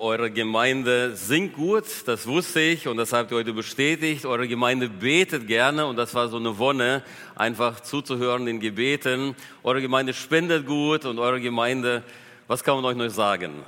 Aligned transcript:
Eure 0.00 0.30
Gemeinde 0.30 1.16
singt 1.16 1.54
gut, 1.54 1.82
das 2.06 2.28
wusste 2.28 2.60
ich 2.60 2.86
und 2.86 2.98
das 2.98 3.12
habt 3.12 3.32
ihr 3.32 3.38
heute 3.38 3.52
bestätigt. 3.52 4.24
Eure 4.26 4.46
Gemeinde 4.46 4.88
betet 4.88 5.48
gerne 5.48 5.86
und 5.86 5.96
das 5.96 6.14
war 6.14 6.28
so 6.28 6.36
eine 6.36 6.56
Wonne, 6.56 7.02
einfach 7.34 7.80
zuzuhören 7.80 8.46
den 8.46 8.60
Gebeten. 8.60 9.34
Eure 9.64 9.82
Gemeinde 9.82 10.14
spendet 10.14 10.66
gut 10.66 11.04
und 11.04 11.18
eure 11.18 11.40
Gemeinde, 11.40 12.04
was 12.46 12.62
kann 12.62 12.76
man 12.76 12.84
euch 12.84 12.96
noch 12.96 13.08
sagen? 13.08 13.64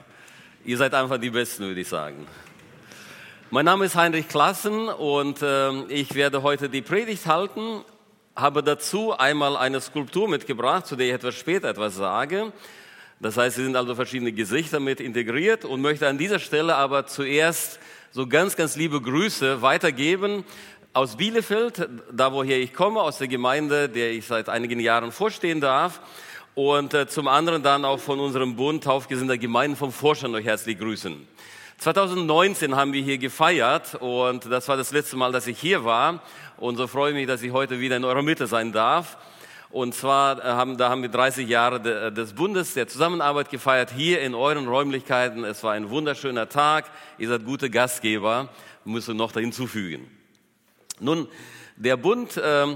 Ihr 0.65 0.77
seid 0.77 0.95
einfach 0.95 1.19
die 1.19 1.31
Besten, 1.31 1.65
würde 1.65 1.81
ich 1.81 1.89
sagen. 1.89 2.25
Mein 3.51 3.65
Name 3.65 3.87
ist 3.87 3.97
Heinrich 3.97 4.29
Klassen 4.29 4.89
und 4.89 5.43
äh, 5.43 5.83
ich 5.87 6.15
werde 6.15 6.45
heute 6.45 6.69
die 6.69 6.83
Predigt 6.83 7.27
halten, 7.27 7.83
habe 8.37 8.63
dazu 8.63 9.19
einmal 9.19 9.57
eine 9.57 9.81
Skulptur 9.81 10.29
mitgebracht, 10.29 10.87
zu 10.87 10.95
der 10.95 11.09
ich 11.09 11.13
etwas 11.13 11.35
später 11.35 11.71
etwas 11.71 11.97
sage. 11.97 12.53
Das 13.23 13.37
heißt, 13.37 13.59
es 13.59 13.65
sind 13.65 13.77
also 13.77 13.95
verschiedene 13.95 14.33
Gesichter 14.33 14.81
mit 14.81 14.99
integriert 14.99 15.67
und 15.67 15.83
möchte 15.83 16.09
an 16.09 16.17
dieser 16.17 16.39
Stelle 16.39 16.75
aber 16.77 17.07
zuerst 17.07 17.79
so 18.13 18.27
ganz, 18.27 18.57
ganz 18.57 18.77
liebe 18.77 18.99
Grüße 18.99 19.61
weitergeben 19.61 20.43
aus 20.95 21.17
Bielefeld, 21.17 21.87
da 22.11 22.33
woher 22.33 22.59
ich 22.59 22.73
komme, 22.73 23.03
aus 23.03 23.19
der 23.19 23.29
Gemeinde, 23.29 23.91
der 23.91 24.11
ich 24.13 24.27
seit 24.27 24.49
einigen 24.49 24.81
Jahren 24.81 25.13
vorstehen 25.13 25.61
darf. 25.61 26.01
Und 26.55 26.95
äh, 26.95 27.07
zum 27.07 27.29
anderen 27.29 27.63
dann 27.63 27.85
auch 27.85 28.01
von 28.01 28.19
unserem 28.21 28.57
Bund 28.57 28.85
Taufgesinnter 28.85 29.37
Gemeinden 29.37 29.77
vom 29.77 29.93
Vorstand 29.93 30.35
euch 30.35 30.47
herzlich 30.47 30.79
grüßen. 30.79 31.29
2019 31.77 32.75
haben 32.75 32.95
wir 32.95 33.03
hier 33.03 33.19
gefeiert 33.19 33.97
und 34.01 34.51
das 34.51 34.67
war 34.67 34.79
das 34.79 34.93
letzte 34.93 35.17
Mal, 35.17 35.31
dass 35.31 35.47
ich 35.47 35.61
hier 35.61 35.85
war. 35.85 36.23
Und 36.57 36.77
so 36.77 36.87
freue 36.87 37.11
ich 37.11 37.17
mich, 37.17 37.27
dass 37.27 37.43
ich 37.43 37.53
heute 37.53 37.81
wieder 37.81 37.99
in 37.99 38.05
eurer 38.05 38.23
Mitte 38.23 38.47
sein 38.47 38.73
darf. 38.73 39.19
Und 39.71 39.95
zwar 39.95 40.41
äh, 40.41 40.43
haben, 40.43 40.77
da 40.77 40.89
haben 40.89 41.03
wir 41.03 41.09
30 41.09 41.49
Jahre 41.49 41.77
äh, 42.09 42.13
des 42.13 42.33
Bundes 42.33 42.75
der 42.75 42.89
Zusammenarbeit 42.89 43.51
gefeiert, 43.51 43.93
hier 43.95 44.21
in 44.21 44.35
euren 44.35 44.67
Räumlichkeiten. 44.67 45.45
Es 45.45 45.63
war 45.63 45.73
ein 45.73 45.91
wunderschöner 45.91 46.49
Tag. 46.49 46.91
Ihr 47.19 47.29
seid 47.29 47.45
gute 47.45 47.71
Gastgeber, 47.71 48.49
müssen 48.85 49.17
noch 49.17 49.31
da 49.31 49.39
hinzufügen. 49.39 50.11
Nun, 50.99 51.29
der 51.77 51.97
Bund, 51.97 52.37
äh, 52.37 52.67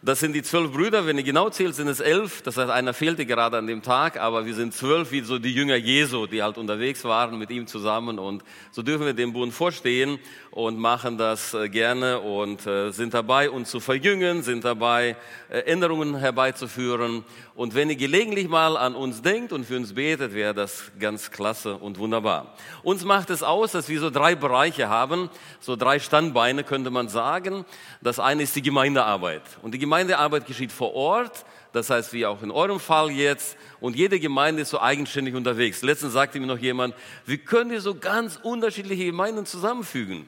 das 0.00 0.20
sind 0.20 0.32
die 0.32 0.42
zwölf 0.42 0.72
Brüder, 0.72 1.06
wenn 1.06 1.18
ihr 1.18 1.24
genau 1.24 1.50
zählt, 1.50 1.74
sind 1.74 1.88
es 1.88 2.00
elf. 2.00 2.40
Das 2.40 2.56
heißt, 2.56 2.70
einer 2.70 2.94
fehlte 2.94 3.26
gerade 3.26 3.58
an 3.58 3.66
dem 3.66 3.82
Tag, 3.82 4.18
aber 4.18 4.46
wir 4.46 4.54
sind 4.54 4.72
zwölf, 4.72 5.10
wie 5.12 5.20
so 5.20 5.38
die 5.38 5.52
Jünger 5.52 5.76
Jesu, 5.76 6.26
die 6.26 6.42
halt 6.42 6.56
unterwegs 6.56 7.04
waren 7.04 7.38
mit 7.38 7.50
ihm 7.50 7.66
zusammen. 7.66 8.18
Und 8.18 8.42
so 8.70 8.82
dürfen 8.82 9.04
wir 9.04 9.12
dem 9.12 9.34
Bund 9.34 9.52
vorstehen 9.52 10.18
und 10.58 10.76
machen 10.76 11.16
das 11.18 11.54
äh, 11.54 11.68
gerne 11.68 12.18
und 12.18 12.66
äh, 12.66 12.90
sind 12.90 13.14
dabei, 13.14 13.48
uns 13.48 13.70
zu 13.70 13.78
verjüngen, 13.78 14.42
sind 14.42 14.64
dabei, 14.64 15.14
äh, 15.50 15.60
Änderungen 15.60 16.16
herbeizuführen. 16.16 17.24
Und 17.54 17.76
wenn 17.76 17.90
ihr 17.90 17.94
gelegentlich 17.94 18.48
mal 18.48 18.76
an 18.76 18.96
uns 18.96 19.22
denkt 19.22 19.52
und 19.52 19.66
für 19.66 19.76
uns 19.76 19.94
betet, 19.94 20.34
wäre 20.34 20.54
das 20.54 20.90
ganz 20.98 21.30
klasse 21.30 21.76
und 21.76 22.00
wunderbar. 22.00 22.56
Uns 22.82 23.04
macht 23.04 23.30
es 23.30 23.44
aus, 23.44 23.70
dass 23.70 23.88
wir 23.88 24.00
so 24.00 24.10
drei 24.10 24.34
Bereiche 24.34 24.88
haben, 24.88 25.30
so 25.60 25.76
drei 25.76 26.00
Standbeine 26.00 26.64
könnte 26.64 26.90
man 26.90 27.08
sagen. 27.08 27.64
Das 28.00 28.18
eine 28.18 28.42
ist 28.42 28.56
die 28.56 28.62
Gemeindearbeit. 28.62 29.42
Und 29.62 29.74
die 29.74 29.78
Gemeindearbeit 29.78 30.44
geschieht 30.44 30.72
vor 30.72 30.92
Ort, 30.92 31.44
das 31.72 31.88
heißt 31.88 32.12
wie 32.12 32.26
auch 32.26 32.42
in 32.42 32.50
eurem 32.50 32.80
Fall 32.80 33.12
jetzt. 33.12 33.56
Und 33.78 33.94
jede 33.94 34.18
Gemeinde 34.18 34.62
ist 34.62 34.70
so 34.70 34.80
eigenständig 34.80 35.36
unterwegs. 35.36 35.82
Letztens 35.82 36.14
sagte 36.14 36.40
mir 36.40 36.48
noch 36.48 36.58
jemand, 36.58 36.96
wie 37.26 37.38
können 37.38 37.70
wir 37.70 37.80
so 37.80 37.94
ganz 37.94 38.40
unterschiedliche 38.42 39.04
Gemeinden 39.04 39.46
zusammenfügen? 39.46 40.26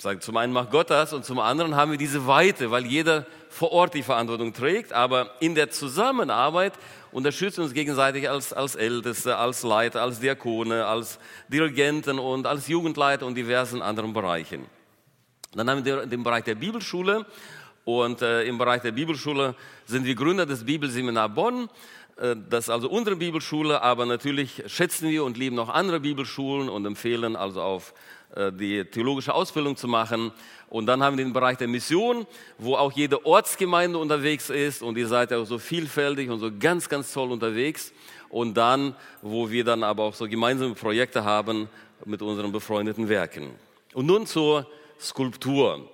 Sagen, 0.00 0.20
zum 0.20 0.36
einen 0.36 0.52
macht 0.52 0.70
Gott 0.70 0.90
das 0.90 1.12
und 1.12 1.24
zum 1.24 1.40
anderen 1.40 1.74
haben 1.74 1.90
wir 1.90 1.98
diese 1.98 2.28
Weite, 2.28 2.70
weil 2.70 2.86
jeder 2.86 3.26
vor 3.48 3.72
Ort 3.72 3.94
die 3.94 4.04
Verantwortung 4.04 4.52
trägt. 4.52 4.92
Aber 4.92 5.32
in 5.40 5.56
der 5.56 5.70
Zusammenarbeit 5.70 6.72
unterstützen 7.10 7.56
wir 7.56 7.64
uns 7.64 7.74
gegenseitig 7.74 8.30
als, 8.30 8.52
als 8.52 8.76
Älteste, 8.76 9.36
als 9.36 9.64
Leiter, 9.64 10.02
als 10.02 10.20
Diakone, 10.20 10.86
als 10.86 11.18
Dirigenten 11.48 12.20
und 12.20 12.46
als 12.46 12.68
Jugendleiter 12.68 13.26
und 13.26 13.34
diversen 13.34 13.82
anderen 13.82 14.12
Bereichen. 14.12 14.66
Dann 15.52 15.68
haben 15.68 15.84
wir 15.84 16.06
den 16.06 16.22
Bereich 16.22 16.44
der 16.44 16.54
Bibelschule 16.54 17.26
und 17.84 18.22
äh, 18.22 18.44
im 18.44 18.56
Bereich 18.56 18.82
der 18.82 18.92
Bibelschule 18.92 19.56
sind 19.84 20.04
wir 20.04 20.14
Gründer 20.14 20.46
des 20.46 20.64
Bibelseminar 20.64 21.28
Bonn. 21.28 21.68
Äh, 22.18 22.36
das 22.48 22.66
ist 22.66 22.70
also 22.70 22.88
unsere 22.88 23.16
Bibelschule, 23.16 23.82
aber 23.82 24.06
natürlich 24.06 24.62
schätzen 24.68 25.08
wir 25.08 25.24
und 25.24 25.36
lieben 25.36 25.58
auch 25.58 25.70
andere 25.70 25.98
Bibelschulen 25.98 26.68
und 26.68 26.86
empfehlen 26.86 27.34
also 27.34 27.62
auf 27.62 27.94
die 28.36 28.84
theologische 28.84 29.34
Ausbildung 29.34 29.76
zu 29.76 29.88
machen. 29.88 30.32
Und 30.68 30.86
dann 30.86 31.02
haben 31.02 31.16
wir 31.16 31.24
den 31.24 31.32
Bereich 31.32 31.56
der 31.56 31.68
Mission, 31.68 32.26
wo 32.58 32.74
auch 32.74 32.92
jede 32.92 33.24
Ortsgemeinde 33.24 33.98
unterwegs 33.98 34.50
ist 34.50 34.82
und 34.82 34.98
ihr 34.98 35.08
seid 35.08 35.30
ja 35.30 35.38
auch 35.38 35.46
so 35.46 35.58
vielfältig 35.58 36.28
und 36.28 36.40
so 36.40 36.50
ganz, 36.58 36.88
ganz 36.88 37.12
toll 37.12 37.32
unterwegs. 37.32 37.92
Und 38.28 38.54
dann, 38.54 38.94
wo 39.22 39.50
wir 39.50 39.64
dann 39.64 39.82
aber 39.82 40.04
auch 40.04 40.14
so 40.14 40.28
gemeinsame 40.28 40.74
Projekte 40.74 41.24
haben 41.24 41.68
mit 42.04 42.20
unseren 42.20 42.52
befreundeten 42.52 43.08
Werken. 43.08 43.50
Und 43.94 44.06
nun 44.06 44.26
zur 44.26 44.66
Skulptur. 45.00 45.88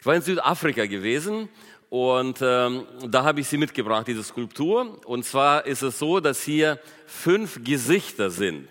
Ich 0.00 0.06
war 0.06 0.14
in 0.14 0.22
Südafrika 0.22 0.86
gewesen 0.86 1.48
und 1.90 2.38
ähm, 2.40 2.86
da 3.06 3.24
habe 3.24 3.40
ich 3.40 3.48
sie 3.48 3.58
mitgebracht, 3.58 4.06
diese 4.06 4.22
Skulptur. 4.22 4.98
Und 5.04 5.24
zwar 5.24 5.66
ist 5.66 5.82
es 5.82 5.98
so, 5.98 6.20
dass 6.20 6.42
hier 6.42 6.78
fünf 7.06 7.62
Gesichter 7.64 8.30
sind. 8.30 8.68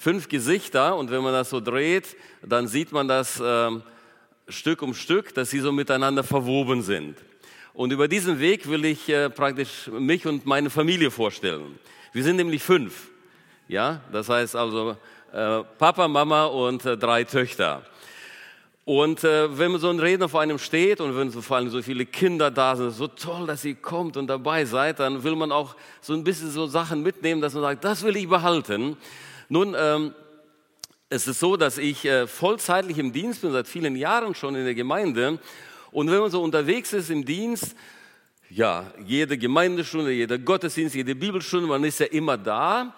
Fünf 0.00 0.28
Gesichter 0.28 0.96
und 0.96 1.10
wenn 1.10 1.24
man 1.24 1.32
das 1.32 1.50
so 1.50 1.58
dreht, 1.58 2.16
dann 2.40 2.68
sieht 2.68 2.92
man 2.92 3.08
das 3.08 3.42
ähm, 3.44 3.82
Stück 4.48 4.80
um 4.80 4.94
Stück, 4.94 5.34
dass 5.34 5.50
sie 5.50 5.58
so 5.58 5.72
miteinander 5.72 6.22
verwoben 6.22 6.82
sind. 6.82 7.16
Und 7.74 7.92
über 7.92 8.06
diesen 8.06 8.38
Weg 8.38 8.68
will 8.70 8.84
ich 8.84 9.08
äh, 9.08 9.28
praktisch 9.28 9.88
mich 9.88 10.24
und 10.24 10.46
meine 10.46 10.70
Familie 10.70 11.10
vorstellen. 11.10 11.80
Wir 12.12 12.22
sind 12.22 12.36
nämlich 12.36 12.62
fünf. 12.62 13.08
Ja, 13.66 14.00
das 14.12 14.28
heißt 14.28 14.54
also 14.54 14.96
äh, 15.32 15.64
Papa, 15.78 16.06
Mama 16.06 16.44
und 16.44 16.84
äh, 16.84 16.96
drei 16.96 17.24
Töchter. 17.24 17.82
Und 18.84 19.24
äh, 19.24 19.58
wenn 19.58 19.76
so 19.78 19.90
ein 19.90 19.98
Redner 19.98 20.28
vor 20.28 20.42
einem 20.42 20.60
steht 20.60 21.00
und 21.00 21.16
wenn 21.16 21.30
so 21.30 21.42
vor 21.42 21.56
allem 21.56 21.70
so 21.70 21.82
viele 21.82 22.06
Kinder 22.06 22.52
da 22.52 22.76
sind, 22.76 22.92
so 22.92 23.08
toll, 23.08 23.48
dass 23.48 23.64
ihr 23.64 23.74
kommt 23.74 24.16
und 24.16 24.28
dabei 24.28 24.64
seid, 24.64 25.00
dann 25.00 25.24
will 25.24 25.34
man 25.34 25.50
auch 25.50 25.74
so 26.00 26.14
ein 26.14 26.22
bisschen 26.22 26.52
so 26.52 26.68
Sachen 26.68 27.02
mitnehmen, 27.02 27.40
dass 27.40 27.52
man 27.54 27.64
sagt, 27.64 27.84
das 27.84 28.04
will 28.04 28.16
ich 28.16 28.28
behalten. 28.28 28.96
Nun, 29.48 29.74
ähm, 29.78 30.14
es 31.08 31.26
ist 31.26 31.40
so, 31.40 31.56
dass 31.56 31.78
ich 31.78 32.04
äh, 32.04 32.26
vollzeitlich 32.26 32.98
im 32.98 33.12
Dienst 33.12 33.40
bin, 33.40 33.50
seit 33.50 33.66
vielen 33.66 33.96
Jahren 33.96 34.34
schon 34.34 34.54
in 34.54 34.64
der 34.64 34.74
Gemeinde. 34.74 35.38
Und 35.90 36.10
wenn 36.10 36.18
man 36.18 36.30
so 36.30 36.42
unterwegs 36.42 36.92
ist 36.92 37.08
im 37.08 37.24
Dienst, 37.24 37.74
ja, 38.50 38.92
jede 39.06 39.38
Gemeindestunde, 39.38 40.12
jeder 40.12 40.36
Gottesdienst, 40.38 40.94
jede 40.94 41.14
Bibelstunde, 41.14 41.66
man 41.66 41.82
ist 41.84 42.00
ja 42.00 42.06
immer 42.06 42.36
da. 42.36 42.94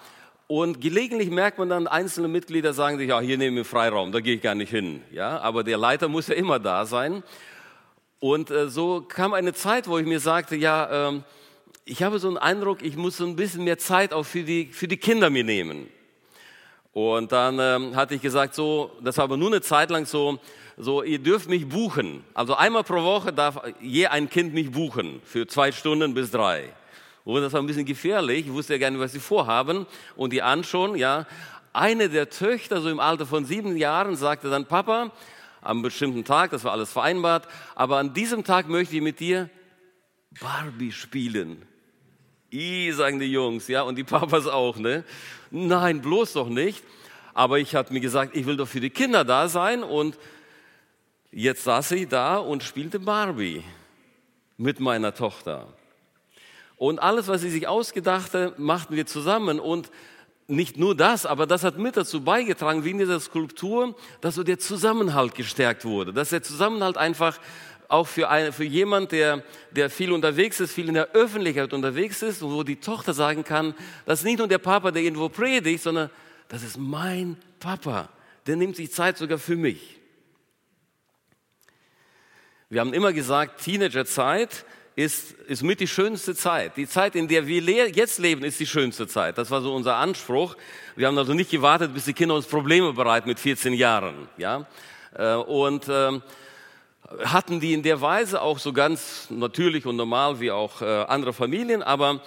Und 0.49 0.81
gelegentlich 0.81 1.31
merkt 1.31 1.59
man 1.59 1.69
dann, 1.69 1.87
einzelne 1.87 2.27
Mitglieder 2.27 2.73
sagen 2.73 2.99
sich, 2.99 3.09
ja, 3.09 3.21
hier 3.21 3.39
nehmen 3.39 3.57
wir 3.57 3.65
Freiraum, 3.65 4.11
da 4.11 4.19
gehe 4.19 4.35
ich 4.35 4.43
gar 4.43 4.57
nicht 4.57 4.71
hin. 4.71 5.03
Ja, 5.13 5.39
aber 5.39 5.63
der 5.63 5.79
Leiter 5.79 6.09
muss 6.09 6.27
ja 6.27 6.35
immer 6.35 6.59
da 6.59 6.85
sein. 6.87 7.23
Und 8.19 8.51
äh, 8.51 8.69
so 8.69 9.03
kam 9.03 9.35
eine 9.35 9.53
Zeit, 9.53 9.87
wo 9.87 9.99
ich 9.99 10.07
mir 10.07 10.19
sagte, 10.19 10.57
ja, 10.57 11.09
ähm, 11.09 11.23
ich 11.85 12.03
habe 12.03 12.19
so 12.19 12.27
einen 12.27 12.39
Eindruck, 12.39 12.83
ich 12.83 12.97
muss 12.97 13.19
so 13.19 13.25
ein 13.25 13.37
bisschen 13.37 13.63
mehr 13.63 13.79
Zeit 13.79 14.13
auch 14.13 14.25
für 14.25 14.43
die, 14.43 14.67
für 14.73 14.89
die 14.89 14.97
Kinder 14.97 15.31
mir 15.31 15.45
nehmen. 15.45 15.89
Und 16.93 17.31
dann 17.31 17.59
ähm, 17.61 17.95
hatte 17.95 18.15
ich 18.15 18.23
gesagt, 18.23 18.55
so, 18.55 18.91
das 19.01 19.17
war 19.17 19.25
aber 19.25 19.37
nur 19.37 19.49
eine 19.49 19.61
Zeit 19.61 19.91
lang 19.91 20.07
so, 20.07 20.39
so, 20.77 21.03
ihr 21.03 21.19
dürft 21.19 21.49
mich 21.49 21.69
buchen. 21.69 22.25
Also 22.35 22.55
einmal 22.55 22.85
pro 22.85 23.03
Woche 23.03 23.33
darf 23.33 23.61
je 23.81 24.07
ein 24.07 24.29
Kind 24.29 24.55
mich 24.55 24.71
buchen 24.71 25.21
für 25.25 25.47
zwei 25.47 25.73
Stunden 25.73 26.15
bis 26.15 26.31
drei. 26.31 26.73
Und 27.25 27.43
das 27.43 27.53
war 27.53 27.61
ein 27.61 27.67
bisschen 27.67 27.85
gefährlich. 27.85 28.47
Ich 28.47 28.53
wusste 28.53 28.77
ja 28.77 28.91
nicht, 28.91 28.99
was 28.99 29.13
sie 29.13 29.21
vorhaben. 29.21 29.87
Und 30.17 30.33
die 30.33 30.43
anschauen, 30.43 30.97
ja. 30.97 31.27
Eine 31.73 32.09
der 32.09 32.31
Töchter, 32.31 32.81
so 32.81 32.91
im 32.91 32.99
Alter 32.99 33.27
von 33.27 33.45
sieben 33.45 33.77
Jahren, 33.77 34.17
sagte 34.17 34.51
dann, 34.51 34.67
Papa, 34.67 35.13
am 35.61 35.83
bestimmten 35.83 36.25
Tag, 36.25 36.51
das 36.51 36.65
war 36.65 36.73
alles 36.73 36.91
vereinbart, 36.91 37.47
aber 37.75 37.99
an 37.99 38.13
diesem 38.13 38.45
Tag 38.45 38.69
möchte 38.69 38.97
ich 38.97 39.03
mit 39.03 39.21
dir 39.21 39.51
Barbie 40.41 40.91
spielen. 40.91 41.67
I, 42.53 42.93
sagen 42.93 43.21
die 43.21 43.31
Jungs, 43.31 43.69
ja, 43.69 43.83
und 43.83 43.97
die 43.97 44.05
Papas 44.17 44.47
auch, 44.47 44.77
ne? 44.77 45.05
Nein, 45.51 46.01
bloß 46.01 46.35
doch 46.35 46.49
nicht. 46.49 46.83
Aber 47.35 47.59
ich 47.59 47.75
habe 47.75 47.93
mir 47.93 48.01
gesagt, 48.01 48.37
ich 48.37 48.47
will 48.47 48.57
doch 48.57 48.69
für 48.69 48.81
die 48.81 48.91
Kinder 48.91 49.25
da 49.25 49.49
sein 49.49 49.83
und 49.83 50.19
jetzt 51.31 51.65
saß 51.65 51.91
sie 51.91 52.07
da 52.07 52.39
und 52.39 52.63
spielte 52.63 52.99
Barbie 52.99 53.63
mit 54.57 54.81
meiner 54.81 55.15
Tochter. 55.15 55.69
Und 56.77 56.99
alles, 57.01 57.29
was 57.29 57.43
sie 57.43 57.51
sich 57.51 57.69
ausgedachte, 57.69 58.55
machten 58.57 58.97
wir 58.97 59.07
zusammen. 59.07 59.61
Und 59.61 59.91
nicht 60.49 60.77
nur 60.77 60.97
das, 60.97 61.27
aber 61.27 61.47
das 61.47 61.63
hat 61.63 61.79
mit 61.79 61.97
dazu 61.97 62.25
beigetragen, 62.25 62.85
wie 62.85 62.91
in 62.91 62.99
dieser 62.99 63.21
Skulptur, 63.21 63.95
dass 64.21 64.35
so 64.35 64.43
der 64.43 64.59
Zusammenhalt 64.59 65.35
gestärkt 65.35 65.85
wurde. 65.85 66.13
Dass 66.13 66.31
der 66.31 66.43
Zusammenhalt 66.43 66.97
einfach 66.97 67.39
auch 67.91 68.07
für, 68.07 68.29
eine, 68.29 68.53
für 68.53 68.65
jemand, 68.65 69.13
der, 69.13 69.43
der 69.71 69.91
viel 69.91 70.13
unterwegs 70.13 70.61
ist, 70.61 70.73
viel 70.73 70.89
in 70.89 70.95
der 70.95 71.11
Öffentlichkeit 71.13 71.73
unterwegs 71.73 72.23
ist, 72.23 72.43
wo 72.43 72.63
die 72.63 72.77
Tochter 72.77 73.13
sagen 73.13 73.45
kann, 73.45 73.75
das 74.07 74.21
ist 74.21 74.25
nicht 74.25 74.39
nur 74.39 74.49
der 74.49 74.59
Papa, 74.59 74.91
der 74.91 75.03
irgendwo 75.03 75.29
predigt, 75.29 75.83
sondern 75.83 76.11
das 76.49 76.63
ist 76.63 76.79
mein 76.79 77.37
Papa. 77.59 78.09
Der 78.47 78.57
nimmt 78.57 78.77
sich 78.77 78.93
Zeit 78.93 79.19
sogar 79.19 79.39
für 79.39 79.57
mich. 79.57 79.99
Wir 82.69 82.81
haben 82.81 82.95
immer 82.95 83.13
gesagt, 83.13 83.65
Teenagerzeit 83.65 84.65
ist, 84.95 85.33
ist 85.33 85.63
mit 85.63 85.81
die 85.81 85.89
schönste 85.89 86.37
Zeit. 86.37 86.77
Die 86.77 86.87
Zeit, 86.87 87.17
in 87.17 87.27
der 87.27 87.47
wir 87.47 87.89
jetzt 87.89 88.19
leben, 88.19 88.45
ist 88.45 88.61
die 88.61 88.67
schönste 88.67 89.09
Zeit. 89.09 89.39
Das 89.39 89.51
war 89.51 89.63
so 89.63 89.75
unser 89.75 89.97
Anspruch. 89.97 90.57
Wir 90.95 91.09
haben 91.09 91.19
also 91.19 91.35
nicht 91.35 91.51
gewartet, 91.51 91.93
bis 91.93 92.05
die 92.05 92.13
Kinder 92.13 92.37
uns 92.37 92.47
Probleme 92.47 92.93
bereiten 92.93 93.29
mit 93.29 93.41
14 93.41 93.73
Jahren. 93.73 94.29
Ja? 94.37 94.67
Äh, 95.15 95.35
und 95.35 95.87
ähm, 95.89 96.23
hatten 97.25 97.61
die 97.61 97.73
in 97.73 97.83
der 97.83 98.01
Weise 98.01 98.41
auch 98.41 98.59
so 98.59 98.73
ganz 98.73 99.27
natürlich 99.31 99.87
und 99.87 99.97
normal 99.97 100.41
wie 100.41 100.51
auch 100.51 100.81
äh, 100.83 100.85
andere 100.85 101.33
Familien. 101.33 101.83
Aber 101.83 102.23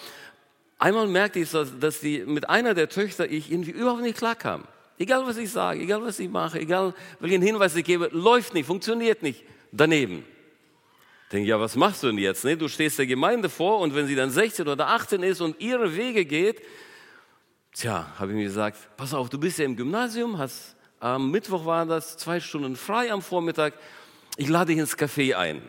einmal 0.77 1.07
merkte 1.07 1.39
ich, 1.39 1.49
dass 1.51 1.99
die 1.99 2.19
mit 2.19 2.49
einer 2.49 2.73
der 2.73 2.89
Töchter 2.89 3.29
ich 3.29 3.51
irgendwie 3.51 3.71
überhaupt 3.71 4.01
nicht 4.01 4.17
klarkam. 4.17 4.65
Egal 4.99 5.25
was 5.25 5.37
ich 5.37 5.51
sage, 5.51 5.81
egal 5.81 6.03
was 6.03 6.19
ich 6.19 6.29
mache, 6.29 6.59
egal 6.59 6.93
welchen 7.19 7.41
Hinweis 7.41 7.75
ich 7.75 7.83
gebe, 7.83 8.09
läuft 8.11 8.53
nicht, 8.53 8.67
funktioniert 8.67 9.23
nicht. 9.23 9.43
Daneben. 9.71 10.23
Denke, 11.31 11.49
ja, 11.49 11.59
was 11.59 11.75
machst 11.75 12.03
du 12.03 12.07
denn 12.07 12.19
jetzt? 12.19 12.45
Ne? 12.45 12.55
Du 12.55 12.67
stehst 12.67 12.99
der 12.99 13.07
Gemeinde 13.07 13.49
vor 13.49 13.79
und 13.79 13.95
wenn 13.95 14.05
sie 14.05 14.15
dann 14.15 14.29
16 14.29 14.67
oder 14.67 14.89
18 14.89 15.23
ist 15.23 15.41
und 15.41 15.59
ihre 15.59 15.95
Wege 15.95 16.25
geht, 16.25 16.61
tja, 17.73 18.05
habe 18.19 18.31
ich 18.31 18.37
mir 18.37 18.43
gesagt, 18.43 18.77
pass 18.97 19.15
auf, 19.15 19.29
du 19.29 19.39
bist 19.39 19.57
ja 19.57 19.65
im 19.65 19.75
Gymnasium, 19.75 20.37
hast 20.37 20.75
am 20.99 21.31
Mittwoch 21.31 21.65
war 21.65 21.85
das, 21.85 22.17
zwei 22.17 22.39
Stunden 22.39 22.75
frei 22.75 23.11
am 23.11 23.21
Vormittag, 23.21 23.73
ich 24.37 24.49
lade 24.49 24.71
dich 24.71 24.79
ins 24.79 24.97
Café 24.97 25.35
ein. 25.35 25.61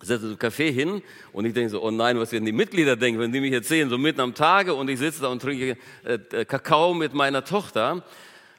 Setze 0.00 0.26
im 0.26 0.36
Café 0.36 0.72
hin 0.72 1.02
und 1.32 1.44
ich 1.44 1.54
denke 1.54 1.70
so, 1.70 1.82
oh 1.82 1.90
nein, 1.90 2.18
was 2.18 2.32
werden 2.32 2.44
die 2.44 2.52
Mitglieder 2.52 2.96
denken, 2.96 3.20
wenn 3.20 3.32
die 3.32 3.40
mich 3.40 3.52
jetzt 3.52 3.68
sehen, 3.68 3.88
so 3.88 3.98
mitten 3.98 4.20
am 4.20 4.34
Tage 4.34 4.74
und 4.74 4.88
ich 4.88 4.98
sitze 4.98 5.22
da 5.22 5.28
und 5.28 5.40
trinke 5.40 5.76
äh, 6.04 6.14
äh 6.32 6.44
Kakao 6.44 6.92
mit 6.92 7.14
meiner 7.14 7.44
Tochter. 7.44 8.04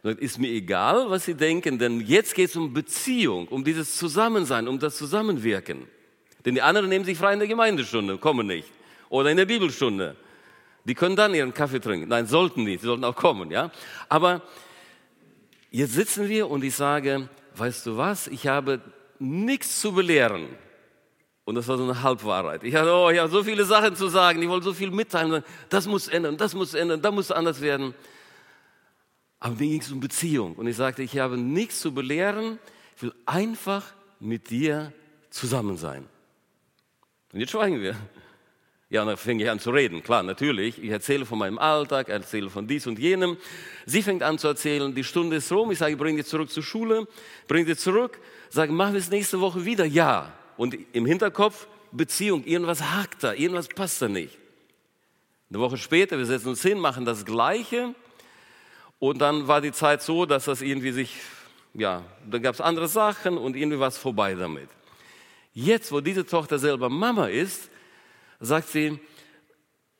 Ist 0.04 0.38
mir 0.38 0.50
egal, 0.50 1.10
was 1.10 1.26
sie 1.26 1.34
denken, 1.34 1.80
denn 1.80 2.02
jetzt 2.02 2.36
geht 2.36 2.50
es 2.50 2.56
um 2.58 2.74
Beziehung, 2.74 3.48
um 3.48 3.64
dieses 3.64 3.98
Zusammensein, 3.98 4.68
um 4.68 4.78
das 4.78 4.98
Zusammenwirken. 4.98 5.88
Denn 6.46 6.56
die 6.56 6.62
anderen 6.62 6.90
nehmen 6.90 7.06
sich 7.06 7.18
frei 7.18 7.34
in 7.34 7.40
der 7.40 7.48
Gemeindestunde, 7.48 8.18
kommen 8.18 8.48
nicht. 8.48 8.70
Oder 9.10 9.32
in 9.32 9.38
der 9.38 9.46
Bibelstunde. 9.46 10.18
Die 10.86 10.94
können 10.94 11.16
dann 11.16 11.34
ihren 11.34 11.54
Kaffee 11.54 11.80
trinken. 11.80 12.10
Nein, 12.10 12.28
sollten 12.28 12.64
nicht, 12.64 12.82
sie 12.82 12.88
sollten 12.88 13.06
auch 13.06 13.16
kommen, 13.16 13.50
ja. 13.50 13.72
Aber 14.10 14.42
jetzt 15.72 15.94
sitzen 15.94 16.28
wir 16.28 16.50
und 16.50 16.66
ich 16.66 16.76
sage, 16.76 17.30
weißt 17.56 17.86
du 17.86 17.98
was, 17.98 18.28
ich 18.28 18.48
habe 18.48 18.82
nichts 19.20 19.80
zu 19.80 19.94
belehren. 19.94 20.48
Und 21.46 21.56
das 21.56 21.68
war 21.68 21.78
so 21.78 21.84
eine 21.84 22.02
Halbwahrheit. 22.02 22.64
Ich 22.64 22.76
hatte, 22.76 22.94
oh, 22.94 23.10
ich 23.10 23.20
habe 23.20 23.30
so 23.30 23.44
viele 23.44 23.66
Sachen 23.66 23.96
zu 23.96 24.08
sagen, 24.08 24.42
ich 24.42 24.48
wollte 24.48 24.64
so 24.64 24.74
viel 24.74 24.92
mitteilen. 24.92 25.44
Das 25.70 25.88
muss 25.88 26.08
ändern, 26.08 26.38
das 26.38 26.54
muss 26.54 26.74
ändern, 26.74 27.02
da 27.02 27.12
muss 27.12 27.32
anders 27.32 27.60
werden. 27.60 27.94
Aber 29.40 29.56
mir 29.56 29.68
ging 29.68 29.82
es 29.82 29.92
um 29.92 30.00
Beziehung. 30.00 30.56
Und 30.56 30.68
ich 30.68 30.78
sagte, 30.78 31.04
ich 31.04 31.18
habe 31.20 31.38
nichts 31.38 31.82
zu 31.82 31.94
belehren, 31.94 32.60
ich 32.96 33.04
will 33.04 33.14
einfach 33.26 33.84
mit 34.20 34.50
dir 34.50 34.94
zusammen 35.30 35.76
sein. 35.76 36.08
Und 37.34 37.42
jetzt 37.42 37.52
schweigen 37.52 37.82
wir. 37.82 37.98
Ja, 38.94 39.04
dann 39.04 39.18
fänge 39.18 39.44
ich 39.44 39.50
an 39.50 39.58
zu 39.58 39.72
reden. 39.72 40.04
Klar, 40.04 40.22
natürlich. 40.22 40.78
Ich 40.78 40.92
erzähle 40.92 41.26
von 41.26 41.40
meinem 41.40 41.58
Alltag, 41.58 42.10
erzähle 42.10 42.52
von 42.52 42.68
dies 42.68 42.86
und 42.86 43.00
jenem. 43.00 43.38
Sie 43.88 44.04
fängt 44.04 44.22
an 44.22 44.38
zu 44.38 44.48
erzählen, 44.48 44.94
die 44.94 45.04
Stunde 45.04 45.38
ist 45.38 45.52
rum. 45.52 45.72
Ich 45.72 45.80
sage, 45.80 45.98
bring 45.98 46.16
dich 46.16 46.28
zurück 46.28 46.52
zur 46.52 46.62
Schule, 46.62 47.08
bring 47.48 47.66
dich 47.66 47.80
zurück. 47.80 48.20
Sage, 48.52 48.72
machen 48.72 48.94
wir 48.94 49.00
es 49.00 49.10
nächste 49.10 49.42
Woche 49.42 49.66
wieder? 49.66 49.84
Ja. 49.84 50.32
Und 50.58 50.78
im 50.94 51.08
Hinterkopf, 51.08 51.66
Beziehung, 51.92 52.44
irgendwas 52.44 52.84
hakt 52.84 53.24
da, 53.24 53.34
irgendwas 53.34 53.68
passt 53.68 54.00
da 54.00 54.08
nicht. 54.08 54.38
Eine 55.50 55.60
Woche 55.60 55.78
später, 55.78 56.20
wir 56.20 56.28
setzen 56.28 56.50
uns 56.50 56.62
hin, 56.62 56.78
machen 56.78 57.04
das 57.04 57.26
Gleiche. 57.26 57.96
Und 59.00 59.18
dann 59.24 59.48
war 59.48 59.60
die 59.60 59.72
Zeit 59.72 60.04
so, 60.04 60.28
dass 60.28 60.46
das 60.46 60.62
irgendwie 60.62 60.92
sich, 60.92 61.16
ja, 61.74 62.04
da 62.30 62.38
gab 62.38 62.54
es 62.54 62.62
andere 62.62 62.88
Sachen 62.88 63.40
und 63.40 63.56
irgendwie 63.56 63.80
war 63.80 63.88
es 63.88 63.98
vorbei 63.98 64.36
damit. 64.36 64.70
Jetzt, 65.52 65.92
wo 65.92 66.00
diese 66.00 66.28
Tochter 66.28 66.60
selber 66.60 66.90
Mama 66.90 67.26
ist, 67.26 67.72
sagt 68.44 68.70
sie, 68.70 69.00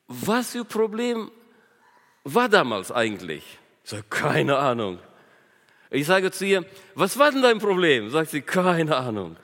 was 0.06 0.52
für 0.52 0.64
Problem 0.64 1.30
war 2.24 2.48
damals 2.48 2.92
eigentlich? 2.92 3.58
Ich 3.82 3.90
sage, 3.90 4.04
keine 4.08 4.58
Ahnung. 4.58 4.98
Ich 5.90 6.06
sage 6.06 6.30
zu 6.30 6.44
ihr, 6.44 6.64
was 6.94 7.18
war 7.18 7.30
denn 7.30 7.42
dein 7.42 7.58
Problem? 7.58 8.10
Sagt 8.10 8.30
sie, 8.30 8.42
keine 8.42 8.96
Ahnung. 8.96 9.36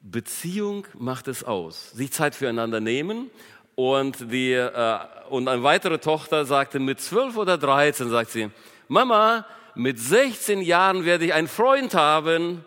Beziehung 0.00 0.86
macht 0.94 1.28
es 1.28 1.44
aus. 1.44 1.90
Sich 1.92 2.12
Zeit 2.12 2.34
füreinander 2.34 2.80
nehmen 2.80 3.30
und, 3.74 4.32
die, 4.32 4.52
äh, 4.52 4.98
und 5.30 5.48
eine 5.48 5.62
weitere 5.62 5.98
Tochter 5.98 6.44
sagte, 6.44 6.78
mit 6.78 7.00
zwölf 7.00 7.36
oder 7.36 7.58
dreizehn, 7.58 8.10
sagt 8.10 8.30
sie, 8.30 8.50
Mama, 8.88 9.46
mit 9.74 9.98
16 9.98 10.60
Jahren 10.62 11.04
werde 11.04 11.26
ich 11.26 11.34
einen 11.34 11.48
Freund 11.48 11.94
haben. 11.94 12.64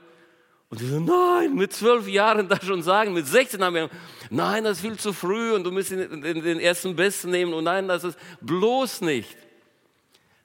Und 0.70 0.82
ich 0.82 0.88
so, 0.88 1.00
nein, 1.00 1.56
mit 1.56 1.74
zwölf 1.74 2.08
Jahren 2.08 2.48
das 2.48 2.64
schon 2.64 2.84
sagen, 2.84 3.14
mit 3.14 3.26
16 3.26 3.64
haben 3.64 3.74
wir, 3.74 3.90
nein, 4.30 4.64
das 4.64 4.78
ist 4.78 4.82
viel 4.82 4.98
zu 4.98 5.14
früh 5.14 5.54
und 5.54 5.64
du 5.64 5.72
musst 5.72 5.90
den, 5.90 6.22
den 6.22 6.60
ersten 6.60 6.96
Besten 6.96 7.32
nehmen 7.32 7.54
und 7.54 7.64
nein, 7.64 7.88
das 7.88 8.04
ist 8.04 8.20
bloß 8.42 9.02
nicht. 9.02 9.36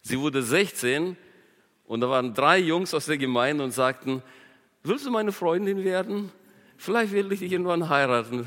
Sie 0.00 0.18
wurde 0.18 0.42
16 0.42 1.16
und 1.86 2.00
da 2.00 2.08
waren 2.08 2.32
drei 2.32 2.58
Jungs 2.58 2.94
aus 2.94 3.04
der 3.04 3.18
Gemeinde 3.18 3.62
und 3.64 3.72
sagten, 3.72 4.22
willst 4.82 5.04
du 5.04 5.10
meine 5.10 5.32
Freundin 5.32 5.84
werden? 5.84 6.32
Vielleicht 6.78 7.12
will 7.12 7.30
ich 7.32 7.40
dich 7.40 7.52
irgendwann 7.52 7.90
heiraten. 7.90 8.46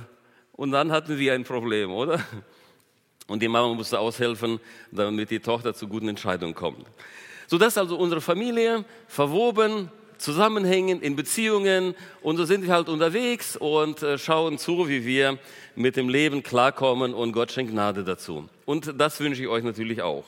Und 0.53 0.71
dann 0.71 0.91
hatten 0.91 1.19
wir 1.19 1.33
ein 1.33 1.43
Problem, 1.43 1.91
oder? 1.91 2.19
Und 3.27 3.41
die 3.41 3.47
Mama 3.47 3.73
musste 3.73 3.99
aushelfen, 3.99 4.59
damit 4.91 5.29
die 5.29 5.39
Tochter 5.39 5.73
zu 5.73 5.87
guten 5.87 6.07
Entscheidungen 6.07 6.55
kommt. 6.55 6.85
So 7.45 7.57
das 7.57 7.73
ist 7.73 7.77
also 7.77 7.97
unsere 7.97 8.21
Familie, 8.21 8.83
verwoben, 9.07 9.91
zusammenhängen 10.17 11.01
in 11.01 11.15
Beziehungen 11.15 11.95
und 12.21 12.37
so 12.37 12.45
sind 12.45 12.65
wir 12.65 12.73
halt 12.73 12.89
unterwegs 12.89 13.55
und 13.57 14.03
äh, 14.03 14.17
schauen 14.17 14.57
zu, 14.57 14.87
wie 14.87 15.05
wir 15.05 15.37
mit 15.75 15.95
dem 15.95 16.09
Leben 16.09 16.43
klarkommen 16.43 17.13
und 17.13 17.31
Gott 17.31 17.51
schenkt 17.51 17.71
Gnade 17.71 18.03
dazu. 18.03 18.49
Und 18.65 18.93
das 18.97 19.19
wünsche 19.19 19.41
ich 19.41 19.47
euch 19.47 19.63
natürlich 19.63 20.01
auch. 20.01 20.25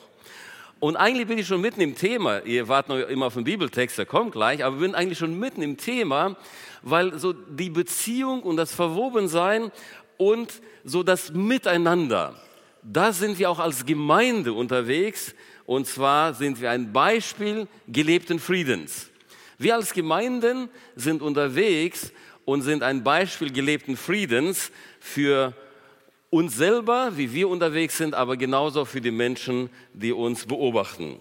Und 0.80 0.96
eigentlich 0.96 1.26
bin 1.26 1.36
ich 1.36 1.46
schon 1.46 1.60
mitten 1.60 1.82
im 1.82 1.94
Thema. 1.94 2.42
Ihr 2.46 2.66
wartet 2.68 2.88
noch 2.88 3.08
immer 3.08 3.26
auf 3.26 3.34
den 3.34 3.44
Bibeltext, 3.44 3.98
der 3.98 4.06
kommt 4.06 4.32
gleich, 4.32 4.64
aber 4.64 4.76
wir 4.76 4.86
sind 4.86 4.94
eigentlich 4.94 5.18
schon 5.18 5.38
mitten 5.38 5.60
im 5.60 5.76
Thema, 5.76 6.36
weil 6.82 7.18
so 7.18 7.34
die 7.34 7.68
Beziehung 7.68 8.42
und 8.42 8.56
das 8.56 8.74
Verwobensein 8.74 9.70
und 10.16 10.62
so 10.84 11.02
das 11.02 11.32
Miteinander. 11.32 12.34
Da 12.82 13.12
sind 13.12 13.38
wir 13.38 13.50
auch 13.50 13.58
als 13.58 13.84
Gemeinde 13.84 14.54
unterwegs 14.54 15.34
und 15.66 15.86
zwar 15.86 16.32
sind 16.32 16.62
wir 16.62 16.70
ein 16.70 16.94
Beispiel 16.94 17.68
gelebten 17.86 18.38
Friedens. 18.38 19.09
Wir 19.60 19.74
als 19.74 19.92
Gemeinden 19.92 20.70
sind 20.96 21.20
unterwegs 21.20 22.12
und 22.46 22.62
sind 22.62 22.82
ein 22.82 23.04
Beispiel 23.04 23.52
gelebten 23.52 23.94
Friedens 23.94 24.72
für 25.00 25.52
uns 26.30 26.56
selber, 26.56 27.12
wie 27.16 27.34
wir 27.34 27.46
unterwegs 27.46 27.98
sind, 27.98 28.14
aber 28.14 28.38
genauso 28.38 28.86
für 28.86 29.02
die 29.02 29.10
Menschen, 29.10 29.68
die 29.92 30.12
uns 30.12 30.46
beobachten. 30.46 31.20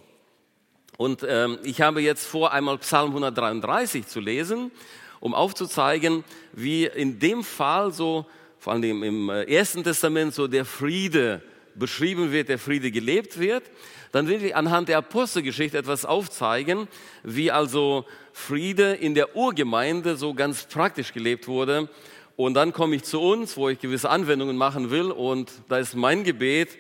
Und 0.96 1.26
ähm, 1.28 1.58
ich 1.64 1.82
habe 1.82 2.02
jetzt 2.02 2.26
vor, 2.28 2.54
einmal 2.54 2.78
Psalm 2.78 3.10
133 3.10 4.08
zu 4.08 4.22
lesen, 4.22 4.72
um 5.20 5.34
aufzuzeigen, 5.34 6.24
wie 6.54 6.86
in 6.86 7.20
dem 7.20 7.44
Fall 7.44 7.92
so 7.92 8.26
vor 8.58 8.72
allem 8.72 9.04
im 9.04 9.30
äh, 9.30 9.54
Ersten 9.54 9.84
Testament 9.84 10.34
so 10.34 10.48
der 10.48 10.64
Friede 10.64 11.42
beschrieben 11.76 12.32
wird, 12.32 12.48
der 12.48 12.58
Friede 12.58 12.90
gelebt 12.90 13.38
wird, 13.38 13.64
dann 14.12 14.28
will 14.28 14.44
ich 14.44 14.56
anhand 14.56 14.90
der 14.90 14.98
Apostelgeschichte 14.98 15.78
etwas 15.78 16.06
aufzeigen, 16.06 16.88
wie 17.24 17.52
also 17.52 18.06
Friede 18.34 18.94
in 18.94 19.14
der 19.14 19.36
Urgemeinde 19.36 20.16
so 20.16 20.34
ganz 20.34 20.66
praktisch 20.66 21.14
gelebt 21.14 21.48
wurde. 21.48 21.90
Und 22.36 22.54
dann 22.54 22.74
komme 22.74 22.96
ich 22.96 23.04
zu 23.04 23.22
uns, 23.22 23.58
wo 23.58 23.70
ich 23.70 23.80
gewisse 23.80 24.10
Anwendungen 24.10 24.58
machen 24.58 24.90
will. 24.92 25.12
Und 25.12 25.52
da 25.68 25.78
ist 25.78 25.96
mein 25.96 26.24
Gebet, 26.24 26.78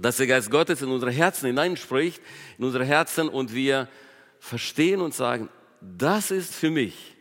dass 0.00 0.16
der 0.16 0.26
Geist 0.26 0.50
Gottes 0.50 0.82
in 0.82 0.90
unsere 0.90 1.12
Herzen 1.12 1.46
hineinspricht, 1.46 2.20
in 2.58 2.64
unsere 2.64 2.84
Herzen 2.84 3.28
und 3.28 3.54
wir 3.54 3.88
verstehen 4.38 5.00
und 5.00 5.14
sagen, 5.14 5.50
das 5.80 6.30
ist 6.30 6.54
für 6.54 6.70
mich. 6.70 7.14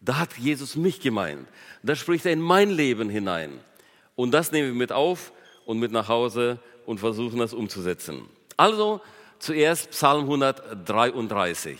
Da 0.00 0.18
hat 0.18 0.38
Jesus 0.38 0.76
mich 0.76 1.00
gemeint. 1.00 1.48
Da 1.82 1.96
spricht 1.96 2.24
er 2.26 2.32
in 2.32 2.40
mein 2.40 2.70
Leben 2.70 3.10
hinein. 3.10 3.58
Und 4.14 4.32
das 4.32 4.52
nehmen 4.52 4.68
wir 4.68 4.74
mit 4.74 4.92
auf 4.92 5.32
und 5.66 5.78
mit 5.78 5.90
nach 5.90 6.08
Hause 6.08 6.60
und 6.86 7.00
versuchen 7.00 7.40
das 7.40 7.52
umzusetzen. 7.52 8.28
Also 8.56 9.00
zuerst 9.38 9.90
Psalm 9.90 10.22
133. 10.22 11.78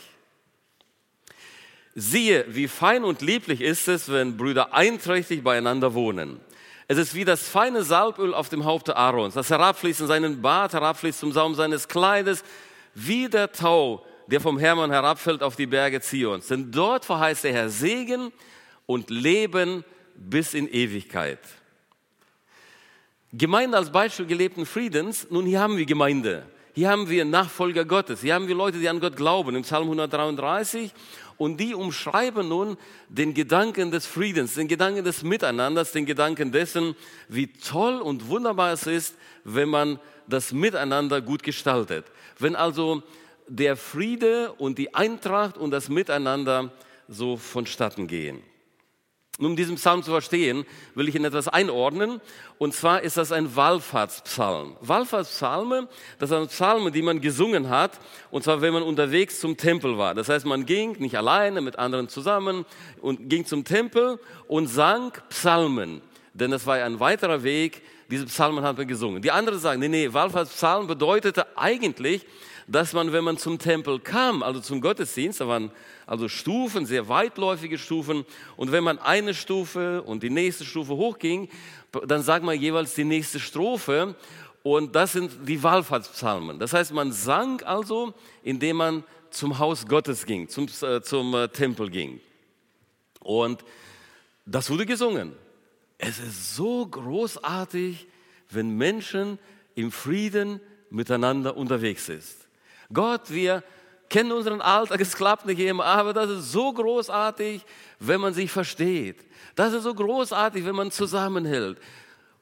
Siehe, 1.94 2.44
wie 2.48 2.68
fein 2.68 3.04
und 3.04 3.22
lieblich 3.22 3.62
ist 3.62 3.88
es, 3.88 4.10
wenn 4.10 4.36
Brüder 4.36 4.74
einträchtig 4.74 5.42
beieinander 5.42 5.94
wohnen. 5.94 6.40
Es 6.88 6.98
ist 6.98 7.14
wie 7.14 7.24
das 7.24 7.48
feine 7.48 7.82
Salböl 7.82 8.34
auf 8.34 8.48
dem 8.48 8.64
Haupte 8.64 8.96
Aarons, 8.96 9.34
das 9.34 9.50
herabfließt 9.50 10.02
in 10.02 10.06
seinen 10.06 10.42
Bart, 10.42 10.74
herabfließt 10.74 11.18
zum 11.18 11.32
Saum 11.32 11.54
seines 11.54 11.88
Kleides, 11.88 12.44
wie 12.94 13.28
der 13.28 13.50
Tau, 13.50 14.04
der 14.26 14.40
vom 14.40 14.58
Hermann 14.58 14.90
herabfällt 14.90 15.42
auf 15.42 15.56
die 15.56 15.66
Berge 15.66 16.00
Zions. 16.00 16.48
Denn 16.48 16.70
dort 16.70 17.04
verheißt 17.04 17.44
der 17.44 17.52
Herr 17.52 17.70
Segen 17.70 18.30
und 18.84 19.10
Leben 19.10 19.84
bis 20.14 20.54
in 20.54 20.68
Ewigkeit. 20.68 21.40
Gemeinde 23.32 23.76
als 23.76 23.90
Beispiel 23.90 24.26
gelebten 24.26 24.66
Friedens. 24.66 25.26
Nun, 25.30 25.46
hier 25.46 25.60
haben 25.60 25.76
wir 25.76 25.86
Gemeinde. 25.86 26.46
Hier 26.76 26.90
haben 26.90 27.08
wir 27.08 27.24
Nachfolger 27.24 27.86
Gottes. 27.86 28.20
Hier 28.20 28.34
haben 28.34 28.48
wir 28.48 28.54
Leute, 28.54 28.76
die 28.76 28.90
an 28.90 29.00
Gott 29.00 29.16
glauben, 29.16 29.56
im 29.56 29.62
Psalm 29.62 29.84
133. 29.84 30.92
Und 31.38 31.58
die 31.58 31.74
umschreiben 31.74 32.50
nun 32.50 32.76
den 33.08 33.32
Gedanken 33.32 33.90
des 33.90 34.04
Friedens, 34.04 34.56
den 34.56 34.68
Gedanken 34.68 35.02
des 35.02 35.22
Miteinanders, 35.22 35.92
den 35.92 36.04
Gedanken 36.04 36.52
dessen, 36.52 36.94
wie 37.28 37.46
toll 37.46 38.02
und 38.02 38.28
wunderbar 38.28 38.74
es 38.74 38.86
ist, 38.86 39.16
wenn 39.42 39.70
man 39.70 39.98
das 40.26 40.52
Miteinander 40.52 41.22
gut 41.22 41.42
gestaltet. 41.42 42.04
Wenn 42.38 42.54
also 42.54 43.02
der 43.48 43.78
Friede 43.78 44.52
und 44.58 44.76
die 44.76 44.94
Eintracht 44.94 45.56
und 45.56 45.70
das 45.70 45.88
Miteinander 45.88 46.72
so 47.08 47.38
vonstatten 47.38 48.06
gehen. 48.06 48.42
Um 49.38 49.54
diesen 49.54 49.76
Psalm 49.76 50.02
zu 50.02 50.10
verstehen, 50.10 50.64
will 50.94 51.08
ich 51.08 51.14
ihn 51.14 51.24
etwas 51.24 51.46
einordnen. 51.46 52.22
Und 52.56 52.72
zwar 52.74 53.02
ist 53.02 53.18
das 53.18 53.32
ein 53.32 53.54
Wallfahrtspsalm. 53.54 54.76
Wallfahrtspsalme, 54.80 55.88
das 56.18 56.30
sind 56.30 56.48
Psalmen, 56.48 56.90
die 56.90 57.02
man 57.02 57.20
gesungen 57.20 57.68
hat. 57.68 58.00
Und 58.30 58.44
zwar, 58.44 58.62
wenn 58.62 58.72
man 58.72 58.82
unterwegs 58.82 59.38
zum 59.38 59.58
Tempel 59.58 59.98
war. 59.98 60.14
Das 60.14 60.30
heißt, 60.30 60.46
man 60.46 60.64
ging 60.64 60.92
nicht 61.00 61.18
alleine, 61.18 61.60
mit 61.60 61.78
anderen 61.78 62.08
zusammen 62.08 62.64
und 63.02 63.28
ging 63.28 63.44
zum 63.44 63.64
Tempel 63.64 64.18
und 64.48 64.68
sang 64.68 65.12
Psalmen. 65.28 66.00
Denn 66.32 66.50
das 66.50 66.66
war 66.66 66.76
ein 66.76 66.98
weiterer 66.98 67.42
Weg. 67.42 67.82
Diese 68.10 68.24
Psalmen 68.24 68.64
hat 68.64 68.78
man 68.78 68.88
gesungen. 68.88 69.20
Die 69.20 69.32
anderen 69.32 69.58
sagen, 69.58 69.80
nee, 69.80 69.88
nee, 69.88 70.12
Wallfahrtspsalm 70.12 70.86
bedeutete 70.86 71.58
eigentlich, 71.58 72.24
dass 72.68 72.92
man, 72.92 73.12
wenn 73.12 73.24
man 73.24 73.38
zum 73.38 73.58
Tempel 73.58 74.00
kam, 74.00 74.42
also 74.42 74.60
zum 74.60 74.80
Gottesdienst, 74.80 75.40
da 75.40 75.48
waren 75.48 75.70
also 76.06 76.28
Stufen, 76.28 76.86
sehr 76.86 77.08
weitläufige 77.08 77.78
Stufen, 77.78 78.24
und 78.56 78.72
wenn 78.72 78.84
man 78.84 78.98
eine 78.98 79.34
Stufe 79.34 80.02
und 80.02 80.22
die 80.22 80.30
nächste 80.30 80.64
Stufe 80.64 80.94
hochging, 80.94 81.48
dann 82.06 82.22
sagt 82.22 82.44
man 82.44 82.58
jeweils 82.58 82.94
die 82.94 83.04
nächste 83.04 83.38
Strophe, 83.40 84.16
und 84.62 84.96
das 84.96 85.12
sind 85.12 85.30
die 85.46 85.62
Wallfahrtspsalmen. 85.62 86.58
Das 86.58 86.72
heißt, 86.72 86.92
man 86.92 87.12
sang 87.12 87.62
also, 87.62 88.14
indem 88.42 88.78
man 88.78 89.04
zum 89.30 89.58
Haus 89.60 89.86
Gottes 89.86 90.26
ging, 90.26 90.48
zum, 90.48 90.66
äh, 90.82 91.00
zum 91.02 91.34
äh, 91.34 91.48
Tempel 91.48 91.88
ging. 91.88 92.20
Und 93.20 93.64
das 94.44 94.68
wurde 94.68 94.84
gesungen. 94.84 95.32
Es 95.98 96.18
ist 96.18 96.56
so 96.56 96.84
großartig, 96.84 98.08
wenn 98.50 98.76
Menschen 98.76 99.38
im 99.76 99.92
Frieden 99.92 100.60
miteinander 100.90 101.56
unterwegs 101.56 102.06
sind. 102.06 102.45
Gott, 102.92 103.22
wir 103.28 103.62
kennen 104.08 104.32
unseren 104.32 104.60
Alltag, 104.60 105.00
es 105.00 105.16
klappt 105.16 105.46
nicht 105.46 105.58
immer, 105.58 105.84
aber 105.84 106.12
das 106.12 106.30
ist 106.30 106.52
so 106.52 106.72
großartig, 106.72 107.62
wenn 107.98 108.20
man 108.20 108.34
sich 108.34 108.50
versteht. 108.50 109.24
Das 109.54 109.72
ist 109.72 109.82
so 109.82 109.94
großartig, 109.94 110.64
wenn 110.64 110.76
man 110.76 110.90
zusammenhält. 110.90 111.78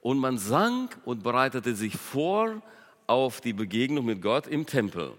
Und 0.00 0.18
man 0.18 0.36
sang 0.36 0.90
und 1.04 1.22
bereitete 1.22 1.74
sich 1.74 1.96
vor 1.96 2.62
auf 3.06 3.40
die 3.40 3.52
Begegnung 3.52 4.04
mit 4.04 4.20
Gott 4.20 4.46
im 4.46 4.66
Tempel. 4.66 5.12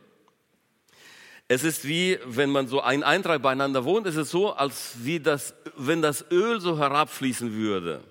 Es 1.47 1.63
ist 1.63 1.87
wie, 1.87 2.17
wenn 2.25 2.49
man 2.49 2.67
so 2.67 2.81
ein 2.81 3.03
Eintrag 3.03 3.41
beieinander 3.41 3.85
wohnt, 3.85 4.07
es 4.07 4.15
ist 4.15 4.31
so, 4.31 4.53
als 4.53 4.95
wie 5.03 5.19
das, 5.19 5.53
wenn 5.77 6.01
das 6.01 6.25
Öl 6.31 6.59
so 6.59 6.77
herabfließen 6.77 7.53
würde. 7.53 8.01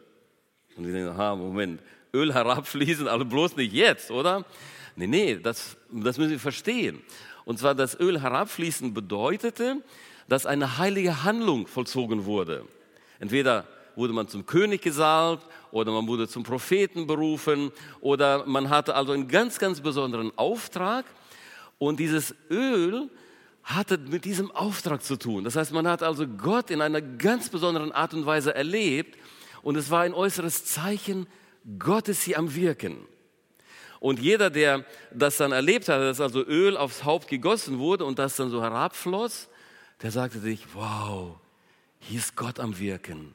Und 0.76 0.87
ich 0.87 0.92
denke, 0.92 1.11
aha, 1.11 1.35
Moment, 1.35 1.80
Öl 2.12 2.33
herabfließen, 2.33 3.09
also 3.09 3.25
bloß 3.25 3.56
nicht 3.56 3.73
jetzt, 3.73 4.11
oder? 4.11 4.44
Nee, 4.97 5.07
nee, 5.07 5.37
das, 5.37 5.77
das 5.91 6.19
müssen 6.19 6.31
Sie 6.31 6.39
verstehen. 6.39 7.03
Und 7.45 7.59
zwar 7.59 7.75
das 7.75 7.99
Öl 7.99 8.21
herabfließen 8.21 8.95
bedeutete, 8.95 9.83
dass 10.29 10.47
eine 10.47 10.79
heilige 10.79 11.25
Handlung 11.25 11.67
vollzogen 11.67 12.25
wurde. 12.25 12.65
Entweder 13.19 13.67
wurde 13.97 14.13
man 14.13 14.29
zum 14.29 14.47
König 14.47 14.83
gesalbt 14.83 15.47
oder 15.71 15.93
man 15.93 16.07
wurde 16.07 16.29
zum 16.29 16.43
Propheten 16.43 17.07
berufen 17.07 17.71
oder 18.01 18.47
man 18.47 18.71
hatte 18.71 18.95
also 18.95 19.13
einen 19.13 19.29
ganz, 19.29 19.59
ganz 19.59 19.81
besonderen 19.81 20.37
Auftrag. 20.37 21.05
Und 21.79 22.01
dieses 22.01 22.35
Öl 22.51 23.11
hatte 23.63 23.99
mit 23.99 24.25
diesem 24.25 24.51
Auftrag 24.51 25.03
zu 25.03 25.17
tun. 25.17 25.45
Das 25.45 25.57
heißt, 25.57 25.73
man 25.73 25.89
hat 25.89 26.03
also 26.03 26.27
Gott 26.27 26.71
in 26.71 26.81
einer 26.81 27.01
ganz 27.01 27.49
besonderen 27.49 27.93
Art 27.93 28.15
und 28.15 28.27
Weise 28.27 28.55
erlebt 28.55 29.19
und 29.63 29.77
es 29.77 29.91
war 29.91 30.03
ein 30.03 30.15
äußeres 30.15 30.65
Zeichen, 30.67 31.27
Gott 31.79 32.09
ist 32.09 32.23
hier 32.23 32.39
am 32.39 32.55
Wirken. 32.55 32.99
Und 34.04 34.20
jeder, 34.20 34.50
der 34.50 34.84
das 35.14 35.38
dann 35.38 35.52
erlebt 35.52 35.88
hat, 35.88 35.99
dass 35.99 36.20
also 36.20 36.44
Öl 36.44 36.76
aufs 36.76 37.04
Haupt 37.04 37.26
gegossen 37.26 37.78
wurde 37.78 38.04
und 38.04 38.18
das 38.18 38.37
dann 38.37 38.50
so 38.50 38.61
herabfloss, 38.61 39.49
der 40.02 40.11
sagte 40.11 40.40
sich, 40.40 40.61
wow, 40.75 41.38
hier 42.00 42.18
ist 42.18 42.37
Gott 42.37 42.61
am 42.61 42.78
Wirken. 42.78 43.34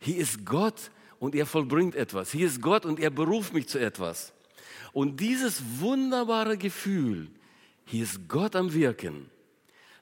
Hier 0.00 0.16
ist 0.16 0.44
Gott 0.44 0.90
und 1.20 1.36
er 1.36 1.46
vollbringt 1.46 1.94
etwas. 1.94 2.32
Hier 2.32 2.48
ist 2.48 2.60
Gott 2.60 2.84
und 2.84 2.98
er 2.98 3.10
beruft 3.10 3.54
mich 3.54 3.68
zu 3.68 3.78
etwas. 3.78 4.32
Und 4.92 5.20
dieses 5.20 5.62
wunderbare 5.78 6.58
Gefühl, 6.58 7.28
hier 7.86 8.02
ist 8.02 8.28
Gott 8.28 8.56
am 8.56 8.74
Wirken, 8.74 9.30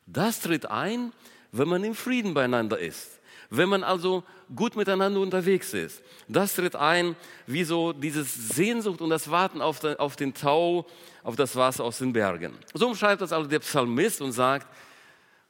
das 0.07 0.41
tritt 0.41 0.65
ein, 0.65 1.13
wenn 1.51 1.69
man 1.69 1.85
im 1.85 1.95
Frieden 1.95 2.33
beieinander 2.33 2.79
ist. 2.79 3.21
Wenn 3.55 3.69
man 3.69 3.85
also 3.85 4.25
gut 4.57 4.77
miteinander 4.77 5.21
unterwegs 5.21 5.75
ist, 5.75 6.03
das 6.27 6.55
tritt 6.55 6.75
ein, 6.75 7.15
wie 7.47 7.65
so 7.65 7.93
dieses 7.93 8.49
Sehnsucht 8.49 9.03
und 9.03 9.11
das 9.11 9.31
Warten 9.31 9.61
auf 9.61 9.79
den, 9.81 9.97
auf 9.99 10.17
den 10.17 10.33
Tau, 10.33 10.87
auf 11.23 11.37
das 11.37 11.55
Wasser 11.55 11.85
aus 11.85 11.99
den 11.99 12.15
Bergen. 12.15 12.55
So 12.73 12.87
umschreibt 12.89 13.21
das 13.21 13.31
also 13.31 13.47
der 13.47 13.59
Psalmist 13.59 14.23
und 14.23 14.33
sagt, 14.33 14.67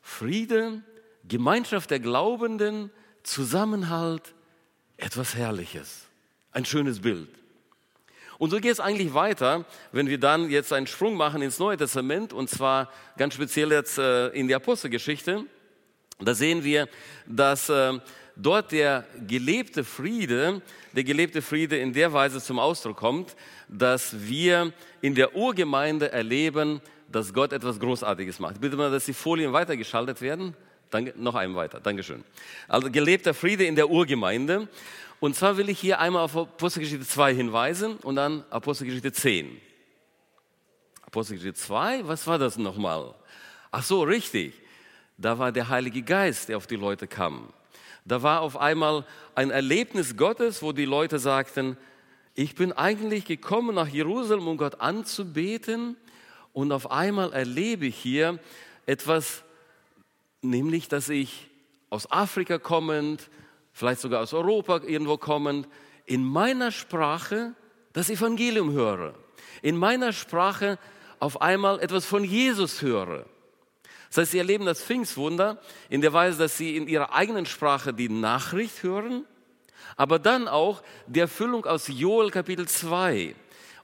Friede, 0.01 0.83
Gemeinschaft 1.29 1.93
der 1.93 2.01
Glaubenden, 2.01 2.91
Zusammenhalt, 3.23 4.35
etwas 4.97 5.37
Herrliches. 5.37 6.07
Ein 6.51 6.65
schönes 6.65 7.01
Bild. 7.01 7.29
Und 8.39 8.51
so 8.51 8.57
geht 8.57 8.73
es 8.73 8.81
eigentlich 8.81 9.15
weiter, 9.15 9.65
wenn 9.93 10.09
wir 10.09 10.19
dann 10.19 10.51
jetzt 10.51 10.73
einen 10.73 10.89
Sprung 10.89 11.15
machen 11.15 11.41
ins 11.41 11.61
Neue 11.61 11.77
Testament 11.77 12.33
und 12.33 12.51
zwar 12.51 12.91
ganz 13.17 13.35
speziell 13.35 13.71
jetzt 13.71 13.99
äh, 13.99 14.31
in 14.31 14.49
die 14.49 14.57
Apostelgeschichte. 14.57 15.47
Da 16.19 16.35
sehen 16.35 16.63
wir, 16.63 16.89
dass 17.27 17.69
äh, 17.69 17.99
dort 18.37 18.73
der 18.73 19.05
gelebte 19.27 19.85
Friede, 19.85 20.63
der 20.93 21.05
gelebte 21.05 21.43
Friede 21.43 21.77
in 21.77 21.93
der 21.93 22.13
Weise 22.13 22.41
zum 22.41 22.59
Ausdruck 22.59 22.97
kommt, 22.97 23.37
dass 23.69 24.15
wir 24.29 24.73
in 25.01 25.15
der 25.15 25.35
Urgemeinde 25.35 26.13
erleben, 26.13 26.81
dass 27.11 27.33
Gott 27.33 27.53
etwas 27.53 27.79
Großartiges 27.79 28.39
macht. 28.39 28.61
Bitte 28.61 28.77
mal, 28.77 28.91
dass 28.91 29.05
die 29.05 29.13
Folien 29.13 29.53
weitergeschaltet 29.53 30.21
werden. 30.21 30.55
Danke, 30.91 31.15
noch 31.17 31.35
einem 31.35 31.55
weiter. 31.55 31.81
Dankeschön. 31.81 32.25
Also 32.69 32.91
gelebter 32.91 33.35
Friede 33.35 33.65
in 33.65 33.77
der 33.77 33.91
Urgemeinde. 33.91 34.69
Und 35.21 35.37
zwar 35.37 35.57
will 35.57 35.69
ich 35.69 35.79
hier 35.79 36.01
einmal 36.01 36.23
auf 36.23 36.37
Apostelgeschichte 36.37 37.07
2 37.07 37.35
hinweisen 37.35 37.97
und 37.99 38.17
dann 38.17 38.45
Apostelgeschichte 38.51 39.13
10. 39.13 39.61
Apostelgeschichte 41.03 41.59
2, 41.59 42.09
was 42.09 42.27
war 42.27 42.39
das 42.39 42.57
nochmal? 42.59 43.15
Ach 43.71 43.83
so, 43.83 44.03
richtig 44.03 44.62
da 45.17 45.39
war 45.39 45.53
der 45.53 45.69
Heilige 45.69 46.03
Geist, 46.03 46.49
der 46.49 46.57
auf 46.57 46.67
die 46.67 46.77
Leute 46.77 47.07
kam. 47.07 47.53
Da 48.05 48.23
war 48.23 48.41
auf 48.41 48.57
einmal 48.57 49.07
ein 49.35 49.51
Erlebnis 49.51 50.17
Gottes, 50.17 50.63
wo 50.63 50.73
die 50.73 50.85
Leute 50.85 51.19
sagten, 51.19 51.77
ich 52.35 52.55
bin 52.55 52.73
eigentlich 52.73 53.25
gekommen 53.25 53.75
nach 53.75 53.89
Jerusalem, 53.89 54.49
um 54.49 54.57
Gott 54.57 54.81
anzubeten 54.81 55.97
und 56.53 56.73
auf 56.73 56.91
einmal 56.91 57.33
erlebe 57.33 57.87
ich 57.87 57.97
hier 57.97 58.39
etwas, 58.87 59.45
nämlich 60.41 60.89
dass 60.89 61.09
ich 61.09 61.51
aus 61.91 62.11
Afrika 62.11 62.59
kommend, 62.59 63.31
vielleicht 63.73 64.01
sogar 64.01 64.23
aus 64.23 64.33
Europa 64.33 64.81
irgendwo 64.87 65.19
kommend, 65.19 65.69
in 66.07 66.25
meiner 66.25 66.73
Sprache 66.73 67.55
das 67.93 68.11
Evangelium 68.11 68.73
höre. 68.73 69.15
In 69.61 69.77
meiner 69.77 70.13
Sprache 70.13 70.79
auf 71.21 71.41
einmal 71.41 71.81
etwas 71.81 72.05
von 72.07 72.25
Jesus 72.25 72.83
höre. 72.83 73.27
Das 74.13 74.25
heißt, 74.25 74.33
sie 74.33 74.39
erleben 74.39 74.67
das 74.67 74.83
Pfingstwunder 74.83 75.57
in 75.89 76.03
der 76.03 76.13
Weise, 76.13 76.37
dass 76.37 76.59
sie 76.59 76.77
in 76.77 76.87
ihrer 76.87 77.15
eigenen 77.15 77.47
Sprache 77.47 77.95
die 77.95 78.11
Nachricht 78.11 78.83
hören, 78.83 79.25
aber 79.97 80.19
dann 80.19 80.49
auch 80.49 80.83
die 81.07 81.21
Erfüllung 81.21 81.65
aus 81.65 81.89
Joel 81.89 82.31
Kapitel 82.31 82.69
2. 82.69 83.35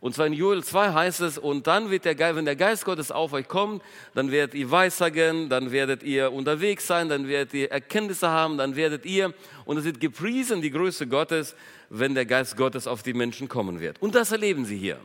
Und 0.00 0.14
zwar 0.14 0.26
in 0.26 0.34
Joel 0.34 0.62
2 0.62 0.92
heißt 0.92 1.22
es, 1.22 1.38
und 1.38 1.66
dann 1.66 1.90
wird 1.90 2.04
der 2.04 2.14
Geist, 2.14 2.36
wenn 2.36 2.44
der 2.44 2.56
Geist 2.56 2.84
Gottes 2.84 3.10
auf 3.10 3.32
euch 3.32 3.48
kommt, 3.48 3.82
dann 4.14 4.30
werdet 4.30 4.52
ihr 4.52 4.70
weissagen, 4.70 5.48
dann 5.48 5.72
werdet 5.72 6.02
ihr 6.02 6.30
unterwegs 6.30 6.86
sein, 6.86 7.08
dann 7.08 7.26
werdet 7.26 7.54
ihr 7.54 7.70
Erkenntnisse 7.70 8.28
haben, 8.28 8.58
dann 8.58 8.76
werdet 8.76 9.06
ihr, 9.06 9.32
und 9.64 9.78
es 9.78 9.84
wird 9.84 9.98
gepriesen, 9.98 10.60
die 10.60 10.70
Größe 10.70 11.06
Gottes, 11.06 11.56
wenn 11.88 12.14
der 12.14 12.26
Geist 12.26 12.54
Gottes 12.54 12.86
auf 12.86 13.02
die 13.02 13.14
Menschen 13.14 13.48
kommen 13.48 13.80
wird. 13.80 13.96
Und 14.02 14.14
das 14.14 14.30
erleben 14.30 14.66
sie 14.66 14.76
hier. 14.76 15.00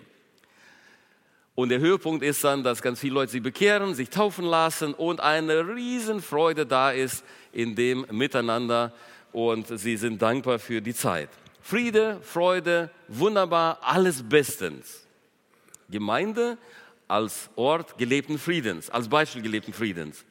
Und 1.55 1.69
der 1.69 1.79
Höhepunkt 1.79 2.24
ist 2.24 2.43
dann, 2.43 2.63
dass 2.63 2.81
ganz 2.81 3.00
viele 3.00 3.13
Leute 3.13 3.31
sich 3.31 3.43
bekehren, 3.43 3.93
sich 3.93 4.10
taufen 4.10 4.45
lassen 4.45 4.93
und 4.93 5.19
eine 5.19 5.67
Riesenfreude 5.67 6.65
da 6.65 6.91
ist 6.91 7.24
in 7.51 7.75
dem 7.75 8.07
Miteinander 8.10 8.91
und 9.31 9.67
sie 9.67 9.98
sind 9.98 10.22
dankbar 10.22 10.57
für 10.57 10.81
die 10.81 10.95
Zeit. 10.95 11.29
Friede, 11.62 12.19
Freude, 12.24 12.89
wunderbar, 13.07 13.77
alles 13.81 14.24
bestens. 14.24 15.05
Gemeinde 15.89 16.57
als 17.07 17.51
Ort 17.55 18.00
gelebten 18.00 18.39
Friedens, 18.39 18.89
als 18.89 19.07
Beispiel 19.07 19.43
gelebten 19.43 19.74
Friedens. 19.74 20.25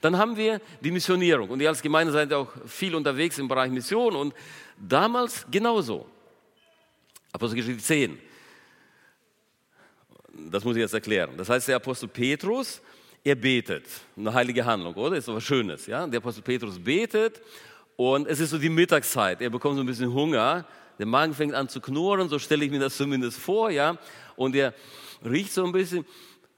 Dann 0.00 0.16
haben 0.16 0.36
wir 0.36 0.60
die 0.80 0.92
Missionierung 0.92 1.50
und 1.50 1.60
ihr 1.60 1.68
als 1.68 1.82
Gemeinde 1.82 2.12
seid 2.12 2.32
auch 2.32 2.48
viel 2.66 2.94
unterwegs 2.94 3.38
im 3.38 3.48
Bereich 3.48 3.70
Mission 3.72 4.14
und 4.14 4.32
damals 4.76 5.44
genauso. 5.50 6.06
Apostelgeschichte 7.32 7.82
10 7.82 8.27
das 10.50 10.64
muss 10.64 10.76
ich 10.76 10.80
jetzt 10.80 10.94
erklären. 10.94 11.30
Das 11.36 11.48
heißt, 11.48 11.68
der 11.68 11.76
Apostel 11.76 12.08
Petrus 12.08 12.80
er 13.24 13.34
betet. 13.34 13.84
Eine 14.16 14.32
heilige 14.32 14.64
Handlung, 14.64 14.94
oder? 14.94 15.16
Ist 15.16 15.28
was 15.28 15.42
Schönes, 15.42 15.86
ja? 15.86 16.06
Der 16.06 16.18
Apostel 16.18 16.42
Petrus 16.42 16.78
betet 16.78 17.42
und 17.96 18.26
es 18.26 18.40
ist 18.40 18.50
so 18.50 18.58
die 18.58 18.68
Mittagszeit. 18.68 19.40
Er 19.40 19.50
bekommt 19.50 19.76
so 19.76 19.82
ein 19.82 19.86
bisschen 19.86 20.12
Hunger. 20.12 20.64
Der 20.98 21.06
Magen 21.06 21.34
fängt 21.34 21.54
an 21.54 21.68
zu 21.68 21.80
knurren, 21.80 22.28
so 22.28 22.38
stelle 22.38 22.64
ich 22.64 22.70
mir 22.70 22.80
das 22.80 22.96
zumindest 22.96 23.38
vor, 23.38 23.70
ja? 23.70 23.98
Und 24.36 24.54
er 24.54 24.72
riecht 25.24 25.52
so 25.52 25.64
ein 25.64 25.72
bisschen. 25.72 26.04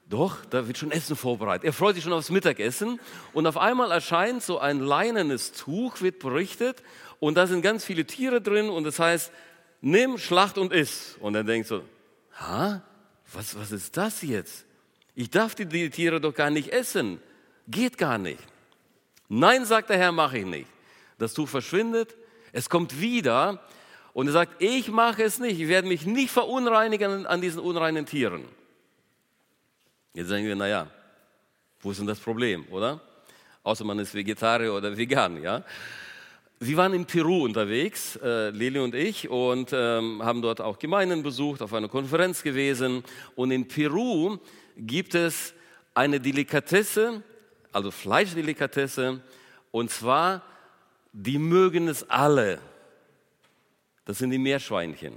Doch, 0.07 0.43
da 0.45 0.67
wird 0.67 0.77
schon 0.77 0.91
Essen 0.91 1.15
vorbereitet. 1.15 1.63
Er 1.63 1.73
freut 1.73 1.95
sich 1.95 2.03
schon 2.03 2.11
aufs 2.11 2.29
Mittagessen 2.29 2.99
und 3.33 3.47
auf 3.47 3.57
einmal 3.57 3.91
erscheint 3.91 4.43
so 4.43 4.59
ein 4.59 4.79
leinenes 4.79 5.53
Tuch, 5.53 6.01
wird 6.01 6.19
berichtet 6.19 6.83
und 7.19 7.35
da 7.35 7.47
sind 7.47 7.61
ganz 7.61 7.85
viele 7.85 8.05
Tiere 8.05 8.41
drin 8.41 8.69
und 8.69 8.83
das 8.83 8.99
heißt, 8.99 9.31
nimm, 9.79 10.17
schlacht 10.17 10.57
und 10.57 10.73
iss. 10.73 11.17
Und 11.21 11.35
er 11.35 11.43
denkt 11.43 11.67
so, 11.67 11.83
ha, 12.39 12.81
was, 13.33 13.57
was 13.57 13.71
ist 13.71 13.97
das 13.97 14.21
jetzt? 14.21 14.65
Ich 15.15 15.29
darf 15.29 15.55
die, 15.55 15.65
die 15.65 15.89
Tiere 15.89 16.21
doch 16.21 16.33
gar 16.33 16.49
nicht 16.49 16.69
essen. 16.69 17.21
Geht 17.67 17.97
gar 17.97 18.17
nicht. 18.17 18.41
Nein, 19.29 19.65
sagt 19.65 19.89
der 19.89 19.97
Herr, 19.97 20.11
mache 20.11 20.39
ich 20.39 20.45
nicht. 20.45 20.67
Das 21.17 21.33
Tuch 21.33 21.47
verschwindet, 21.47 22.15
es 22.51 22.69
kommt 22.69 22.99
wieder 22.99 23.63
und 24.13 24.27
er 24.27 24.33
sagt, 24.33 24.61
ich 24.61 24.89
mache 24.89 25.23
es 25.23 25.39
nicht. 25.39 25.59
Ich 25.59 25.67
werde 25.67 25.87
mich 25.87 26.05
nicht 26.05 26.31
verunreinigen 26.31 27.25
an 27.25 27.41
diesen 27.41 27.59
unreinen 27.59 28.05
Tieren. 28.05 28.43
Jetzt 30.13 30.27
sagen 30.27 30.45
wir, 30.45 30.55
naja, 30.55 30.87
wo 31.79 31.91
ist 31.91 31.99
denn 31.99 32.07
das 32.07 32.19
Problem, 32.19 32.65
oder? 32.69 32.99
Außer 33.63 33.85
man 33.85 33.99
ist 33.99 34.13
Vegetarier 34.13 34.73
oder 34.73 34.97
Vegan, 34.97 35.41
ja. 35.41 35.63
Wir 36.63 36.77
waren 36.77 36.93
in 36.93 37.05
Peru 37.05 37.43
unterwegs, 37.43 38.17
äh, 38.17 38.51
Lili 38.51 38.77
und 38.77 38.93
ich, 38.93 39.27
und 39.27 39.71
ähm, 39.73 40.21
haben 40.23 40.43
dort 40.43 40.61
auch 40.61 40.77
Gemeinden 40.77 41.23
besucht, 41.23 41.63
auf 41.63 41.73
einer 41.73 41.87
Konferenz 41.87 42.43
gewesen. 42.43 43.03
Und 43.35 43.49
in 43.49 43.67
Peru 43.67 44.37
gibt 44.77 45.15
es 45.15 45.55
eine 45.95 46.19
Delikatesse, 46.19 47.23
also 47.71 47.89
Fleischdelikatesse, 47.89 49.21
und 49.71 49.89
zwar, 49.89 50.43
die 51.11 51.39
mögen 51.39 51.87
es 51.87 52.07
alle. 52.07 52.59
Das 54.05 54.19
sind 54.19 54.29
die 54.29 54.37
Meerschweinchen. 54.37 55.13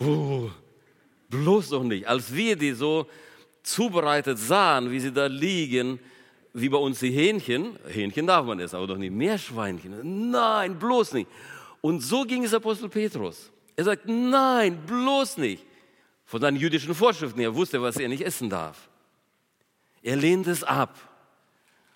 Uh, 0.00 0.48
bloß 1.28 1.68
doch 1.68 1.84
nicht. 1.84 2.08
Als 2.08 2.34
wir 2.34 2.56
die 2.56 2.72
so 2.72 3.06
zubereitet 3.62 4.38
sahen, 4.38 4.90
wie 4.90 5.00
sie 5.00 5.12
da 5.12 5.26
liegen, 5.26 6.00
wie 6.52 6.68
bei 6.68 6.78
uns 6.78 7.00
die 7.00 7.10
Hähnchen, 7.10 7.78
Hähnchen 7.86 8.26
darf 8.26 8.44
man 8.46 8.60
essen, 8.60 8.76
aber 8.76 8.86
doch 8.86 8.96
nicht 8.96 9.12
Meerschweinchen. 9.12 10.30
Nein, 10.30 10.78
bloß 10.78 11.12
nicht. 11.14 11.28
Und 11.80 12.00
so 12.00 12.22
ging 12.24 12.44
es 12.44 12.54
Apostel 12.54 12.88
Petrus. 12.88 13.50
Er 13.76 13.84
sagt, 13.84 14.06
nein, 14.06 14.78
bloß 14.86 15.38
nicht. 15.38 15.64
Von 16.24 16.40
seinen 16.40 16.56
jüdischen 16.56 16.94
Vorschriften 16.94 17.40
her 17.40 17.54
wusste 17.54 17.78
er, 17.78 17.82
was 17.82 17.96
er 17.96 18.08
nicht 18.08 18.22
essen 18.22 18.50
darf. 18.50 18.88
Er 20.02 20.16
lehnt 20.16 20.46
es 20.46 20.64
ab. 20.64 20.98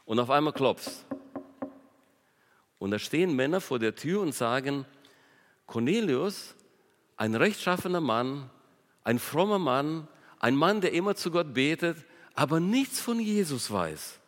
Und 0.05 0.19
auf 0.19 0.31
einmal 0.31 0.53
klopft 0.53 0.91
Und 2.79 2.91
da 2.91 2.99
stehen 2.99 3.37
Männer 3.37 3.61
vor 3.61 3.79
der 3.79 3.95
Tür 3.95 4.21
und 4.21 4.35
sagen, 4.35 4.85
Cornelius, 5.67 6.55
ein 7.17 7.35
rechtschaffener 7.35 8.01
Mann, 8.01 8.51
ein 9.05 9.19
frommer 9.19 9.59
Mann, 9.59 10.09
ein 10.39 10.57
Mann, 10.57 10.81
der 10.81 10.93
immer 10.93 11.15
zu 11.15 11.31
Gott 11.31 11.55
betet, 11.55 11.97
aber 12.35 12.61
nichts 12.61 13.01
von 13.01 13.21
Jesus 13.21 13.71
weiß, 13.71 14.19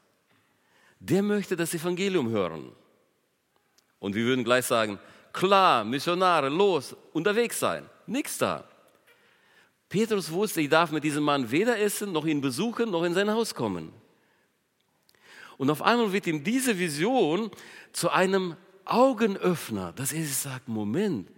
der 1.08 1.22
möchte 1.22 1.56
das 1.56 1.74
Evangelium 1.74 2.30
hören. 2.30 2.72
Und 3.98 4.14
wir 4.14 4.24
würden 4.24 4.44
gleich 4.44 4.66
sagen, 4.66 4.98
klar, 5.32 5.84
Missionare, 5.84 6.48
los, 6.48 6.96
unterwegs 7.12 7.58
sein. 7.58 7.88
Nichts 8.06 8.38
da. 8.38 8.64
Petrus 9.88 10.30
wusste, 10.30 10.60
ich 10.60 10.68
darf 10.68 10.90
mit 10.90 11.04
diesem 11.04 11.24
Mann 11.24 11.50
weder 11.50 11.78
essen, 11.78 12.12
noch 12.12 12.26
ihn 12.26 12.40
besuchen, 12.40 12.90
noch 12.90 13.04
in 13.04 13.14
sein 13.14 13.30
Haus 13.30 13.54
kommen. 13.54 13.92
Und 15.56 15.70
auf 15.70 15.82
einmal 15.82 16.12
wird 16.12 16.26
ihm 16.26 16.42
diese 16.42 16.78
Vision 16.78 17.50
zu 17.92 18.10
einem 18.10 18.56
Augenöffner, 18.84 19.92
dass 19.92 20.12
er 20.12 20.22
sich 20.22 20.36
sagt, 20.36 20.68
Moment, 20.68 21.28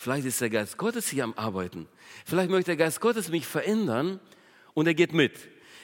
Vielleicht 0.00 0.26
ist 0.26 0.40
der 0.40 0.48
Geist 0.48 0.78
Gottes 0.78 1.10
hier 1.10 1.24
am 1.24 1.34
Arbeiten. 1.34 1.86
Vielleicht 2.24 2.48
möchte 2.48 2.70
der 2.70 2.78
Geist 2.78 3.02
Gottes 3.02 3.28
mich 3.28 3.46
verändern 3.46 4.18
und 4.72 4.86
er 4.86 4.94
geht 4.94 5.12
mit. 5.12 5.34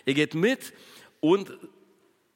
Er 0.06 0.14
geht 0.14 0.34
mit 0.34 0.72
und 1.20 1.52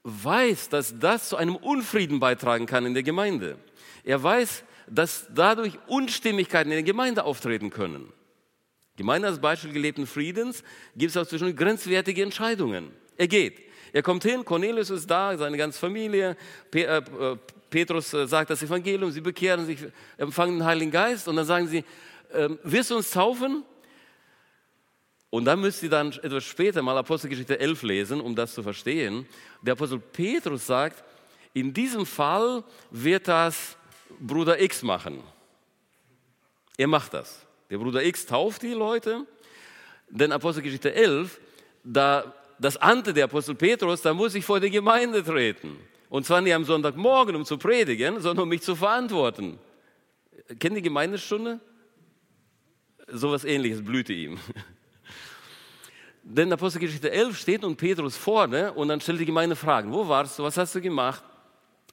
weiß, 0.04 0.69
dass 0.69 0.99
das 0.99 1.28
zu 1.28 1.37
einem 1.37 1.57
Unfrieden 1.57 2.21
beitragen 2.21 2.66
kann 2.66 2.87
in 2.87 2.94
der 2.94 3.03
Gemeinde. 3.03 3.59
Er 4.05 4.22
weiß, 4.22 4.64
dass 4.88 5.27
dadurch 5.35 5.79
Unstimmigkeiten 5.87 6.70
in 6.70 6.77
der 6.77 6.83
Gemeinde 6.83 7.25
auftreten 7.25 7.70
können. 7.70 8.12
Gemeinde 8.96 9.29
als 9.29 9.40
Beispiel 9.40 9.72
gelebten 9.72 10.07
Friedens 10.07 10.62
gibt 10.96 11.11
es 11.11 11.16
auch 11.16 11.27
zwischen 11.27 11.55
grenzwertige 11.55 12.22
Entscheidungen. 12.22 12.90
Er 13.16 13.29
geht. 13.29 13.61
Er 13.92 14.03
kommt 14.03 14.25
hin, 14.25 14.44
Cornelius 14.44 14.90
ist 14.90 15.11
da, 15.11 15.37
seine 15.37 15.57
ganze 15.57 15.79
Familie, 15.79 16.37
äh, 16.72 17.03
Petrus 17.70 18.12
äh, 18.14 18.27
sagt 18.27 18.51
das 18.51 18.62
Evangelium, 18.62 19.11
sie 19.11 19.20
bekehren 19.20 19.66
sich, 19.66 19.79
empfangen 20.16 20.59
den 20.59 20.64
Heiligen 20.64 20.90
Geist 20.90 21.29
und 21.29 21.37
dann 21.37 21.46
sagen 21.46 21.66
sie, 21.66 21.85
ähm, 22.33 22.59
wirst 22.62 22.90
du 22.90 22.96
uns 22.96 23.11
taufen? 23.11 23.64
Und 25.31 25.45
dann 25.45 25.61
müsst 25.61 25.83
ihr 25.85 25.90
dann 25.90 26.12
etwas 26.12 26.45
später 26.45 26.83
mal 26.83 26.99
Apostelgeschichte 26.99 27.59
11 27.59 27.83
lesen, 27.85 28.21
um 28.21 28.35
das 28.35 28.53
zu 28.53 28.64
verstehen. 28.64 29.27
Der 29.62 29.73
Apostel 29.73 30.01
Petrus 30.01 30.66
sagt, 30.66 31.05
in 31.55 31.73
diesem 31.73 32.05
Fall 32.05 32.64
wird 32.90 33.29
das 33.29 33.77
Bruder 34.19 34.61
X 34.61 34.83
machen. 34.83 35.23
Er 36.77 36.88
macht 36.88 37.14
das. 37.14 37.47
Der 37.71 37.79
Bruder 37.79 38.05
X 38.05 38.27
tauft 38.27 38.62
die 38.62 38.73
Leute, 38.73 39.25
denn 40.09 40.33
Apostelgeschichte 40.33 40.93
11, 40.93 41.40
da 41.85 42.35
das 42.59 42.77
Ante 42.77 43.14
der 43.14 43.25
Apostel 43.25 43.55
Petrus, 43.55 44.03
da 44.03 44.12
muss 44.12 44.35
ich 44.35 44.45
vor 44.45 44.59
die 44.59 44.71
Gemeinde 44.71 45.23
treten. 45.25 45.77
Und 46.09 46.27
zwar 46.27 46.40
nicht 46.40 46.55
am 46.55 46.64
Sonntagmorgen, 46.64 47.37
um 47.37 47.45
zu 47.45 47.57
predigen, 47.57 48.21
sondern 48.21 48.43
um 48.43 48.49
mich 48.49 48.62
zu 48.62 48.75
verantworten. 48.75 49.59
Kennen 50.59 50.75
die 50.75 50.83
Gemeindestunde? 50.83 51.61
Sowas 53.07 53.45
ähnliches 53.45 53.85
blühte 53.85 54.12
ihm. 54.12 54.38
Denn 56.22 56.52
Apostelgeschichte 56.52 57.11
11 57.11 57.38
steht 57.38 57.64
und 57.64 57.76
Petrus 57.76 58.16
vorne 58.16 58.72
und 58.72 58.88
dann 58.88 59.00
stellt 59.00 59.20
die 59.20 59.26
Gemeinde 59.26 59.56
Fragen. 59.56 59.92
Wo 59.92 60.06
warst 60.09 60.38
du? 60.38 60.42
Was 60.42 60.56
hast 60.56 60.74
du 60.74 60.80
gemacht? 60.80 61.22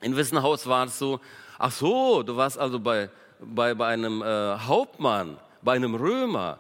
In 0.02 0.16
wessen 0.16 0.42
Haus 0.42 0.68
warst 0.68 1.00
du? 1.02 1.20
Ach 1.58 1.72
so, 1.72 2.22
du 2.24 2.36
warst 2.36 2.58
also 2.58 2.80
bei, 2.80 3.10
bei, 3.40 3.74
bei 3.74 3.88
einem 3.88 4.22
äh, 4.22 4.58
Hauptmann, 4.60 5.38
bei 5.62 5.74
einem 5.74 5.96
Römer. 5.96 6.60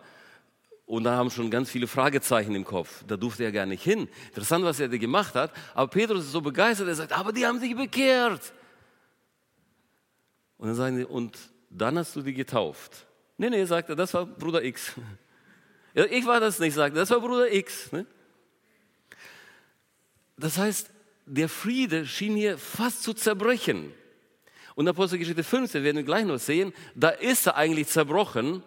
Und 0.86 1.04
da 1.04 1.18
haben 1.18 1.30
schon 1.30 1.52
ganz 1.52 1.70
viele 1.70 1.86
Fragezeichen 1.86 2.56
im 2.56 2.64
Kopf. 2.64 3.04
Da 3.06 3.18
durfte 3.18 3.44
er 3.44 3.52
gar 3.52 3.66
nicht 3.66 3.84
hin. 3.84 4.08
Interessant, 4.30 4.64
was 4.64 4.80
er 4.80 4.88
da 4.88 4.98
gemacht 4.98 5.36
hat. 5.36 5.52
Aber 5.76 5.90
Petrus 5.90 6.24
ist 6.24 6.32
so 6.32 6.40
begeistert, 6.40 6.88
er 6.88 6.96
sagt, 6.96 7.12
aber 7.12 7.34
die 7.34 7.46
haben 7.46 7.60
sich 7.60 7.76
bekehrt. 7.76 8.54
Und 10.58 10.68
dann 10.68 10.76
sagen 10.76 10.96
sie, 10.96 11.06
und 11.06 11.38
dann 11.70 11.98
hast 11.98 12.16
du 12.16 12.22
die 12.22 12.34
getauft. 12.34 13.06
Nee, 13.38 13.50
nee, 13.50 13.66
sagt 13.66 13.90
er, 13.90 13.96
das 13.96 14.14
war 14.14 14.26
Bruder 14.26 14.64
X. 14.64 14.94
Ich 16.06 16.28
war 16.28 16.40
das 16.40 16.60
nicht, 16.60 16.76
sagt 16.76 16.96
das 16.96 17.10
war 17.10 17.20
Bruder 17.20 17.52
X. 17.52 17.92
Ne? 17.92 18.06
Das 20.38 20.58
heißt, 20.60 20.92
der 21.26 21.50
Friede 21.50 22.06
schien 22.06 22.36
hier 22.36 22.60
fast 22.60 23.02
zu 23.02 23.14
zerbrechen. 23.14 23.92
Und 24.76 24.88
Apostelgeschichte 24.88 25.44
15 25.44 25.84
werden 25.84 25.98
wir 25.98 26.04
gleich 26.04 26.26
noch 26.26 26.38
sehen, 26.38 26.72
da 26.94 27.10
ist 27.10 27.48
er 27.48 27.56
eigentlich 27.56 27.88
zerbrochen 27.88 28.62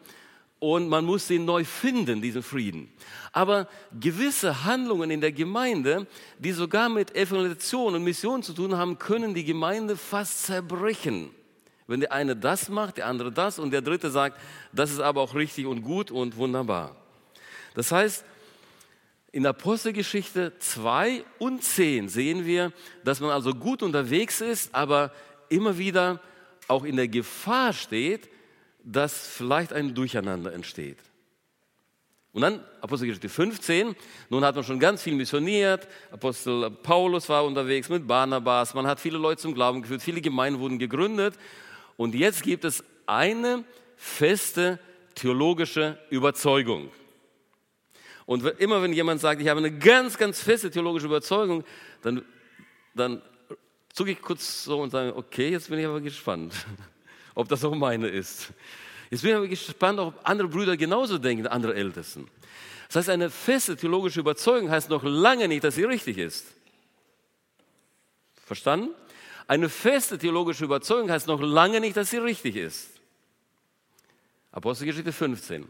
und 0.58 0.88
man 0.88 1.04
muss 1.04 1.30
ihn 1.30 1.44
neu 1.44 1.62
finden, 1.62 2.20
diesen 2.20 2.42
Frieden. 2.42 2.92
Aber 3.30 3.68
gewisse 3.98 4.64
Handlungen 4.64 5.12
in 5.12 5.20
der 5.20 5.30
Gemeinde, 5.30 6.08
die 6.40 6.50
sogar 6.50 6.88
mit 6.88 7.14
Evangelisation 7.14 7.94
und 7.94 8.02
Mission 8.02 8.42
zu 8.42 8.54
tun 8.54 8.76
haben, 8.76 8.98
können 8.98 9.34
die 9.34 9.44
Gemeinde 9.44 9.96
fast 9.96 10.46
zerbrechen. 10.46 11.30
Wenn 11.86 12.00
der 12.00 12.10
eine 12.10 12.34
das 12.34 12.68
macht, 12.68 12.96
der 12.96 13.06
andere 13.06 13.30
das 13.30 13.60
und 13.60 13.70
der 13.70 13.82
dritte 13.82 14.10
sagt, 14.10 14.36
das 14.72 14.90
ist 14.90 15.00
aber 15.00 15.20
auch 15.20 15.36
richtig 15.36 15.66
und 15.66 15.82
gut 15.82 16.10
und 16.10 16.36
wunderbar. 16.36 16.99
Das 17.74 17.92
heißt, 17.92 18.24
in 19.32 19.46
Apostelgeschichte 19.46 20.52
2 20.58 21.24
und 21.38 21.62
10 21.62 22.08
sehen 22.08 22.46
wir, 22.46 22.72
dass 23.04 23.20
man 23.20 23.30
also 23.30 23.54
gut 23.54 23.82
unterwegs 23.82 24.40
ist, 24.40 24.74
aber 24.74 25.12
immer 25.48 25.78
wieder 25.78 26.20
auch 26.66 26.84
in 26.84 26.96
der 26.96 27.08
Gefahr 27.08 27.72
steht, 27.72 28.28
dass 28.82 29.28
vielleicht 29.28 29.72
ein 29.72 29.94
Durcheinander 29.94 30.52
entsteht. 30.52 30.98
Und 32.32 32.42
dann 32.42 32.60
Apostelgeschichte 32.80 33.28
15, 33.28 33.96
nun 34.28 34.44
hat 34.44 34.54
man 34.54 34.62
schon 34.62 34.78
ganz 34.78 35.02
viel 35.02 35.14
missioniert, 35.14 35.88
Apostel 36.12 36.70
Paulus 36.70 37.28
war 37.28 37.44
unterwegs 37.44 37.88
mit 37.88 38.06
Barnabas, 38.06 38.72
man 38.74 38.86
hat 38.86 39.00
viele 39.00 39.18
Leute 39.18 39.42
zum 39.42 39.52
Glauben 39.52 39.82
geführt, 39.82 40.02
viele 40.02 40.20
Gemeinden 40.20 40.60
wurden 40.60 40.78
gegründet. 40.78 41.34
Und 41.96 42.14
jetzt 42.14 42.44
gibt 42.44 42.64
es 42.64 42.84
eine 43.06 43.64
feste 43.96 44.78
theologische 45.16 45.98
Überzeugung. 46.08 46.90
Und 48.26 48.44
immer 48.58 48.82
wenn 48.82 48.92
jemand 48.92 49.20
sagt, 49.20 49.40
ich 49.40 49.48
habe 49.48 49.58
eine 49.58 49.76
ganz, 49.76 50.16
ganz 50.16 50.40
feste 50.40 50.70
theologische 50.70 51.06
Überzeugung, 51.06 51.64
dann, 52.02 52.24
dann 52.94 53.22
zucke 53.92 54.12
ich 54.12 54.20
kurz 54.20 54.64
so 54.64 54.80
und 54.80 54.90
sage, 54.90 55.16
okay, 55.16 55.50
jetzt 55.50 55.68
bin 55.68 55.78
ich 55.78 55.86
aber 55.86 56.00
gespannt 56.00 56.54
ob 57.34 57.48
das 57.48 57.64
auch 57.64 57.74
meine 57.74 58.08
ist. 58.08 58.52
Jetzt 59.10 59.22
bin 59.22 59.30
ich 59.30 59.36
aber 59.36 59.48
gespannt, 59.48 59.98
ob 59.98 60.14
andere 60.24 60.48
Brüder 60.48 60.76
genauso 60.76 61.18
denken, 61.18 61.46
andere 61.46 61.74
Ältesten. 61.74 62.28
Das 62.88 62.96
heißt, 62.96 63.10
eine 63.10 63.30
feste 63.30 63.76
theologische 63.76 64.20
Überzeugung 64.20 64.70
heißt 64.70 64.90
noch 64.90 65.02
lange 65.02 65.48
nicht, 65.48 65.64
dass 65.64 65.76
sie 65.76 65.84
richtig 65.84 66.18
ist. 66.18 66.46
Verstanden? 68.44 68.90
Eine 69.46 69.68
feste 69.68 70.18
theologische 70.18 70.64
Überzeugung 70.64 71.10
heißt 71.10 71.26
noch 71.26 71.40
lange 71.40 71.80
nicht, 71.80 71.96
dass 71.96 72.10
sie 72.10 72.18
richtig 72.18 72.56
ist. 72.56 72.90
Apostelgeschichte 74.52 75.12
15. 75.12 75.66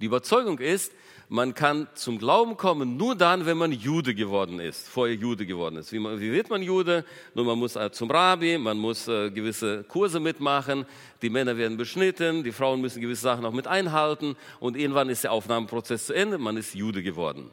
Die 0.00 0.06
Überzeugung 0.06 0.58
ist, 0.58 0.92
man 1.32 1.54
kann 1.54 1.86
zum 1.94 2.18
Glauben 2.18 2.56
kommen 2.56 2.96
nur 2.96 3.14
dann, 3.14 3.46
wenn 3.46 3.56
man 3.56 3.70
Jude 3.70 4.16
geworden 4.16 4.58
ist, 4.58 4.88
vorher 4.88 5.14
Jude 5.14 5.46
geworden 5.46 5.76
ist. 5.76 5.92
Wie, 5.92 6.00
man, 6.00 6.20
wie 6.20 6.32
wird 6.32 6.50
man 6.50 6.60
Jude? 6.60 7.04
Nun, 7.34 7.46
man 7.46 7.56
muss 7.56 7.76
äh, 7.76 7.92
zum 7.92 8.10
Rabbi, 8.10 8.58
man 8.58 8.76
muss 8.76 9.06
äh, 9.06 9.30
gewisse 9.30 9.84
Kurse 9.84 10.18
mitmachen, 10.18 10.84
die 11.22 11.30
Männer 11.30 11.56
werden 11.56 11.76
beschnitten, 11.76 12.42
die 12.42 12.50
Frauen 12.50 12.80
müssen 12.80 13.00
gewisse 13.00 13.22
Sachen 13.22 13.44
auch 13.46 13.52
mit 13.52 13.68
einhalten 13.68 14.34
und 14.58 14.76
irgendwann 14.76 15.08
ist 15.08 15.22
der 15.22 15.30
Aufnahmeprozess 15.30 16.06
zu 16.06 16.14
Ende, 16.14 16.36
man 16.36 16.56
ist 16.56 16.74
Jude 16.74 17.00
geworden. 17.00 17.48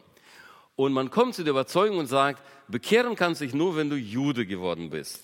Und 0.75 0.93
man 0.93 1.11
kommt 1.11 1.35
zu 1.35 1.43
der 1.43 1.51
Überzeugung 1.51 1.99
und 1.99 2.07
sagt, 2.07 2.41
bekehren 2.67 3.15
kannst 3.15 3.41
dich 3.41 3.53
nur, 3.53 3.75
wenn 3.75 3.91
du 3.91 3.95
Jude 3.95 4.47
geworden 4.47 4.89
bist. 4.89 5.21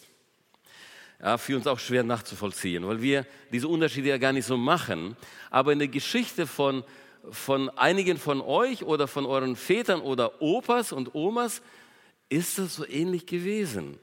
Ja, 1.20 1.40
für 1.40 1.56
uns 1.56 1.66
auch 1.66 1.80
schwer 1.80 2.04
nachzuvollziehen, 2.04 2.86
weil 2.86 3.02
wir 3.02 3.26
diese 3.52 3.68
Unterschiede 3.68 4.10
ja 4.10 4.18
gar 4.20 4.34
nicht 4.34 4.46
so 4.46 4.58
machen. 4.58 5.16
Aber 5.50 5.72
in 5.72 5.80
der 5.80 5.88
Geschichte 5.88 6.46
von 6.46 6.84
von 7.32 7.70
einigen 7.70 8.18
von 8.18 8.42
euch 8.42 8.84
oder 8.84 9.08
von 9.08 9.26
euren 9.26 9.56
Vätern 9.56 10.02
oder 10.02 10.42
Opas 10.42 10.92
und 10.92 11.16
Omas 11.16 11.62
ist 12.30 12.58
das 12.58 12.76
so 12.76 12.88
ähnlich 12.88 13.26
gewesen. 13.26 13.98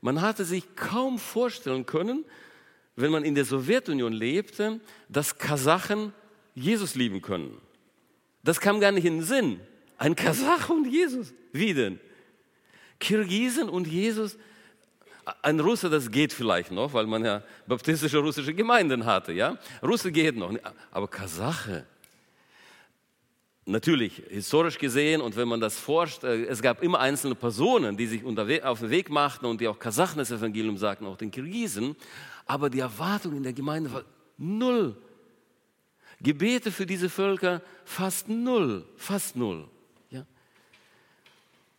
Man 0.00 0.20
hatte 0.20 0.44
sich 0.44 0.76
kaum 0.76 1.18
vorstellen 1.18 1.86
können, 1.86 2.24
wenn 2.96 3.10
man 3.10 3.24
in 3.24 3.34
der 3.34 3.44
Sowjetunion 3.44 4.12
lebte, 4.12 4.80
dass 5.08 5.38
Kasachen 5.38 6.12
Jesus 6.54 6.94
lieben 6.94 7.22
können. 7.22 7.60
Das 8.42 8.60
kam 8.60 8.80
gar 8.80 8.92
nicht 8.92 9.04
in 9.04 9.18
den 9.18 9.24
Sinn. 9.24 9.60
Ein 9.96 10.14
Kasach 10.14 10.68
und 10.70 10.86
Jesus. 10.86 11.32
Wie 11.52 11.74
denn? 11.74 12.00
Kirgisen 13.00 13.68
und 13.68 13.86
Jesus 13.86 14.36
ein 15.42 15.60
Russe, 15.60 15.90
das 15.90 16.10
geht 16.10 16.32
vielleicht 16.32 16.70
noch, 16.70 16.92
weil 16.92 17.06
man 17.06 17.24
ja 17.24 17.42
baptistische 17.66 18.18
russische 18.18 18.54
Gemeinden 18.54 19.04
hatte. 19.04 19.32
Ja? 19.32 19.56
Russe 19.82 20.12
geht 20.12 20.36
noch, 20.36 20.52
aber 20.90 21.08
Kasache. 21.08 21.86
Natürlich, 23.64 24.22
historisch 24.30 24.78
gesehen, 24.78 25.20
und 25.20 25.36
wenn 25.36 25.46
man 25.46 25.60
das 25.60 25.78
forscht, 25.78 26.24
äh, 26.24 26.44
es 26.46 26.62
gab 26.62 26.82
immer 26.82 27.00
einzelne 27.00 27.34
Personen, 27.34 27.98
die 27.98 28.06
sich 28.06 28.24
auf 28.64 28.80
den 28.80 28.88
Weg 28.88 29.10
machten 29.10 29.44
und 29.44 29.60
die 29.60 29.68
auch 29.68 29.78
Kasachen 29.78 30.18
das 30.18 30.30
Evangelium 30.30 30.78
sagten, 30.78 31.04
auch 31.04 31.18
den 31.18 31.30
Kirgisen, 31.30 31.94
aber 32.46 32.70
die 32.70 32.80
Erwartung 32.80 33.36
in 33.36 33.42
der 33.42 33.52
Gemeinde 33.52 33.92
war 33.92 34.04
null. 34.38 34.96
Gebete 36.20 36.72
für 36.72 36.86
diese 36.86 37.10
Völker 37.10 37.60
fast 37.84 38.28
null, 38.28 38.86
fast 38.96 39.36
null. 39.36 39.68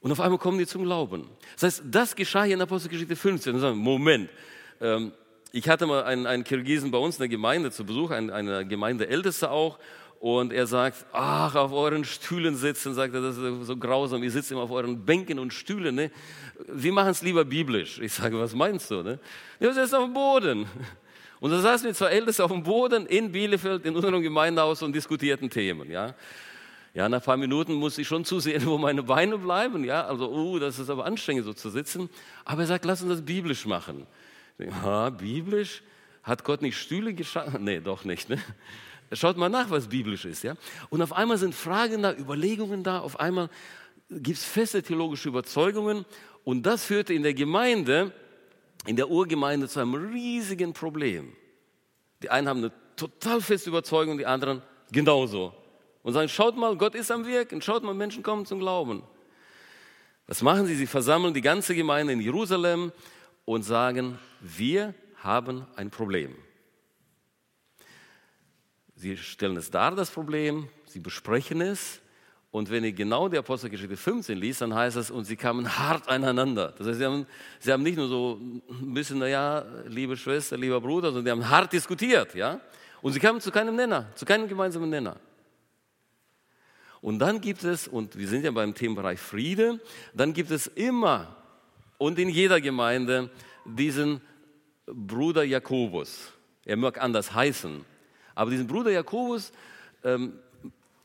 Und 0.02 0.12
auf 0.12 0.20
einmal 0.20 0.40
kommen 0.40 0.58
die 0.58 0.66
zum 0.66 0.84
Glauben. 0.84 1.30
Das 1.56 1.64
heißt, 1.64 1.84
das 1.86 2.16
geschah 2.16 2.44
hier 2.44 2.56
in 2.56 2.62
Apostelgeschichte 2.62 3.16
15. 3.16 3.56
Und 3.56 3.60
sagen, 3.60 3.78
Moment, 3.78 4.30
ähm, 4.80 5.12
ich 5.52 5.68
hatte 5.68 5.86
mal 5.86 6.04
einen, 6.04 6.26
einen 6.26 6.44
Kirgisen 6.44 6.92
bei 6.92 6.98
uns 6.98 7.16
in 7.16 7.22
der 7.22 7.30
Gemeinde 7.30 7.72
zu 7.72 7.86
Besuch, 7.86 8.12
einen, 8.12 8.30
eine 8.30 8.66
Gemeindeälteste 8.66 9.52
auch. 9.52 9.78
Und 10.20 10.52
er 10.52 10.68
sagt, 10.68 11.06
ach, 11.14 11.56
auf 11.56 11.72
euren 11.72 12.04
Stühlen 12.04 12.56
sitzen, 12.56 12.94
sagt 12.94 13.14
er, 13.14 13.22
das 13.22 13.38
ist 13.38 13.68
so 13.68 13.78
grausam, 13.78 14.22
ihr 14.22 14.32
sitzt 14.32 14.52
immer 14.52 14.62
auf 14.62 14.72
euren 14.72 15.06
Bänken 15.06 15.40
und 15.40 15.54
Stühlen. 15.54 15.96
Ne? 15.96 16.12
Wir 16.68 16.92
machen 16.92 17.12
es 17.12 17.22
lieber 17.22 17.46
biblisch. 17.46 18.00
Ich 18.00 18.14
sage, 18.14 18.38
was 18.38 18.54
meinst 18.54 18.92
du? 18.92 19.02
Ne? 19.02 19.20
Ja, 19.62 19.72
sitzt 19.74 19.96
auf 19.96 20.04
dem 20.04 20.14
Boden. 20.14 20.66
Und 21.40 21.52
da 21.52 21.60
saßen 21.60 21.88
wir 21.88 21.94
zwei 21.94 22.08
Älteste 22.08 22.44
auf 22.44 22.52
dem 22.52 22.64
Boden 22.64 23.06
in 23.06 23.32
Bielefeld, 23.32 23.86
in 23.86 23.96
unserem 23.96 24.22
Gemeindehaus 24.22 24.82
und 24.82 24.94
diskutierten 24.94 25.50
Themen. 25.50 25.90
Ja? 25.90 26.14
Ja, 26.94 27.08
nach 27.08 27.20
ein 27.20 27.24
paar 27.24 27.38
Minuten 27.38 27.74
muss 27.74 27.98
ich 27.98 28.08
schon 28.08 28.26
zusehen, 28.26 28.66
wo 28.66 28.78
meine 28.78 29.04
Beine 29.04 29.38
bleiben. 29.38 29.84
Ja, 29.84 30.06
also, 30.06 30.32
uh, 30.32 30.60
das 30.60 30.80
ist 30.80 30.90
aber 30.90 31.06
anstrengend, 31.06 31.46
so 31.46 31.54
zu 31.54 31.70
sitzen. 31.70 32.10
Aber 32.46 32.62
er 32.62 32.68
sagt, 32.68 32.86
lass 32.86 33.02
uns 33.02 33.12
das 33.12 33.22
biblisch 33.22 33.66
machen. 33.66 34.08
Ja, 34.58 35.10
biblisch? 35.10 35.84
Hat 36.24 36.44
Gott 36.44 36.62
nicht 36.62 36.78
Stühle 36.78 37.14
geschaffen? 37.14 37.64
Nee, 37.64 37.80
doch 37.80 38.04
nicht. 38.04 38.30
Ne? 38.30 38.40
Schaut 39.14 39.38
mal 39.38 39.50
nach, 39.50 39.70
was 39.70 39.88
biblisch 39.88 40.26
ist. 40.26 40.44
Ja? 40.44 40.56
Und 40.90 41.02
auf 41.02 41.14
einmal 41.14 41.38
sind 41.38 41.56
Fragen 41.56 42.04
da, 42.04 42.14
Überlegungen 42.14 42.84
da. 42.84 43.00
Auf 43.00 43.20
einmal 43.20 43.50
gibt 44.10 44.38
es 44.38 44.44
feste 44.44 44.84
theologische 44.84 45.30
Überzeugungen. 45.30 46.06
Und 46.44 46.64
das 46.64 46.84
führte 46.84 47.14
in 47.14 47.24
der 47.24 47.34
Gemeinde, 47.34 48.12
in 48.86 48.96
der 48.96 49.10
Urgemeinde 49.10 49.68
zu 49.68 49.80
einem 49.80 49.94
riesigen 49.94 50.74
Problem. 50.74 51.34
Die 52.22 52.30
einen 52.30 52.48
haben 52.48 52.60
eine 52.60 52.72
total 52.96 53.42
feste 53.42 53.70
Überzeugung, 53.70 54.18
die 54.18 54.26
anderen 54.26 54.62
genauso 54.92 55.54
und 56.10 56.14
sagen, 56.14 56.28
schaut 56.28 56.58
mal, 56.58 56.76
Gott 56.76 56.96
ist 56.96 57.12
am 57.12 57.26
Wirken, 57.26 57.62
schaut 57.62 57.84
mal, 57.84 57.94
Menschen 57.94 58.24
kommen 58.24 58.46
zum 58.46 58.60
Glauben. 58.60 59.04
Was 60.26 60.42
machen 60.42 60.66
sie? 60.66 60.76
Sie 60.76 60.88
versammeln 60.88 61.34
die 61.34 61.42
ganze 61.42 61.76
Gemeinde 61.76 62.14
in 62.14 62.20
Jerusalem 62.20 62.92
und 63.46 63.62
sagen, 63.64 64.18
wir 64.42 64.96
haben 65.18 65.68
ein 65.76 65.92
Problem. 65.92 66.36
Sie 68.96 69.18
stellen 69.18 69.56
es 69.56 69.70
dar, 69.70 69.96
das 69.96 70.10
Problem, 70.10 70.68
sie 70.86 71.00
besprechen 71.00 71.62
es. 71.62 72.02
Und 72.52 72.72
wenn 72.72 72.84
ihr 72.84 72.92
genau 72.92 73.30
die 73.30 73.38
Apostelgeschichte 73.38 73.96
15 73.96 74.36
liest, 74.36 74.62
dann 74.62 74.74
heißt 74.74 74.98
es, 74.98 75.12
und 75.12 75.26
sie 75.26 75.36
kamen 75.36 75.78
hart 75.78 76.10
aneinander. 76.10 76.74
Das 76.76 76.88
heißt, 76.88 76.98
sie 76.98 77.06
haben, 77.06 77.28
sie 77.60 77.72
haben 77.72 77.84
nicht 77.84 77.98
nur 77.98 78.08
so 78.08 78.40
ein 78.42 78.94
bisschen, 78.96 79.20
naja, 79.20 79.64
liebe 79.86 80.18
Schwester, 80.18 80.58
lieber 80.58 80.82
Bruder, 80.82 81.12
sondern 81.12 81.26
sie 81.26 81.32
haben 81.32 81.50
hart 81.50 81.72
diskutiert. 81.72 82.34
ja. 82.34 82.60
Und 83.02 83.14
sie 83.14 83.20
kamen 83.20 83.40
zu 83.40 83.52
keinem 83.52 83.76
Nenner, 83.76 84.08
zu 84.16 84.26
keinem 84.26 84.48
gemeinsamen 84.48 84.90
Nenner. 84.90 85.16
Und 87.02 87.20
dann 87.20 87.40
gibt 87.42 87.64
es, 87.64 87.88
und 87.88 88.18
wir 88.18 88.28
sind 88.28 88.44
ja 88.44 88.52
beim 88.52 88.76
Themenbereich 88.76 89.20
Friede, 89.20 89.80
dann 90.14 90.34
gibt 90.34 90.52
es 90.52 90.68
immer 90.68 91.36
und 91.98 92.20
in 92.20 92.30
jeder 92.30 92.60
Gemeinde 92.60 93.30
diesen 93.66 94.22
Bruder 94.86 95.44
Jakobus. 95.44 96.34
Er 96.66 96.78
mag 96.78 97.02
anders 97.02 97.34
heißen, 97.34 97.86
aber 98.36 98.52
diesen 98.52 98.68
Bruder 98.68 98.92
Jakobus, 98.92 99.52
ähm, 100.04 100.34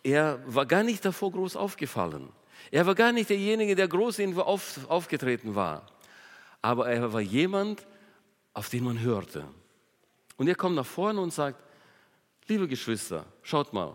er 0.03 0.41
war 0.47 0.67
gar 0.67 0.83
nicht 0.83 1.05
davor 1.05 1.33
groß 1.33 1.57
aufgefallen. 1.57 2.29
Er 2.71 2.87
war 2.87 2.95
gar 2.95 3.13
nicht 3.13 3.31
derjenige, 3.31 3.75
der 3.75 3.89
groß 3.89 4.19
irgendwo 4.19 4.43
auf, 4.43 4.79
aufgetreten 4.89 5.55
war. 5.55 5.87
Aber 6.61 6.89
er 6.89 7.13
war 7.13 7.21
jemand, 7.21 7.87
auf 8.53 8.69
den 8.69 8.85
man 8.85 9.01
hörte. 9.01 9.45
Und 10.37 10.49
er 10.49 10.55
kommt 10.55 10.77
nach 10.77 10.87
vorne 10.87 11.21
und 11.21 11.33
sagt, 11.33 11.63
liebe 12.47 12.69
Geschwister, 12.69 13.27
schaut 13.43 13.73
mal, 13.73 13.95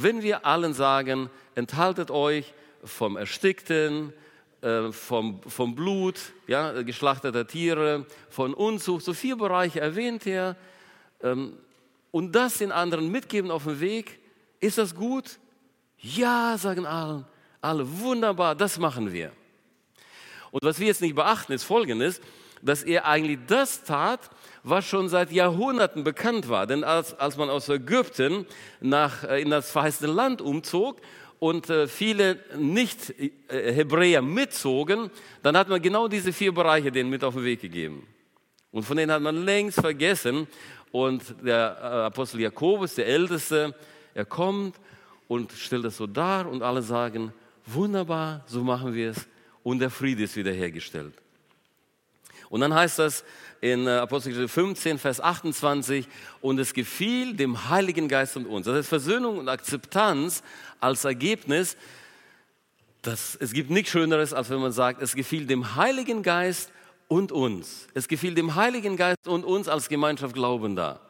wenn 0.00 0.22
wir 0.22 0.46
allen 0.46 0.74
sagen, 0.74 1.28
enthaltet 1.56 2.12
euch 2.12 2.54
vom 2.84 3.16
Erstickten, 3.16 4.12
äh, 4.60 4.92
vom, 4.92 5.40
vom 5.42 5.74
Blut, 5.74 6.20
ja, 6.46 6.82
geschlachteter 6.82 7.46
Tiere, 7.48 8.06
von 8.30 8.54
Unzucht, 8.54 9.04
so 9.04 9.12
vier 9.12 9.36
Bereiche 9.36 9.80
erwähnt 9.80 10.24
er, 10.26 10.56
ähm, 11.22 11.54
und 12.12 12.32
das 12.32 12.58
den 12.58 12.70
anderen 12.70 13.10
mitgeben 13.10 13.50
auf 13.50 13.64
dem 13.64 13.80
Weg, 13.80 14.20
ist 14.60 14.78
das 14.78 14.94
gut? 14.94 15.38
Ja, 15.98 16.56
sagen 16.58 16.86
alle, 16.86 17.24
alle, 17.60 18.00
wunderbar, 18.00 18.54
das 18.54 18.78
machen 18.78 19.12
wir. 19.12 19.32
Und 20.52 20.62
was 20.62 20.78
wir 20.78 20.86
jetzt 20.86 21.02
nicht 21.02 21.16
beachten, 21.16 21.52
ist 21.52 21.64
Folgendes, 21.64 22.20
dass 22.62 22.84
er 22.84 23.04
eigentlich 23.04 23.40
das 23.48 23.82
tat, 23.82 24.30
was 24.62 24.86
schon 24.86 25.08
seit 25.08 25.32
Jahrhunderten 25.32 26.04
bekannt 26.04 26.48
war. 26.48 26.66
Denn 26.66 26.84
als, 26.84 27.18
als 27.18 27.36
man 27.36 27.50
aus 27.50 27.68
Ägypten 27.68 28.46
nach, 28.80 29.24
äh, 29.24 29.40
in 29.42 29.50
das 29.50 29.70
verheißene 29.70 30.12
Land 30.12 30.40
umzog 30.40 31.00
und 31.38 31.70
äh, 31.70 31.86
viele 31.86 32.38
Nicht-Hebräer 32.56 34.22
mitzogen, 34.22 35.10
dann 35.42 35.56
hat 35.56 35.68
man 35.68 35.80
genau 35.80 36.08
diese 36.08 36.32
vier 36.32 36.52
Bereiche 36.52 36.90
denen 36.90 37.10
mit 37.10 37.24
auf 37.24 37.34
den 37.34 37.44
Weg 37.44 37.60
gegeben. 37.60 38.06
Und 38.70 38.82
von 38.84 38.96
denen 38.96 39.12
hat 39.12 39.22
man 39.22 39.44
längst 39.44 39.80
vergessen. 39.80 40.46
Und 40.90 41.22
der 41.44 41.78
äh, 41.80 41.86
Apostel 42.06 42.40
Jakobus, 42.40 42.94
der 42.94 43.06
Älteste, 43.06 43.74
er 44.14 44.24
kommt 44.24 44.76
und 45.28 45.52
stellt 45.52 45.84
das 45.84 45.96
so 45.96 46.06
dar 46.06 46.48
und 46.48 46.62
alle 46.62 46.82
sagen, 46.82 47.32
wunderbar, 47.66 48.42
so 48.46 48.64
machen 48.64 48.94
wir 48.94 49.10
es. 49.10 49.28
Und 49.62 49.80
der 49.80 49.90
Friede 49.90 50.24
ist 50.24 50.36
wiederhergestellt. 50.36 51.14
Und 52.50 52.60
dann 52.60 52.74
heißt 52.74 52.98
das 52.98 53.24
in 53.60 53.86
äh, 53.86 53.90
Apostelgeschichte 53.90 54.48
15, 54.48 54.98
Vers 54.98 55.20
28, 55.20 56.06
und 56.40 56.58
es 56.58 56.72
gefiel 56.72 57.34
dem 57.34 57.68
Heiligen 57.68 58.08
Geist 58.08 58.36
und 58.36 58.46
uns. 58.46 58.66
Das 58.66 58.76
heißt 58.76 58.88
Versöhnung 58.88 59.38
und 59.38 59.48
Akzeptanz 59.48 60.42
als 60.80 61.04
Ergebnis. 61.04 61.76
Das, 63.02 63.36
es 63.40 63.52
gibt 63.52 63.70
nichts 63.70 63.90
Schöneres, 63.90 64.32
als 64.32 64.50
wenn 64.50 64.60
man 64.60 64.72
sagt, 64.72 65.02
es 65.02 65.14
gefiel 65.14 65.46
dem 65.46 65.76
Heiligen 65.76 66.22
Geist 66.22 66.70
und 67.06 67.32
uns. 67.32 67.86
Es 67.94 68.08
gefiel 68.08 68.34
dem 68.34 68.54
Heiligen 68.54 68.96
Geist 68.96 69.26
und 69.26 69.44
uns 69.44 69.68
als 69.68 69.88
Gemeinschaft 69.88 70.34
Glaubender. 70.34 71.00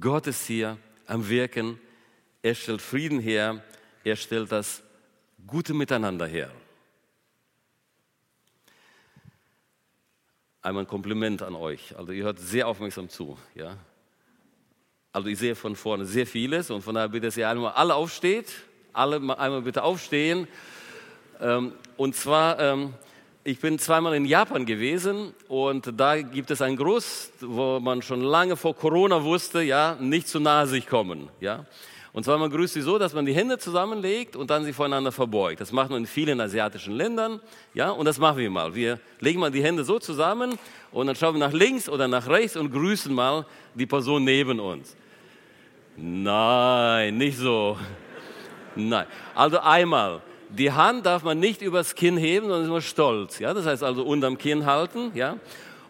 Gott 0.00 0.26
ist 0.26 0.46
hier 0.46 0.78
am 1.06 1.28
Wirken. 1.28 1.78
Er 2.42 2.54
stellt 2.54 2.82
Frieden 2.82 3.20
her. 3.20 3.62
Er 4.02 4.16
stellt 4.16 4.52
das 4.52 4.82
gute 5.46 5.74
Miteinander 5.74 6.26
her. 6.26 6.50
Einmal 10.64 10.84
ein 10.84 10.88
Kompliment 10.88 11.42
an 11.42 11.56
euch. 11.56 11.94
Also 11.94 12.12
ihr 12.12 12.24
hört 12.24 12.38
sehr 12.38 12.66
aufmerksam 12.66 13.10
zu. 13.10 13.36
Ja? 13.54 13.76
Also 15.12 15.28
ich 15.28 15.38
sehe 15.38 15.54
von 15.54 15.76
vorne 15.76 16.06
sehr 16.06 16.26
vieles 16.26 16.70
und 16.70 16.80
von 16.80 16.94
daher 16.94 17.10
bitte, 17.10 17.26
dass 17.26 17.36
ihr 17.36 17.46
einmal 17.50 17.72
alle 17.72 17.94
aufsteht. 17.94 18.50
Alle 18.94 19.16
einmal 19.16 19.60
bitte 19.60 19.82
aufstehen. 19.82 20.48
Ähm, 21.38 21.74
und 21.98 22.16
zwar, 22.16 22.58
ähm, 22.60 22.94
ich 23.44 23.60
bin 23.60 23.78
zweimal 23.78 24.14
in 24.14 24.24
Japan 24.24 24.64
gewesen 24.64 25.34
und 25.48 26.00
da 26.00 26.22
gibt 26.22 26.50
es 26.50 26.62
einen 26.62 26.78
Gruß, 26.78 27.32
wo 27.42 27.78
man 27.78 28.00
schon 28.00 28.22
lange 28.22 28.56
vor 28.56 28.74
Corona 28.74 29.22
wusste, 29.22 29.60
ja, 29.60 29.98
nicht 30.00 30.28
zu 30.28 30.40
nahe 30.40 30.66
sich 30.66 30.86
kommen, 30.86 31.28
ja. 31.40 31.66
Und 32.14 32.22
zwar 32.22 32.38
man 32.38 32.48
grüßt 32.48 32.74
sie 32.74 32.80
so, 32.80 32.96
dass 32.96 33.12
man 33.12 33.26
die 33.26 33.34
Hände 33.34 33.58
zusammenlegt 33.58 34.36
und 34.36 34.48
dann 34.48 34.64
sie 34.64 34.72
voneinander 34.72 35.10
verbeugt. 35.10 35.60
Das 35.60 35.72
macht 35.72 35.90
man 35.90 35.98
in 35.98 36.06
vielen 36.06 36.40
asiatischen 36.40 36.94
Ländern, 36.94 37.40
ja, 37.74 37.90
und 37.90 38.04
das 38.04 38.18
machen 38.18 38.38
wir 38.38 38.48
mal. 38.50 38.72
Wir 38.72 39.00
legen 39.18 39.40
mal 39.40 39.50
die 39.50 39.64
Hände 39.64 39.82
so 39.82 39.98
zusammen 39.98 40.56
und 40.92 41.08
dann 41.08 41.16
schauen 41.16 41.34
wir 41.34 41.40
nach 41.40 41.52
links 41.52 41.88
oder 41.88 42.06
nach 42.06 42.28
rechts 42.28 42.56
und 42.56 42.70
grüßen 42.70 43.12
mal 43.12 43.44
die 43.74 43.86
Person 43.86 44.22
neben 44.22 44.60
uns. 44.60 44.96
Nein, 45.96 47.18
nicht 47.18 47.36
so. 47.36 47.76
Nein. 48.76 49.06
Also 49.34 49.58
einmal. 49.58 50.22
Die 50.50 50.70
Hand 50.70 51.06
darf 51.06 51.24
man 51.24 51.40
nicht 51.40 51.62
übers 51.62 51.96
Kinn 51.96 52.16
heben, 52.16 52.46
sondern 52.46 52.62
ist 52.62 52.68
immer 52.68 52.80
stolz. 52.80 53.40
Ja, 53.40 53.52
das 53.52 53.66
heißt 53.66 53.82
also 53.82 54.04
unterm 54.04 54.38
Kinn 54.38 54.66
halten. 54.66 55.10
Ja. 55.14 55.36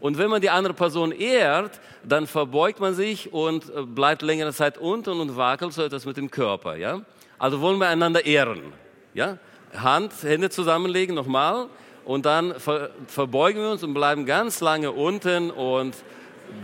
Und 0.01 0.19
wenn 0.19 0.31
man 0.31 0.41
die 0.41 0.51
andere 0.51 0.75
Person 0.75 1.13
ehrt, 1.13 1.81
dann 2.03 2.27
verbeugt 2.27 2.81
man 2.81 2.95
sich 2.95 3.33
und 3.33 3.65
äh, 3.75 3.83
bleibt 3.83 4.23
längere 4.23 4.53
Zeit 4.53 4.79
unten 4.79 5.21
und 5.21 5.37
wackelt 5.37 5.73
so 5.73 5.83
etwas 5.83 6.05
mit 6.05 6.17
dem 6.17 6.31
Körper. 6.31 6.77
Ja? 6.77 7.03
Also 7.39 7.61
wollen 7.61 7.79
wir 7.79 7.89
einander 7.89 8.25
ehren. 8.25 8.73
Ja? 9.15 9.39
Hand, 9.77 10.13
Hände 10.23 10.51
zusammenlegen 10.51 11.15
nochmal 11.15 11.67
und 12.05 12.27
dann 12.27 12.59
ver 12.61 12.91
verbeugen 13.07 13.63
wir 13.63 13.71
uns 13.71 13.83
und 13.83 13.95
bleiben 13.95 14.27
ganz 14.27 14.61
lange 14.61 14.93
unten 14.93 15.51
und 15.51 15.95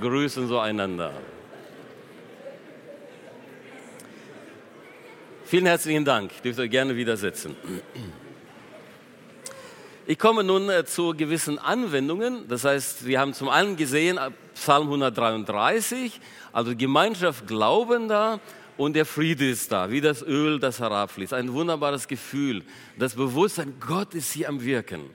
grüßen 0.00 0.46
so 0.48 0.58
einander. 0.58 1.12
Vielen 5.44 5.66
herzlichen 5.66 6.04
Dank. 6.04 6.30
Dürft 6.42 6.60
ihr 6.60 6.68
gerne 6.68 6.94
wieder 6.94 7.16
sitzen. 7.16 7.56
Ich 10.10 10.18
komme 10.18 10.42
nun 10.42 10.68
äh, 10.70 10.84
zu 10.84 11.14
gewissen 11.16 11.60
Anwendungen. 11.60 12.48
Das 12.48 12.64
heißt, 12.64 13.06
wir 13.06 13.20
haben 13.20 13.32
zum 13.32 13.48
einen 13.48 13.76
gesehen 13.76 14.18
äh, 14.18 14.32
Psalm 14.54 14.86
133, 14.88 16.20
also 16.52 16.74
Gemeinschaft 16.74 17.46
Glaubender 17.46 18.40
und 18.76 18.96
der 18.96 19.06
Friede 19.06 19.48
ist 19.48 19.70
da, 19.70 19.88
wie 19.88 20.00
das 20.00 20.24
Öl, 20.24 20.58
das 20.58 20.80
herabfließt. 20.80 21.32
Ein 21.32 21.52
wunderbares 21.52 22.08
Gefühl, 22.08 22.64
das 22.98 23.14
Bewusstsein, 23.14 23.74
Gott 23.78 24.14
ist 24.14 24.32
hier 24.32 24.48
am 24.48 24.60
Wirken. 24.64 25.10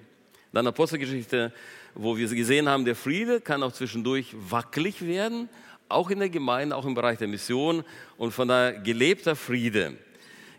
Dann 0.54 0.66
Apostelgeschichte, 0.66 1.52
wo 1.94 2.16
wir 2.16 2.30
gesehen 2.30 2.70
haben, 2.70 2.86
der 2.86 2.96
Friede 2.96 3.42
kann 3.42 3.64
auch 3.64 3.74
zwischendurch 3.74 4.34
wackelig 4.50 5.06
werden, 5.06 5.50
auch 5.90 6.10
in 6.10 6.20
der 6.20 6.30
Gemeinde, 6.30 6.74
auch 6.74 6.86
im 6.86 6.94
Bereich 6.94 7.18
der 7.18 7.28
Mission 7.28 7.84
und 8.16 8.32
von 8.32 8.48
daher 8.48 8.80
gelebter 8.80 9.36
Friede. 9.36 9.98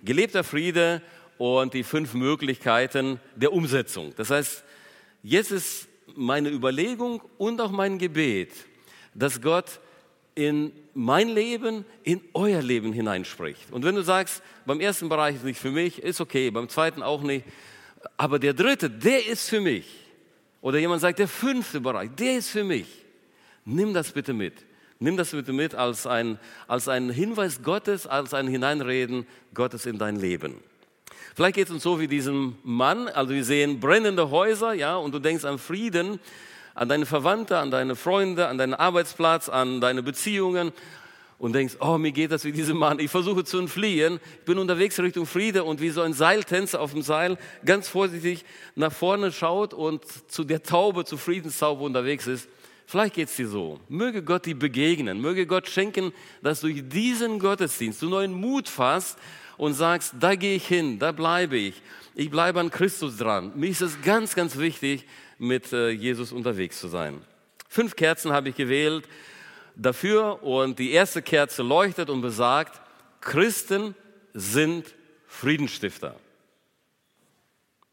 Gelebter 0.05 0.45
Friede 0.45 1.01
und 1.39 1.75
die 1.75 1.83
fünf 1.83 2.15
Möglichkeiten 2.15 3.21
der 3.35 3.53
Umsetzung. 3.53 4.13
Das 4.17 4.31
heißt, 4.31 4.65
jetzt 5.23 5.51
ist 5.51 5.89
meine 6.15 6.51
Überlegung 6.51 7.23
und 7.39 7.61
auch 7.61 7.71
mein 7.71 7.99
Gebet, 7.99 8.53
dass 9.15 9.41
Gott 9.41 9.81
in 10.35 10.73
mein 10.95 11.29
Leben, 11.29 11.85
in 12.05 12.21
euer 12.35 12.63
Leben 12.63 12.93
hineinspricht. 12.93 13.73
Und 13.73 13.85
wenn 13.85 13.95
du 13.95 14.03
sagst, 14.03 14.43
beim 14.67 14.81
ersten 14.81 15.09
Bereich 15.09 15.37
ist 15.37 15.45
nicht 15.45 15.61
für 15.61 15.71
mich, 15.71 16.03
ist 16.03 16.21
okay, 16.21 16.51
beim 16.51 16.69
zweiten 16.69 17.03
auch 17.03 17.23
nicht, 17.23 17.45
aber 18.17 18.39
der 18.39 18.55
dritte, 18.55 18.91
der 18.91 19.27
ist 19.27 19.49
für 19.49 19.61
mich. 19.61 19.87
Oder 20.61 20.79
jemand 20.79 21.01
sagt, 21.01 21.19
der 21.19 21.29
fünfte 21.29 21.81
Bereich, 21.81 22.11
der 22.19 22.39
ist 22.39 22.51
für 22.51 22.65
mich. 22.65 22.87
Nimm 23.65 23.95
das 23.95 24.13
bitte 24.13 24.33
mit. 24.33 24.55
Nimm 24.99 25.17
das 25.17 25.31
bitte 25.31 25.53
mit 25.53 25.75
als 25.75 26.07
ein, 26.07 26.39
als 26.69 26.89
ein 26.89 27.11
Hinweis 27.11 27.63
Gottes, 27.63 28.07
als 28.07 28.33
ein 28.33 28.47
Hineinreden 28.47 29.27
Gottes 29.55 29.87
in 29.87 29.99
dein 29.99 30.17
Leben. 30.17 30.55
Vielleicht 31.35 31.57
geht 31.57 31.67
es 31.67 31.73
uns 31.73 31.83
so 31.83 32.01
wie 32.01 32.09
diesem 32.09 32.57
Mann, 32.63 33.09
also 33.09 33.35
wir 33.35 33.45
sehen 33.45 33.81
brennende 33.81 34.31
Häuser, 34.31 34.73
ja, 34.73 34.97
und 34.97 35.15
du 35.15 35.19
denkst 35.19 35.45
an 35.45 35.59
Frieden, 35.59 36.21
an 36.75 36.89
deine 36.89 37.07
Verwandte, 37.07 37.59
an 37.59 37.71
deine 37.71 37.97
Freunde, 37.97 38.49
an 38.49 38.59
deinen 38.59 38.75
Arbeitsplatz, 38.75 39.49
an 39.49 39.81
deine 39.81 40.03
Beziehungen 40.03 40.73
und 41.39 41.55
denkst, 41.55 41.77
oh, 41.81 41.99
mir 41.99 42.13
geht 42.13 42.33
das 42.33 42.45
wie 42.45 42.53
diesem 42.53 42.79
Mann. 42.79 42.99
Ich 42.99 43.11
versuche 43.11 43.45
zu 43.45 43.59
entfliehen, 43.59 44.21
ich 44.39 44.45
bin 44.45 44.59
unterwegs 44.59 44.99
Richtung 44.99 45.27
Friede 45.27 45.65
und 45.65 45.81
wie 45.81 45.91
so 45.91 46.03
ein 46.03 46.13
Seiltänzer 46.13 46.81
auf 46.81 46.93
dem 46.93 47.03
Seil 47.03 47.39
ganz 47.65 47.89
vorsichtig 47.89 48.45
nach 48.75 48.93
vorne 48.93 49.33
schaut 49.33 49.75
und 49.75 50.03
zu 50.31 50.45
der 50.45 50.63
Taube, 50.63 51.05
zu 51.05 51.17
Friedenstaube 51.17 51.85
unterwegs 51.85 52.27
ist. 52.27 52.49
Vielleicht 52.87 53.15
geht 53.15 53.29
es 53.29 53.37
dir 53.37 53.49
so. 53.49 53.81
Möge 53.89 54.23
Gott 54.23 54.47
dir 54.47 54.57
begegnen, 54.57 55.21
möge 55.21 55.47
Gott 55.47 55.69
schenken, 55.69 56.13
dass 56.43 56.61
durch 56.61 56.89
diesen 56.89 57.41
Gottesdienst 57.41 58.01
du 58.01 58.09
neuen 58.09 58.33
Mut 58.33 58.69
fasst 58.69 59.19
und 59.57 59.75
sagst, 59.75 60.15
da 60.21 60.35
gehe 60.35 60.57
ich 60.57 60.67
hin, 60.67 60.99
da 60.99 61.13
bleibe 61.13 61.57
ich. 61.57 61.83
Ich 62.15 62.31
bleibe 62.31 62.61
an 62.61 62.71
Christus 62.71 63.17
dran. 63.17 63.53
Mir 63.55 63.71
ist 63.71 63.83
es 63.83 64.01
ganz, 64.03 64.35
ganz 64.35 64.57
wichtig, 64.57 65.07
mit 65.39 65.73
äh, 65.73 65.91
Jesus 65.91 66.33
unterwegs 66.33 66.81
zu 66.81 66.89
sein. 66.89 67.23
Fünf 67.69 67.97
Kerzen 67.97 68.33
habe 68.33 68.49
ich 68.49 68.57
gewählt 68.57 69.09
dafür 69.75 70.43
und 70.43 70.79
die 70.79 70.93
erste 70.93 71.21
Kerze 71.21 71.63
leuchtet 71.63 72.09
und 72.09 72.23
besagt, 72.23 72.81
Christen 73.21 73.95
sind 74.33 74.95
Friedensstifter. 75.27 76.17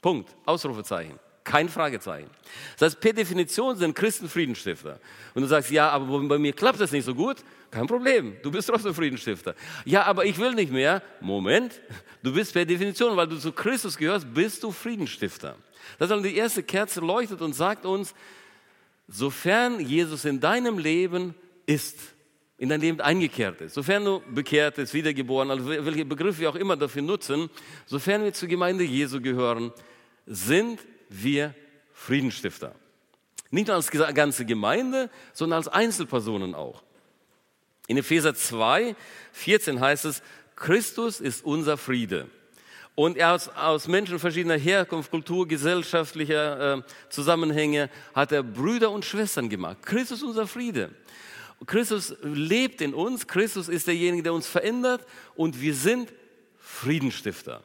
Punkt. 0.01 0.35
Ausrufezeichen. 0.45 1.19
Kein 1.43 1.67
Fragezeichen. 1.67 2.29
Das 2.77 2.93
heißt, 2.93 3.01
per 3.01 3.13
Definition 3.13 3.75
sind 3.75 3.95
Christen 3.95 4.29
Friedensstifter. 4.29 4.99
Und 5.33 5.41
du 5.41 5.47
sagst, 5.47 5.71
ja, 5.71 5.89
aber 5.89 6.19
bei 6.21 6.37
mir 6.37 6.53
klappt 6.53 6.79
das 6.79 6.91
nicht 6.91 7.03
so 7.03 7.13
gut. 7.13 7.37
Kein 7.69 7.87
Problem, 7.87 8.37
du 8.43 8.51
bist 8.51 8.69
trotzdem 8.69 8.93
Friedensstifter. 8.93 9.55
Ja, 9.83 10.03
aber 10.03 10.25
ich 10.25 10.37
will 10.37 10.53
nicht 10.53 10.71
mehr. 10.71 11.01
Moment, 11.19 11.81
du 12.21 12.33
bist 12.33 12.53
per 12.53 12.65
Definition, 12.65 13.17
weil 13.17 13.27
du 13.27 13.37
zu 13.37 13.51
Christus 13.51 13.97
gehörst, 13.97 14.31
bist 14.33 14.63
du 14.63 14.71
Friedensstifter. 14.71 15.55
Das 15.99 16.07
ist 16.07 16.11
also 16.11 16.23
die 16.23 16.37
erste 16.37 16.63
Kerze 16.63 17.01
leuchtet 17.01 17.41
und 17.41 17.53
sagt 17.53 17.85
uns, 17.85 18.13
sofern 19.07 19.79
Jesus 19.79 20.23
in 20.25 20.39
deinem 20.39 20.77
Leben 20.77 21.35
ist, 21.65 21.97
in 22.57 22.69
dein 22.69 22.79
Leben 22.79 23.01
eingekehrt 23.01 23.59
ist, 23.61 23.73
sofern 23.73 24.05
du 24.05 24.21
bekehrt 24.33 24.77
ist, 24.77 24.93
wiedergeboren, 24.93 25.51
also 25.51 25.67
welche 25.67 26.05
Begriffe 26.05 26.39
wir 26.39 26.49
auch 26.49 26.55
immer 26.55 26.77
dafür 26.77 27.01
nutzen, 27.01 27.49
sofern 27.85 28.23
wir 28.23 28.33
zur 28.33 28.47
Gemeinde 28.47 28.83
Jesu 28.83 29.19
gehören, 29.19 29.73
sind 30.25 30.79
wir 31.21 31.53
Friedensstifter. 31.93 32.73
Nicht 33.51 33.67
nur 33.67 33.75
als 33.75 33.91
ganze 33.91 34.45
Gemeinde, 34.45 35.09
sondern 35.33 35.57
als 35.57 35.67
Einzelpersonen 35.67 36.55
auch. 36.55 36.83
In 37.87 37.97
Epheser 37.97 38.33
2, 38.33 38.95
14 39.33 39.79
heißt 39.79 40.05
es, 40.05 40.23
Christus 40.55 41.19
ist 41.19 41.43
unser 41.43 41.77
Friede. 41.77 42.29
Und 42.95 43.21
aus, 43.21 43.49
aus 43.49 43.87
Menschen 43.87 44.19
verschiedener 44.19 44.57
Herkunft, 44.57 45.11
Kultur, 45.11 45.47
gesellschaftlicher 45.47 46.77
äh, 46.77 46.81
Zusammenhänge 47.09 47.89
hat 48.13 48.31
er 48.31 48.43
Brüder 48.43 48.91
und 48.91 49.03
Schwestern 49.03 49.49
gemacht. 49.49 49.77
Christus 49.83 50.19
ist 50.19 50.27
unser 50.27 50.47
Friede. 50.47 50.91
Christus 51.65 52.15
lebt 52.21 52.81
in 52.81 52.93
uns. 52.93 53.27
Christus 53.27 53.67
ist 53.67 53.87
derjenige, 53.87 54.23
der 54.23 54.33
uns 54.33 54.47
verändert. 54.47 55.05
Und 55.35 55.59
wir 55.59 55.73
sind 55.73 56.13
Friedenstifter. 56.59 57.63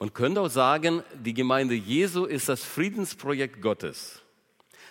Und 0.00 0.14
können 0.14 0.38
auch 0.38 0.48
sagen, 0.48 1.02
die 1.12 1.34
Gemeinde 1.34 1.74
Jesu 1.74 2.24
ist 2.24 2.48
das 2.48 2.64
Friedensprojekt 2.64 3.60
Gottes. 3.60 4.22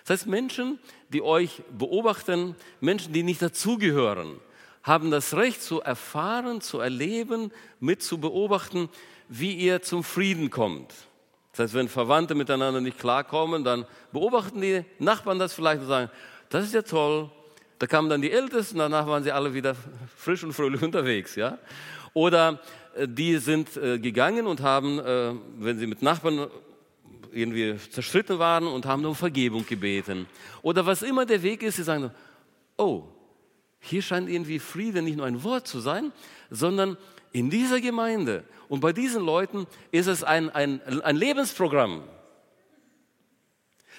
Das 0.06 0.20
heißt, 0.20 0.28
Menschen, 0.28 0.78
die 1.10 1.24
euch 1.24 1.64
beobachten, 1.76 2.56
Menschen, 2.80 3.12
die 3.12 3.24
nicht 3.24 3.42
dazugehören, 3.42 4.40
haben 4.84 5.10
das 5.10 5.36
Recht 5.36 5.64
zu 5.64 5.82
erfahren, 5.82 6.62
zu 6.62 6.80
erleben, 6.80 7.52
mit 7.80 8.04
zu 8.04 8.20
beobachten, 8.20 8.88
wie 9.28 9.56
ihr 9.56 9.82
zum 9.82 10.04
Frieden 10.04 10.52
kommt. 10.52 10.94
Das 11.54 11.62
heißt, 11.62 11.74
wenn 11.74 11.90
Verwandte 11.90 12.36
miteinander 12.36 12.80
nicht 12.80 13.00
klarkommen, 13.00 13.64
dann 13.64 13.88
beobachten 14.12 14.62
die 14.62 14.86
Nachbarn 15.00 15.40
das 15.40 15.54
vielleicht 15.54 15.82
und 15.82 15.88
sagen, 15.88 16.12
das 16.50 16.66
ist 16.66 16.76
ja 16.76 16.84
toll. 16.84 17.32
Da 17.80 17.88
kamen 17.88 18.12
dann 18.12 18.22
die 18.22 18.32
Ältesten, 18.32 18.78
danach 18.78 19.08
waren 19.08 19.24
sie 19.24 19.32
alle 19.32 19.56
wieder 19.56 19.76
frisch 20.16 20.44
und 20.44 20.54
fröhlich 20.54 20.82
unterwegs. 20.84 21.34
Ja? 21.34 21.58
Oder 22.14 22.62
die 23.06 23.38
sind 23.38 23.78
äh, 23.78 24.00
gegangen 24.00 24.48
und 24.48 24.62
haben, 24.62 25.00
äh, 25.00 25.34
wenn 25.58 25.80
sie 25.80 25.88
mit 25.88 26.02
Nachbarn 26.02 26.48
irgendwie 27.32 27.78
zerstritten 27.92 28.40
waren 28.40 28.68
und 28.68 28.86
haben 28.86 29.06
um 29.06 29.16
Vergebung 29.16 29.66
gebeten. 29.66 30.28
Oder 30.62 30.86
was 30.86 31.02
immer 31.02 31.26
der 31.26 31.44
Weg 31.44 31.64
ist, 31.64 31.76
sie 31.76 31.84
sagen, 31.84 32.12
oh, 32.78 33.04
hier 33.80 34.02
scheint 34.02 34.30
irgendwie 34.30 34.60
Friede 34.60 35.02
nicht 35.02 35.18
nur 35.18 35.26
ein 35.26 35.44
Wort 35.44 35.68
zu 35.68 35.80
sein, 35.80 36.12
sondern 36.50 36.98
in 37.32 37.50
dieser 37.50 37.80
Gemeinde 37.80 38.44
und 38.68 38.80
bei 38.82 38.94
diesen 38.94 39.24
Leuten 39.24 39.68
ist 39.92 40.08
es 40.08 40.24
ein, 40.24 40.50
ein, 40.50 40.82
ein 41.02 41.16
Lebensprogramm. 41.16 42.04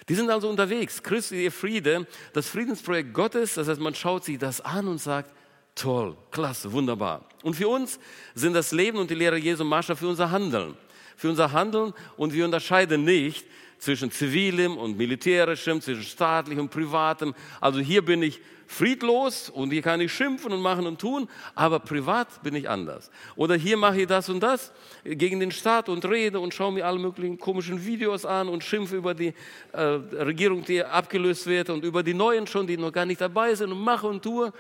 Die 0.09 0.15
sind 0.15 0.31
also 0.31 0.49
unterwegs. 0.49 1.03
Christi, 1.03 1.45
ihr 1.45 1.53
Friede, 1.53 2.07
das 2.33 2.49
Friedensprojekt 2.49 3.13
Gottes, 3.13 3.55
das 3.55 3.69
heißt, 3.69 3.81
man 3.81 3.95
schaut 3.95 4.25
sich 4.25 4.39
das 4.39 4.61
an 4.61 4.89
und 4.89 4.99
sagt, 4.99 5.33
toll, 5.81 6.17
klasse, 6.31 6.71
wunderbar. 6.73 7.25
Und 7.43 7.55
für 7.55 7.69
uns 7.69 7.99
sind 8.35 8.53
das 8.53 8.73
Leben 8.73 8.99
und 8.99 9.11
die 9.11 9.15
Lehre 9.15 9.39
Jesu 9.39 9.65
Maßstab 9.65 9.99
für 9.99 10.09
unser 10.09 10.31
Handeln 10.31 10.77
für 11.21 11.29
unser 11.29 11.53
Handeln 11.53 11.93
und 12.17 12.33
wir 12.33 12.47
unterscheiden 12.47 13.05
nicht 13.05 13.47
zwischen 13.79 14.11
zivilem 14.11 14.79
und 14.79 14.97
militärischem, 14.97 15.81
zwischen 15.81 16.03
staatlichem 16.03 16.65
und 16.65 16.71
privatem. 16.71 17.35
Also 17.61 17.79
hier 17.79 18.03
bin 18.03 18.23
ich 18.23 18.41
friedlos 18.67 19.51
und 19.51 19.71
hier 19.71 19.83
kann 19.83 20.01
ich 20.01 20.13
schimpfen 20.13 20.53
und 20.53 20.63
machen 20.63 20.87
und 20.87 20.99
tun, 20.99 21.29
aber 21.55 21.79
privat 21.79 22.43
bin 22.43 22.55
ich 22.55 22.71
anders. 22.71 23.11
Oder 23.37 23.57
hier 23.57 23.77
mache 23.77 24.01
ich 24.01 24.07
das 24.07 24.31
und 24.31 24.41
das 24.41 24.73
gegen 25.05 25.41
den 25.41 25.51
Staat 25.51 25.91
und 25.91 26.05
rede 26.07 26.41
und 26.41 26.55
schaue 26.55 26.73
mir 26.73 26.87
alle 26.87 26.99
möglichen 26.99 27.39
komischen 27.39 27.85
Videos 27.85 28.25
an 28.25 28.49
und 28.49 28.65
schimpfe 28.65 28.97
über 28.97 29.13
die 29.13 29.35
äh, 29.73 29.81
Regierung, 29.81 30.65
die 30.65 30.83
abgelöst 30.83 31.47
wird 31.47 31.69
und 31.69 31.85
über 31.85 32.03
die 32.03 32.15
Neuen 32.15 32.47
schon, 32.47 32.67
die 32.67 32.79
noch 32.79 32.93
gar 32.93 33.05
nicht 33.05 33.21
dabei 33.21 33.55
sind 33.55 33.73
und 33.73 33.81
mache 33.81 34.07
und 34.07 34.23
tue. 34.23 34.53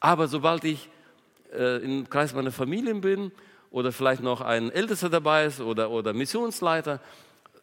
Aber 0.00 0.28
sobald 0.28 0.64
ich 0.64 0.88
äh, 1.52 1.82
im 1.84 2.08
Kreis 2.08 2.34
meiner 2.34 2.52
Familie 2.52 2.94
bin 2.94 3.30
oder 3.70 3.92
vielleicht 3.92 4.22
noch 4.22 4.40
ein 4.40 4.70
Ältester 4.70 5.10
dabei 5.10 5.44
ist 5.44 5.60
oder, 5.60 5.90
oder 5.90 6.12
Missionsleiter, 6.12 7.00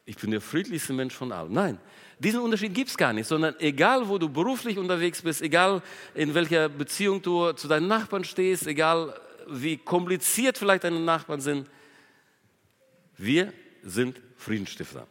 ich 0.06 0.16
bin 0.16 0.32
der 0.32 0.40
friedlichste 0.40 0.94
Mensch 0.94 1.16
von 1.16 1.32
allen. 1.32 1.52
Nein, 1.52 1.80
diesen 2.20 2.40
Unterschied 2.40 2.74
gibt 2.74 2.90
es 2.90 2.98
gar 2.98 3.12
nicht, 3.12 3.28
sondern 3.28 3.56
egal, 3.60 4.08
wo 4.08 4.18
du 4.18 4.30
beruflich 4.30 4.78
unterwegs 4.78 5.22
bist, 5.22 5.42
egal 5.42 5.82
in 6.14 6.34
welcher 6.34 6.70
Beziehung 6.70 7.22
du 7.22 7.52
zu 7.52 7.68
deinen 7.68 7.88
Nachbarn 7.88 8.24
stehst, 8.24 8.68
egal 8.68 9.14
wie 9.48 9.78
kompliziert 9.78 10.58
vielleicht 10.58 10.84
deine 10.84 11.00
Nachbarn 11.00 11.42
sind, 11.42 11.70
wir 13.18 13.52
sind 13.84 14.22
Friedensstifter. 14.38 15.08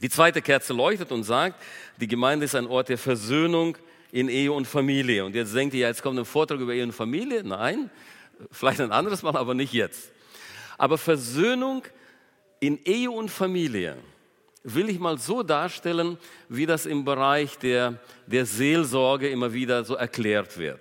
Die 0.00 0.08
zweite 0.08 0.42
Kerze 0.42 0.72
leuchtet 0.72 1.12
und 1.12 1.22
sagt, 1.22 1.60
die 1.98 2.08
Gemeinde 2.08 2.46
ist 2.46 2.54
ein 2.54 2.66
Ort 2.66 2.88
der 2.88 2.98
Versöhnung 2.98 3.76
in 4.14 4.28
Ehe 4.28 4.52
und 4.52 4.68
Familie. 4.68 5.24
Und 5.24 5.34
jetzt 5.34 5.56
denkt 5.56 5.74
ihr, 5.74 5.88
jetzt 5.88 6.00
kommt 6.00 6.16
ein 6.16 6.24
Vortrag 6.24 6.60
über 6.60 6.72
Ehe 6.72 6.84
und 6.84 6.92
Familie. 6.92 7.42
Nein, 7.42 7.90
vielleicht 8.52 8.80
ein 8.80 8.92
anderes 8.92 9.24
Mal, 9.24 9.36
aber 9.36 9.54
nicht 9.54 9.72
jetzt. 9.72 10.12
Aber 10.78 10.98
Versöhnung 10.98 11.82
in 12.60 12.78
Ehe 12.84 13.10
und 13.10 13.28
Familie 13.28 13.96
will 14.62 14.88
ich 14.88 15.00
mal 15.00 15.18
so 15.18 15.42
darstellen, 15.42 16.16
wie 16.48 16.64
das 16.64 16.86
im 16.86 17.04
Bereich 17.04 17.58
der, 17.58 17.98
der 18.24 18.46
Seelsorge 18.46 19.28
immer 19.28 19.52
wieder 19.52 19.82
so 19.82 19.96
erklärt 19.96 20.56
wird. 20.58 20.80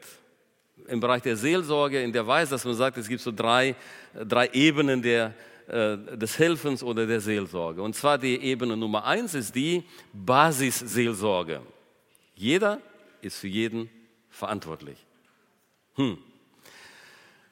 Im 0.88 1.00
Bereich 1.00 1.24
der 1.24 1.36
Seelsorge 1.36 2.04
in 2.04 2.14
der 2.14 2.28
Weise, 2.28 2.52
dass 2.52 2.66
man 2.66 2.76
sagt, 2.76 2.98
es 2.98 3.08
gibt 3.08 3.22
so 3.22 3.32
drei, 3.32 3.76
drei 4.14 4.48
Ebenen 4.54 5.02
der, 5.02 5.34
äh, 5.68 5.98
des 6.18 6.38
Helfens 6.38 6.84
oder 6.84 7.08
der 7.08 7.20
Seelsorge. 7.20 7.82
Und 7.82 7.96
zwar 7.96 8.20
die 8.20 8.40
Ebene 8.44 8.78
Nummer 8.78 9.06
eins 9.06 9.34
ist 9.34 9.56
die 9.56 9.84
Basisseelsorge. 10.14 11.62
Jeder 12.36 12.80
ist 13.26 13.38
für 13.38 13.48
jeden 13.48 13.90
verantwortlich. 14.30 14.98
Hm. 15.96 16.18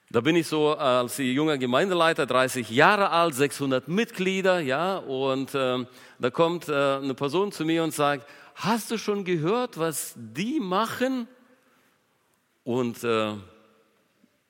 Da 0.10 0.20
bin 0.20 0.36
ich 0.36 0.48
so 0.48 0.76
als 0.76 1.18
junger 1.20 1.58
Gemeindeleiter, 1.58 2.26
30 2.26 2.70
Jahre 2.70 3.12
alt, 3.12 3.34
600 3.34 3.88
Mitglieder, 3.88 4.60
ja, 4.60 4.98
und 4.98 5.56
äh, 5.56 5.86
da 6.20 6.30
kommt 6.30 6.68
äh, 6.68 6.98
eine 6.98 7.14
Person 7.14 7.54
zu 7.54 7.64
mir 7.64 7.82
und 7.82 7.94
sagt, 7.94 8.28
hast 8.56 8.92
du 8.92 8.98
schon 8.98 9.24
gehört, 9.24 9.80
was 9.80 10.14
die 10.18 10.60
machen? 10.60 11.30
Und 12.66 13.04
äh, 13.06 13.36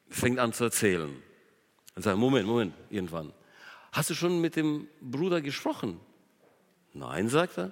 fängt 0.10 0.40
an 0.40 0.52
zu 0.52 0.64
erzählen. 0.64 1.16
Und 1.96 2.02
sagt, 2.02 2.18
Moment, 2.18 2.48
Moment, 2.48 2.74
irgendwann. 2.90 3.32
Hast 3.92 4.10
du 4.10 4.16
schon 4.16 4.42
mit 4.42 4.56
dem 4.56 4.88
Bruder 5.00 5.42
gesprochen? 5.42 6.00
Nein, 6.94 7.30
sagt 7.30 7.60
er. 7.60 7.72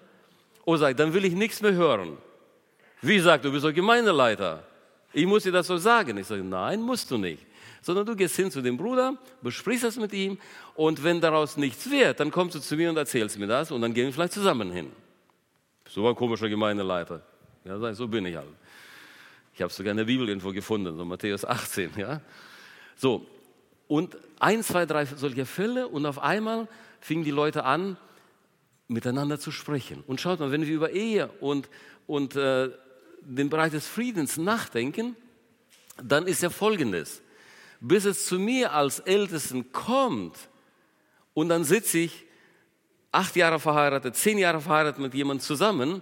Oh, 0.65 0.77
sagt, 0.77 0.99
dann 0.99 1.13
will 1.13 1.25
ich 1.25 1.33
nichts 1.33 1.61
mehr 1.61 1.73
hören. 1.73 2.17
Wie 3.01 3.19
sagt, 3.19 3.45
du 3.45 3.51
bist 3.51 3.63
doch 3.63 3.73
Gemeindeleiter. 3.73 4.63
Ich 5.13 5.25
muss 5.25 5.43
dir 5.43 5.51
das 5.51 5.67
so 5.67 5.77
sagen. 5.77 6.17
Ich 6.17 6.27
sage, 6.27 6.43
nein, 6.43 6.81
musst 6.81 7.09
du 7.09 7.17
nicht 7.17 7.49
sondern 7.81 8.05
du 8.05 8.15
gehst 8.15 8.35
hin 8.35 8.51
zu 8.51 8.61
dem 8.61 8.77
Bruder, 8.77 9.17
besprichst 9.41 9.83
das 9.83 9.97
mit 9.97 10.13
ihm 10.13 10.37
und 10.75 11.03
wenn 11.03 11.21
daraus 11.21 11.57
nichts 11.57 11.89
wird, 11.89 12.19
dann 12.19 12.31
kommst 12.31 12.55
du 12.55 12.59
zu 12.59 12.75
mir 12.75 12.89
und 12.89 12.97
erzählst 12.97 13.37
mir 13.39 13.47
das 13.47 13.71
und 13.71 13.81
dann 13.81 13.93
gehen 13.93 14.05
wir 14.05 14.13
vielleicht 14.13 14.33
zusammen 14.33 14.71
hin. 14.71 14.91
So 15.87 16.07
ein 16.07 16.15
komischer 16.15 16.49
Gemeindeleiter. 16.49 17.21
Ja, 17.65 17.93
so 17.93 18.07
bin 18.07 18.25
ich 18.25 18.35
halt. 18.35 18.47
Ich 19.53 19.61
habe 19.61 19.73
sogar 19.73 19.91
in 19.91 19.97
der 19.97 20.05
Bibel 20.05 20.39
gefunden, 20.53 20.95
so 20.95 21.03
Matthäus 21.03 21.43
18. 21.43 21.91
Ja? 21.97 22.21
So, 22.95 23.25
und 23.87 24.17
ein, 24.39 24.63
zwei, 24.63 24.85
drei 24.85 25.05
solche 25.05 25.45
Fälle 25.45 25.87
und 25.87 26.05
auf 26.05 26.19
einmal 26.19 26.67
fingen 27.01 27.23
die 27.23 27.31
Leute 27.31 27.65
an, 27.65 27.97
miteinander 28.87 29.39
zu 29.39 29.51
sprechen. 29.51 30.03
Und 30.07 30.21
schaut 30.21 30.39
mal, 30.39 30.51
wenn 30.51 30.65
wir 30.65 30.73
über 30.73 30.91
Ehe 30.91 31.29
und, 31.39 31.69
und 32.07 32.35
äh, 32.35 32.69
den 33.21 33.49
Bereich 33.49 33.71
des 33.71 33.87
Friedens 33.87 34.37
nachdenken, 34.37 35.15
dann 36.01 36.27
ist 36.27 36.41
ja 36.41 36.49
Folgendes 36.49 37.21
bis 37.79 38.05
es 38.05 38.25
zu 38.25 38.39
mir 38.39 38.73
als 38.73 38.99
Ältesten 38.99 39.71
kommt 39.71 40.37
und 41.33 41.49
dann 41.49 41.63
sitze 41.63 41.99
ich 41.99 42.25
acht 43.11 43.35
Jahre 43.35 43.59
verheiratet, 43.59 44.15
zehn 44.15 44.37
Jahre 44.37 44.61
verheiratet 44.61 44.99
mit 44.99 45.13
jemandem 45.13 45.43
zusammen 45.43 46.01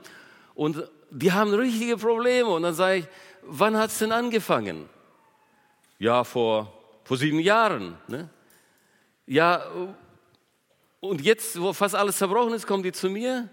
und 0.55 0.89
die 1.11 1.31
haben 1.31 1.53
richtige 1.53 1.97
Probleme 1.97 2.49
und 2.49 2.63
dann 2.63 2.73
sage 2.73 2.99
ich, 2.99 3.07
wann 3.43 3.77
hat 3.77 3.91
es 3.91 3.99
denn 3.99 4.11
angefangen? 4.11 4.89
Ja, 5.99 6.23
vor, 6.23 6.73
vor 7.03 7.17
sieben 7.17 7.39
Jahren. 7.39 7.97
Ne? 8.07 8.29
Ja, 9.25 9.65
und 10.99 11.21
jetzt, 11.21 11.59
wo 11.59 11.73
fast 11.73 11.95
alles 11.95 12.17
zerbrochen 12.17 12.53
ist, 12.53 12.67
kommen 12.67 12.83
die 12.83 12.91
zu 12.91 13.09
mir? 13.09 13.49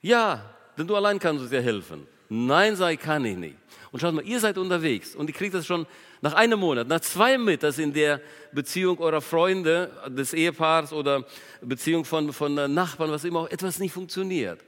Ja, 0.00 0.54
denn 0.76 0.86
du 0.86 0.94
allein 0.94 1.18
kannst 1.18 1.42
uns 1.42 1.50
dir 1.50 1.62
helfen. 1.62 2.06
Nein, 2.36 2.76
ich, 2.90 2.98
kann 2.98 3.24
ich 3.24 3.36
nicht. 3.36 3.54
Und 3.92 4.00
schaut 4.00 4.12
mal, 4.12 4.26
ihr 4.26 4.40
seid 4.40 4.58
unterwegs 4.58 5.14
und 5.14 5.28
ihr 5.28 5.34
kriegt 5.34 5.54
das 5.54 5.64
schon 5.64 5.86
nach 6.20 6.34
einem 6.34 6.58
Monat, 6.58 6.88
nach 6.88 6.98
zwei 6.98 7.38
mit, 7.38 7.62
dass 7.62 7.78
in 7.78 7.92
der 7.92 8.20
Beziehung 8.50 8.98
eurer 8.98 9.20
Freunde, 9.20 9.92
des 10.08 10.34
Ehepaars 10.34 10.92
oder 10.92 11.24
Beziehung 11.60 12.04
von, 12.04 12.32
von 12.32 12.54
Nachbarn, 12.74 13.12
was 13.12 13.22
immer 13.22 13.40
auch, 13.40 13.50
etwas 13.50 13.78
nicht 13.78 13.92
funktioniert. 13.92 14.58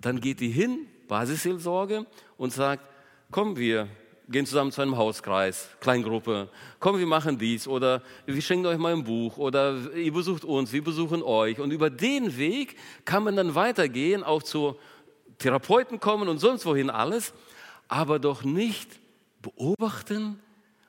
Dann 0.00 0.20
geht 0.20 0.38
die 0.38 0.48
hin, 0.48 0.86
Basisseelsorge, 1.08 2.06
und 2.36 2.52
sagt, 2.52 2.84
komm, 3.32 3.56
wir 3.56 3.88
gehen 4.28 4.46
zusammen 4.46 4.70
zu 4.70 4.80
einem 4.80 4.96
Hauskreis, 4.96 5.68
Kleingruppe, 5.80 6.48
komm, 6.78 6.98
wir 6.98 7.06
machen 7.06 7.38
dies 7.38 7.66
oder 7.66 8.00
wir 8.26 8.40
schenken 8.42 8.66
euch 8.66 8.78
mal 8.78 8.92
ein 8.92 9.02
Buch 9.02 9.38
oder 9.38 9.92
ihr 9.94 10.12
besucht 10.12 10.44
uns, 10.44 10.72
wir 10.72 10.84
besuchen 10.84 11.22
euch. 11.22 11.58
Und 11.58 11.72
über 11.72 11.90
den 11.90 12.36
Weg 12.36 12.76
kann 13.04 13.24
man 13.24 13.34
dann 13.34 13.56
weitergehen, 13.56 14.22
auch 14.22 14.44
zu 14.44 14.76
Therapeuten 15.38 16.00
kommen 16.00 16.28
und 16.28 16.38
sonst 16.38 16.64
wohin 16.66 16.90
alles 16.90 17.32
aber 17.88 18.18
doch 18.18 18.42
nicht 18.42 18.88
beobachten 19.42 20.40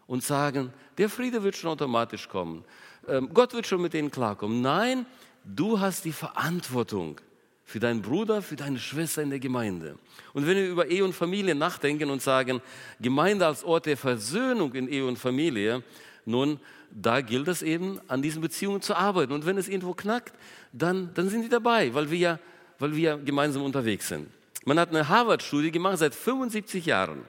und 0.07 0.23
sagen, 0.23 0.73
der 0.97 1.10
Friede 1.10 1.43
wird 1.43 1.55
schon 1.55 1.71
automatisch 1.71 2.27
kommen. 2.27 2.63
Ähm, 3.07 3.29
Gott 3.33 3.53
wird 3.53 3.67
schon 3.67 3.81
mit 3.81 3.93
denen 3.93 4.10
klarkommen. 4.10 4.62
Nein, 4.62 5.05
du 5.43 5.79
hast 5.79 6.05
die 6.05 6.12
Verantwortung 6.12 7.19
für 7.65 7.79
deinen 7.79 8.01
Bruder, 8.01 8.41
für 8.41 8.55
deine 8.55 8.79
Schwester 8.79 9.21
in 9.21 9.29
der 9.29 9.39
Gemeinde. 9.39 9.99
Und 10.33 10.47
wenn 10.47 10.55
wir 10.55 10.69
über 10.69 10.88
Ehe 10.88 11.03
und 11.03 11.13
Familie 11.13 11.53
nachdenken 11.53 12.10
und 12.10 12.21
sagen, 12.21 12.62
Gemeinde 12.99 13.45
als 13.45 13.63
Ort 13.63 13.86
der 13.86 13.97
Versöhnung 13.97 14.73
in 14.73 14.88
Ehe 14.88 15.05
und 15.05 15.19
Familie, 15.19 15.83
nun, 16.25 16.60
da 16.89 17.21
gilt 17.21 17.47
es 17.49 17.62
eben, 17.62 17.99
an 18.07 18.21
diesen 18.21 18.41
Beziehungen 18.41 18.81
zu 18.81 18.95
arbeiten. 18.95 19.33
Und 19.33 19.45
wenn 19.45 19.57
es 19.57 19.67
irgendwo 19.67 19.93
knackt, 19.93 20.33
dann, 20.71 21.13
dann 21.13 21.29
sind 21.29 21.43
die 21.43 21.49
dabei, 21.49 21.93
weil 21.93 22.10
wir 22.10 22.39
weil 22.79 22.95
wir 22.95 23.17
gemeinsam 23.17 23.63
unterwegs 23.63 24.07
sind. 24.07 24.27
Man 24.65 24.80
hat 24.80 24.89
eine 24.89 25.08
Harvard-Studie 25.08 25.72
gemacht 25.72 26.00
seit 26.00 26.15
75 26.15 26.86
Jahren. 26.86 27.24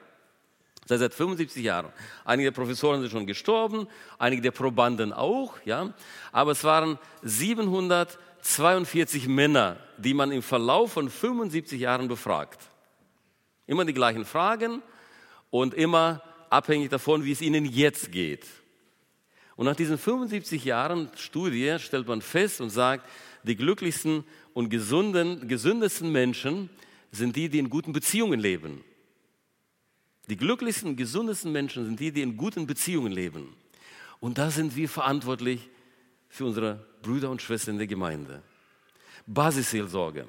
Seit, 0.85 0.99
seit 0.99 1.13
75 1.13 1.63
Jahren. 1.63 1.93
Einige 2.25 2.49
der 2.49 2.55
Professoren 2.55 3.01
sind 3.01 3.11
schon 3.11 3.27
gestorben, 3.27 3.87
einige 4.17 4.41
der 4.41 4.51
Probanden 4.51 5.13
auch, 5.13 5.53
ja. 5.63 5.93
Aber 6.31 6.51
es 6.51 6.63
waren 6.63 6.97
742 7.21 9.27
Männer, 9.27 9.77
die 9.97 10.15
man 10.15 10.31
im 10.31 10.41
Verlauf 10.41 10.93
von 10.93 11.09
75 11.09 11.79
Jahren 11.79 12.07
befragt. 12.07 12.59
Immer 13.67 13.85
die 13.85 13.93
gleichen 13.93 14.25
Fragen 14.25 14.81
und 15.51 15.75
immer 15.75 16.23
abhängig 16.49 16.89
davon, 16.89 17.23
wie 17.23 17.33
es 17.33 17.41
ihnen 17.41 17.65
jetzt 17.65 18.11
geht. 18.11 18.47
Und 19.55 19.65
nach 19.65 19.75
diesen 19.75 19.97
75 19.97 20.63
Jahren 20.65 21.09
Studie 21.15 21.77
stellt 21.79 22.07
man 22.07 22.21
fest 22.21 22.61
und 22.61 22.69
sagt, 22.69 23.09
die 23.43 23.55
glücklichsten 23.55 24.23
und 24.53 24.69
gesunden, 24.69 25.47
gesündesten 25.47 26.11
Menschen 26.11 26.69
sind 27.11 27.35
die, 27.35 27.49
die 27.49 27.59
in 27.59 27.69
guten 27.69 27.93
Beziehungen 27.93 28.39
leben. 28.39 28.83
Die 30.29 30.37
glücklichsten, 30.37 30.95
gesundesten 30.95 31.51
Menschen 31.51 31.85
sind 31.85 31.99
die, 31.99 32.11
die 32.11 32.21
in 32.21 32.37
guten 32.37 32.67
Beziehungen 32.67 33.11
leben. 33.11 33.55
Und 34.19 34.37
da 34.37 34.51
sind 34.51 34.75
wir 34.75 34.87
verantwortlich 34.87 35.69
für 36.27 36.45
unsere 36.45 36.85
Brüder 37.01 37.29
und 37.31 37.41
Schwestern 37.41 37.75
in 37.75 37.79
der 37.79 37.87
Gemeinde. 37.87 38.43
Basisseelsorge. 39.25 40.27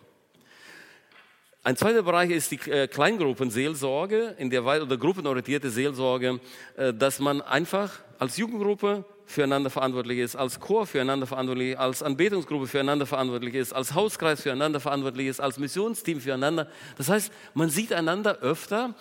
Ein 1.62 1.76
zweiter 1.76 2.02
Bereich 2.02 2.30
ist 2.30 2.50
die 2.50 2.70
äh, 2.70 2.88
Kleingruppenseelsorge, 2.88 4.36
in 4.38 4.48
der 4.48 4.64
oder 4.64 4.96
gruppenorientierte 4.96 5.70
Seelsorge, 5.70 6.40
äh, 6.76 6.94
dass 6.94 7.18
man 7.18 7.42
einfach 7.42 8.00
als 8.18 8.38
Jugendgruppe 8.38 9.04
füreinander 9.30 9.70
verantwortlich 9.70 10.18
ist, 10.18 10.36
als 10.36 10.60
Chor 10.60 10.86
füreinander 10.86 11.26
verantwortlich 11.26 11.72
ist, 11.72 11.78
als 11.78 12.02
Anbetungsgruppe 12.02 12.66
füreinander 12.66 13.06
verantwortlich 13.06 13.54
ist, 13.54 13.72
als 13.72 13.94
Hauskreis 13.94 14.42
füreinander 14.42 14.80
verantwortlich 14.80 15.28
ist, 15.28 15.40
als 15.40 15.58
Missionsteam 15.58 16.20
füreinander. 16.20 16.68
Das 16.98 17.08
heißt, 17.08 17.32
man 17.54 17.70
sieht 17.70 17.92
einander 17.92 18.38
öfter 18.40 18.94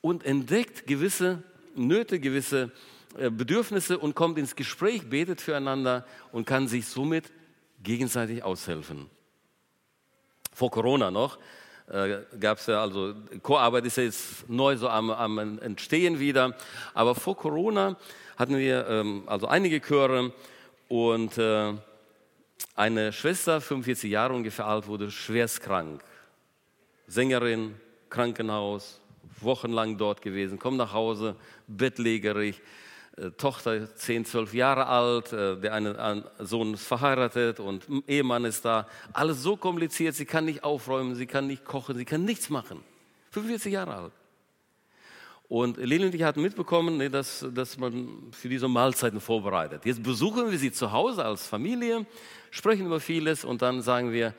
und 0.00 0.24
entdeckt 0.24 0.86
gewisse 0.86 1.42
Nöte, 1.74 2.20
gewisse 2.20 2.72
äh, 3.18 3.30
Bedürfnisse 3.30 3.98
und 3.98 4.14
kommt 4.14 4.38
ins 4.38 4.56
Gespräch, 4.56 5.08
betet 5.08 5.40
füreinander 5.40 6.06
und 6.32 6.46
kann 6.46 6.68
sich 6.68 6.86
somit 6.86 7.32
gegenseitig 7.82 8.42
aushelfen. 8.42 9.08
vor 10.52 10.70
Corona 10.70 11.10
noch, 11.10 11.38
äh, 11.90 12.18
gab 12.38 12.58
es 12.58 12.66
ja, 12.66 12.82
also 12.82 13.14
Chorarbeit 13.42 13.84
ist 13.86 13.96
ja 13.96 14.04
jetzt 14.04 14.48
neu 14.48 14.76
so 14.76 14.88
am, 14.88 15.10
am 15.10 15.58
Entstehen 15.58 16.20
wieder, 16.20 16.54
aber 16.94 17.14
vor 17.14 17.36
Corona 17.36 17.96
hatten 18.40 18.56
wir 18.56 18.86
ähm, 18.88 19.24
also 19.26 19.46
einige 19.48 19.82
Chöre 19.82 20.32
und 20.88 21.36
äh, 21.36 21.74
eine 22.74 23.12
Schwester, 23.12 23.60
45 23.60 24.10
Jahre 24.10 24.32
ungefähr 24.32 24.66
alt, 24.66 24.86
wurde 24.86 25.10
schwerst 25.10 25.60
krank. 25.60 26.02
Sängerin, 27.06 27.74
Krankenhaus, 28.08 28.98
wochenlang 29.42 29.98
dort 29.98 30.22
gewesen, 30.22 30.58
kommt 30.58 30.78
nach 30.78 30.94
Hause, 30.94 31.36
bettlägerig, 31.66 32.62
äh, 33.18 33.30
Tochter 33.32 33.94
10, 33.94 34.24
12 34.24 34.54
Jahre 34.54 34.86
alt, 34.86 35.34
äh, 35.34 35.58
der 35.58 35.74
eine 35.74 36.24
Sohn 36.38 36.72
ist 36.72 36.86
verheiratet 36.86 37.60
und 37.60 37.86
Ehemann 38.06 38.46
ist 38.46 38.64
da. 38.64 38.88
Alles 39.12 39.42
so 39.42 39.58
kompliziert, 39.58 40.14
sie 40.14 40.24
kann 40.24 40.46
nicht 40.46 40.64
aufräumen, 40.64 41.14
sie 41.14 41.26
kann 41.26 41.46
nicht 41.46 41.66
kochen, 41.66 41.94
sie 41.94 42.06
kann 42.06 42.24
nichts 42.24 42.48
machen. 42.48 42.82
45 43.32 43.70
Jahre 43.70 43.94
alt. 43.94 44.12
Und 45.50 45.78
Lili 45.78 46.04
und 46.04 46.14
ich 46.14 46.22
hatten 46.22 46.42
mitbekommen, 46.42 46.96
nee, 46.96 47.08
dass, 47.08 47.44
dass 47.52 47.76
man 47.76 48.28
für 48.30 48.48
diese 48.48 48.68
Mahlzeiten 48.68 49.18
vorbereitet. 49.18 49.84
Jetzt 49.84 50.00
besuchen 50.00 50.48
wir 50.48 50.56
sie 50.56 50.70
zu 50.70 50.92
Hause 50.92 51.24
als 51.24 51.44
Familie, 51.44 52.06
sprechen 52.52 52.86
über 52.86 53.00
vieles 53.00 53.44
und 53.44 53.60
dann 53.60 53.82
sagen 53.82 54.12
wir, 54.12 54.32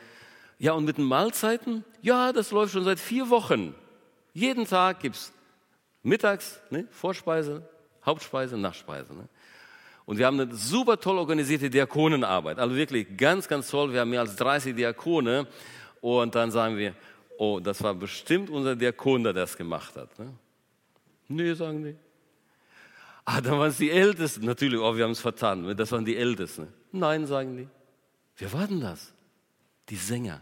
ja 0.58 0.72
und 0.72 0.86
mit 0.86 0.98
den 0.98 1.04
Mahlzeiten? 1.04 1.84
Ja, 2.02 2.32
das 2.32 2.52
läuft 2.52 2.72
schon 2.72 2.86
seit 2.86 2.98
vier 2.98 3.30
Wochen. 3.30 3.76
Jeden 4.32 4.66
Tag 4.66 5.02
gibt 5.02 5.18
es 5.18 5.34
mittags 6.02 6.62
ne, 6.70 6.88
Vorspeise, 6.92 7.70
Hauptspeise, 8.06 8.56
Nachspeise. 8.58 9.14
Ne? 9.14 9.28
Und 10.06 10.18
wir 10.18 10.26
haben 10.26 10.40
eine 10.40 10.56
super 10.56 10.98
toll 10.98 11.18
organisierte 11.18 11.70
Diakonenarbeit. 11.70 12.58
Also 12.58 12.74
wirklich 12.74 13.18
ganz, 13.18 13.50
ganz 13.50 13.70
toll. 13.70 13.92
Wir 13.92 14.00
haben 14.00 14.12
mehr 14.12 14.22
als 14.22 14.38
30 14.38 14.78
Diakone. 14.78 15.46
Und 16.00 16.36
dann 16.36 16.52
sagen 16.52 16.78
wir, 16.78 16.94
oh, 17.38 17.60
das 17.60 17.84
war 17.84 17.96
bestimmt 17.96 18.50
unser 18.50 18.78
Diakon, 18.78 19.26
der 19.26 19.34
das 19.34 19.58
gemacht 19.58 19.98
hat. 19.98 20.18
Ne? 20.18 20.34
Nee, 21.36 21.54
sagen 21.54 21.84
die. 21.84 21.96
Ah, 23.26 23.40
dann 23.42 23.60
waren 23.60 23.70
es 23.70 23.78
die 23.78 23.92
Ältesten. 23.92 24.46
Natürlich, 24.46 24.80
oh, 24.80 24.96
wir 24.96 25.04
haben 25.04 25.12
es 25.12 25.20
vertan. 25.20 25.76
Das 25.76 25.92
waren 25.92 26.06
die 26.06 26.18
Ältesten. 26.18 26.68
Nein, 26.92 27.26
sagen 27.26 27.58
die. 27.58 27.68
Wer 28.38 28.54
war 28.54 28.68
denn 28.68 28.82
das? 28.82 29.14
Die 29.90 29.96
Sänger. 29.96 30.42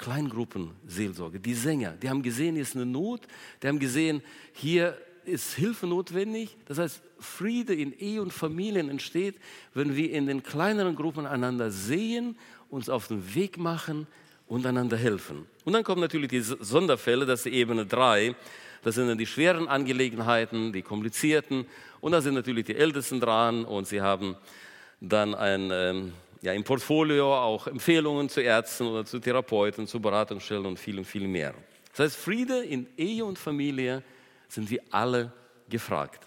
Kleingruppenseelsorge, 0.00 1.40
die 1.40 1.52
Sänger, 1.52 1.92
die 1.92 2.08
haben 2.08 2.22
gesehen, 2.22 2.54
hier 2.54 2.62
ist 2.62 2.74
eine 2.74 2.86
Not, 2.86 3.20
die 3.62 3.68
haben 3.68 3.78
gesehen, 3.78 4.22
hier 4.54 4.96
ist 5.26 5.52
Hilfe 5.52 5.86
notwendig. 5.86 6.56
Das 6.64 6.78
heißt, 6.78 7.02
Friede 7.18 7.74
in 7.74 7.92
Ehe 7.92 8.22
und 8.22 8.32
Familien 8.32 8.88
entsteht, 8.88 9.36
wenn 9.74 9.94
wir 9.94 10.10
in 10.10 10.26
den 10.26 10.42
kleineren 10.42 10.96
Gruppen 10.96 11.26
einander 11.26 11.70
sehen, 11.70 12.38
uns 12.70 12.88
auf 12.88 13.08
den 13.08 13.34
Weg 13.34 13.58
machen 13.58 14.06
und 14.46 14.64
einander 14.64 14.96
helfen. 14.96 15.44
Und 15.64 15.74
dann 15.74 15.84
kommen 15.84 16.00
natürlich 16.00 16.28
die 16.28 16.40
Sonderfälle, 16.40 17.26
das 17.26 17.40
ist 17.40 17.52
die 17.52 17.58
Ebene 17.58 17.84
3. 17.84 18.34
Das 18.82 18.94
sind 18.94 19.08
dann 19.08 19.18
die 19.18 19.26
schweren 19.26 19.68
Angelegenheiten, 19.68 20.72
die 20.72 20.82
komplizierten. 20.82 21.66
Und 22.00 22.12
da 22.12 22.20
sind 22.20 22.34
natürlich 22.34 22.64
die 22.64 22.76
Ältesten 22.76 23.20
dran 23.20 23.64
und 23.64 23.86
sie 23.86 24.00
haben 24.00 24.36
dann 25.00 25.34
ein, 25.34 25.70
ähm, 25.72 26.12
ja, 26.42 26.52
im 26.52 26.64
Portfolio 26.64 27.34
auch 27.34 27.66
Empfehlungen 27.66 28.28
zu 28.28 28.40
Ärzten 28.40 28.86
oder 28.86 29.04
zu 29.04 29.18
Therapeuten, 29.18 29.86
zu 29.86 30.00
Beratungsstellen 30.00 30.66
und 30.66 30.78
viel, 30.78 31.04
viel 31.04 31.28
mehr. 31.28 31.54
Das 31.90 32.00
heißt, 32.00 32.16
Friede 32.16 32.62
in 32.62 32.86
Ehe 32.96 33.24
und 33.24 33.38
Familie 33.38 34.02
sind 34.48 34.70
wir 34.70 34.80
alle 34.90 35.32
gefragt. 35.68 36.26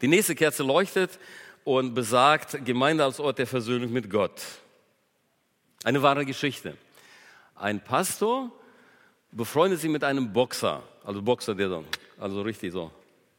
Die 0.00 0.08
nächste 0.08 0.34
Kerze 0.34 0.62
leuchtet 0.62 1.18
und 1.64 1.94
besagt 1.94 2.64
Gemeinde 2.64 3.04
als 3.04 3.20
Ort 3.20 3.38
der 3.38 3.46
Versöhnung 3.46 3.92
mit 3.92 4.10
Gott. 4.10 4.42
Eine 5.84 6.02
wahre 6.02 6.24
Geschichte. 6.24 6.76
Ein 7.54 7.82
Pastor 7.82 8.50
befreundet 9.32 9.80
sich 9.80 9.90
mit 9.90 10.04
einem 10.04 10.32
Boxer, 10.32 10.82
also 11.04 11.22
Boxer, 11.22 11.54
der 11.54 11.68
so, 11.68 11.84
also 12.18 12.42
richtig 12.42 12.72
so, 12.72 12.90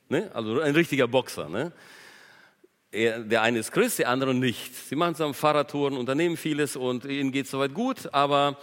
ne? 0.10 0.30
also 0.34 0.60
ein 0.60 0.76
richtiger 0.76 1.08
Boxer. 1.08 1.48
Ne? 1.48 1.72
Er, 2.92 3.20
der 3.20 3.42
eine 3.42 3.60
ist 3.60 3.72
Christ, 3.72 4.00
der 4.00 4.10
andere 4.10 4.34
nicht. 4.34 4.76
Sie 4.76 4.96
machen 4.96 5.16
zusammen 5.16 5.34
Fahrradtouren, 5.34 5.98
unternehmen 5.98 6.36
vieles 6.36 6.76
und 6.76 7.06
ihnen 7.06 7.32
geht 7.32 7.46
es 7.46 7.52
soweit 7.52 7.74
gut, 7.74 8.14
aber 8.14 8.58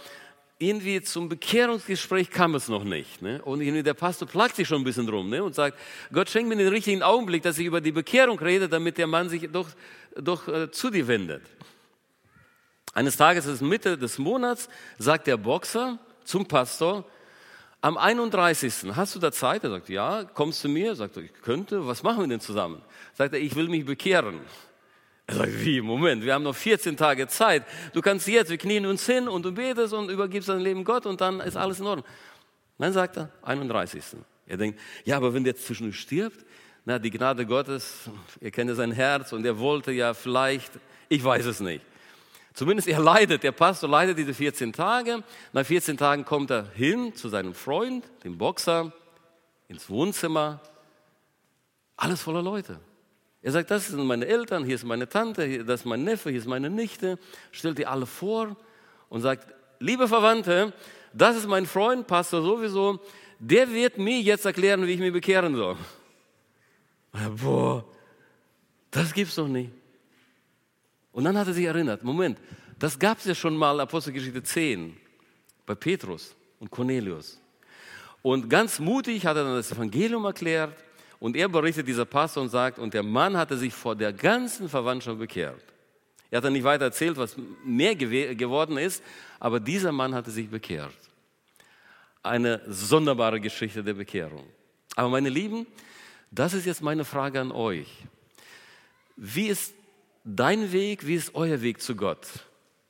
irgendwie 0.59 1.01
zum 1.01 1.27
Bekehrungsgespräch 1.27 2.29
kam 2.29 2.53
es 2.53 2.67
noch 2.67 2.83
nicht. 2.83 3.21
Ne? 3.21 3.41
Und 3.41 3.61
irgendwie 3.61 3.81
der 3.81 3.95
Pastor 3.95 4.27
plagt 4.27 4.55
sich 4.55 4.67
schon 4.67 4.81
ein 4.81 4.83
bisschen 4.83 5.07
drum 5.07 5.29
ne? 5.29 5.43
und 5.43 5.55
sagt, 5.55 5.77
Gott 6.13 6.29
schenkt 6.29 6.49
mir 6.49 6.55
den 6.55 6.67
richtigen 6.67 7.01
Augenblick, 7.01 7.41
dass 7.41 7.57
ich 7.57 7.65
über 7.65 7.81
die 7.81 7.91
Bekehrung 7.91 8.37
rede, 8.37 8.69
damit 8.69 8.97
der 8.97 9.07
Mann 9.07 9.27
sich 9.27 9.49
doch, 9.51 9.69
doch 10.15 10.47
äh, 10.47 10.69
zu 10.69 10.91
dir 10.91 11.07
wendet. 11.07 11.41
Eines 12.93 13.15
Tages, 13.17 13.45
ist 13.45 13.61
Mitte 13.61 13.97
des 13.97 14.17
Monats, 14.17 14.69
sagt 14.97 15.27
der 15.27 15.37
Boxer 15.37 15.97
zum 16.25 16.45
Pastor, 16.45 17.05
am 17.81 17.97
31. 17.97 18.95
hast 18.95 19.15
du 19.15 19.19
da 19.19 19.31
Zeit? 19.31 19.63
Er 19.63 19.71
sagt, 19.71 19.89
ja, 19.89 20.23
kommst 20.23 20.63
du 20.63 20.69
mir? 20.69 20.95
Sagt 20.95 21.17
er, 21.17 21.23
ich 21.23 21.33
könnte, 21.41 21.87
was 21.87 22.03
machen 22.03 22.21
wir 22.21 22.27
denn 22.27 22.39
zusammen? 22.39 22.81
Sagt 23.15 23.33
er, 23.33 23.39
ich 23.39 23.55
will 23.55 23.67
mich 23.67 23.85
bekehren. 23.85 24.39
Er 25.25 25.35
sagt, 25.35 25.65
wie, 25.65 25.81
Moment, 25.81 26.23
wir 26.23 26.33
haben 26.33 26.43
noch 26.43 26.55
14 26.55 26.95
Tage 26.95 27.27
Zeit. 27.27 27.63
Du 27.93 28.01
kannst 28.01 28.27
jetzt, 28.27 28.51
wir 28.51 28.57
knien 28.57 28.85
uns 28.85 29.05
hin 29.05 29.27
und 29.27 29.43
du 29.43 29.51
betest 29.51 29.93
und 29.93 30.09
übergibst 30.09 30.49
dein 30.49 30.59
Leben 30.59 30.83
Gott 30.83 31.05
und 31.05 31.21
dann 31.21 31.39
ist 31.39 31.57
alles 31.57 31.79
in 31.79 31.87
Ordnung. 31.87 32.05
Dann 32.77 32.93
sagt 32.93 33.17
er, 33.17 33.31
31. 33.41 34.03
Er 34.47 34.57
denkt, 34.57 34.79
ja, 35.03 35.17
aber 35.17 35.33
wenn 35.33 35.43
der 35.43 35.55
zwischendurch 35.55 35.99
stirbt, 35.99 36.45
na, 36.85 36.99
die 36.99 37.11
Gnade 37.11 37.45
Gottes, 37.45 38.09
ihr 38.39 38.51
kennt 38.51 38.69
ja 38.69 38.75
sein 38.75 38.91
Herz 38.91 39.33
und 39.33 39.45
er 39.45 39.57
wollte 39.59 39.91
ja 39.91 40.13
vielleicht, 40.13 40.71
ich 41.09 41.23
weiß 41.23 41.45
es 41.45 41.59
nicht. 41.59 41.83
Zumindest 42.53 42.87
er 42.87 42.99
leidet, 42.99 43.43
der 43.43 43.53
Pastor 43.53 43.89
leidet 43.89 44.17
diese 44.17 44.33
14 44.33 44.73
Tage. 44.73 45.23
Nach 45.53 45.65
14 45.65 45.97
Tagen 45.97 46.25
kommt 46.25 46.51
er 46.51 46.69
hin 46.73 47.15
zu 47.15 47.29
seinem 47.29 47.53
Freund, 47.53 48.05
dem 48.23 48.37
Boxer, 48.37 48.91
ins 49.67 49.89
Wohnzimmer. 49.89 50.59
Alles 51.95 52.21
voller 52.21 52.41
Leute. 52.41 52.79
Er 53.41 53.51
sagt, 53.51 53.71
das 53.71 53.87
sind 53.87 54.05
meine 54.05 54.27
Eltern, 54.27 54.65
hier 54.65 54.75
ist 54.75 54.83
meine 54.83 55.07
Tante, 55.07 55.63
das 55.63 55.81
ist 55.81 55.85
mein 55.85 56.03
Neffe, 56.03 56.29
hier 56.29 56.39
ist 56.39 56.47
meine 56.47 56.69
Nichte. 56.69 57.17
Stellt 57.51 57.77
die 57.77 57.87
alle 57.87 58.05
vor 58.05 58.55
und 59.09 59.21
sagt, 59.21 59.47
liebe 59.79 60.07
Verwandte, 60.07 60.73
das 61.13 61.37
ist 61.37 61.47
mein 61.47 61.65
Freund, 61.65 62.05
Pastor 62.05 62.41
sowieso, 62.41 62.99
der 63.39 63.71
wird 63.71 63.97
mir 63.97 64.19
jetzt 64.21 64.45
erklären, 64.45 64.85
wie 64.85 64.93
ich 64.93 64.99
mich 64.99 65.13
bekehren 65.13 65.55
soll. 65.55 65.77
Boah, 67.41 67.83
das 68.91 69.13
gibt's 69.13 69.35
doch 69.35 69.47
nicht. 69.47 69.71
Und 71.11 71.23
dann 71.23 71.37
hat 71.37 71.47
er 71.47 71.53
sich 71.53 71.65
erinnert, 71.65 72.03
Moment, 72.03 72.37
das 72.79 72.97
gab 72.97 73.19
es 73.19 73.25
ja 73.25 73.35
schon 73.35 73.55
mal 73.55 73.79
Apostelgeschichte 73.79 74.41
10 74.41 74.95
bei 75.65 75.75
Petrus 75.75 76.35
und 76.59 76.71
Cornelius. 76.71 77.39
Und 78.21 78.49
ganz 78.49 78.79
mutig 78.79 79.25
hat 79.25 79.37
er 79.37 79.43
dann 79.43 79.55
das 79.55 79.71
Evangelium 79.71 80.25
erklärt 80.25 80.75
und 81.19 81.35
er 81.35 81.49
berichtet 81.49 81.87
dieser 81.87 82.05
Pastor 82.05 82.43
und 82.43 82.49
sagt, 82.49 82.79
und 82.79 82.93
der 82.93 83.03
Mann 83.03 83.35
hatte 83.35 83.57
sich 83.57 83.73
vor 83.73 83.95
der 83.95 84.13
ganzen 84.13 84.69
Verwandtschaft 84.69 85.19
bekehrt. 85.19 85.61
Er 86.29 86.37
hat 86.37 86.45
dann 86.45 86.53
nicht 86.53 86.63
weiter 86.63 86.85
erzählt, 86.85 87.17
was 87.17 87.35
mehr 87.63 87.95
geworden 87.95 88.77
ist, 88.77 89.03
aber 89.39 89.59
dieser 89.59 89.91
Mann 89.91 90.15
hatte 90.15 90.31
sich 90.31 90.49
bekehrt. 90.49 90.95
Eine 92.23 92.61
sonderbare 92.67 93.41
Geschichte 93.41 93.83
der 93.83 93.95
Bekehrung. 93.95 94.45
Aber 94.95 95.09
meine 95.09 95.29
Lieben, 95.29 95.67
das 96.29 96.53
ist 96.53 96.65
jetzt 96.65 96.81
meine 96.81 97.03
Frage 97.03 97.41
an 97.41 97.51
euch. 97.51 97.87
Wie 99.17 99.47
ist 99.47 99.73
dein 100.23 100.71
Weg, 100.71 101.05
wie 101.07 101.15
ist 101.15 101.35
euer 101.35 101.61
Weg 101.61 101.81
zu 101.81 101.95
Gott? 101.95 102.27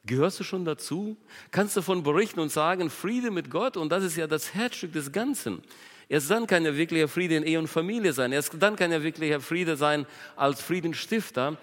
Gehörst 0.05 0.39
du 0.39 0.43
schon 0.43 0.65
dazu? 0.65 1.15
Kannst 1.51 1.75
du 1.75 1.79
davon 1.79 2.03
berichten 2.03 2.39
und 2.39 2.51
sagen, 2.51 2.89
Friede 2.89 3.29
mit 3.29 3.51
Gott? 3.51 3.77
Und 3.77 3.89
das 3.91 4.03
ist 4.03 4.17
ja 4.17 4.27
das 4.27 4.53
Herzstück 4.53 4.93
des 4.93 5.11
Ganzen. 5.11 5.61
Erst 6.09 6.29
dann 6.29 6.47
kann 6.47 6.65
er 6.65 6.75
wirklicher 6.75 7.07
Friede 7.07 7.35
in 7.37 7.43
Ehe 7.43 7.59
und 7.59 7.67
Familie 7.67 8.11
sein. 8.11 8.31
Erst 8.31 8.53
dann 8.59 8.75
kann 8.75 8.91
er 8.91 9.03
wirklicher 9.03 9.39
Friede 9.39 9.77
sein 9.77 10.05
als 10.35 10.61
Friedensstifter. 10.61 11.57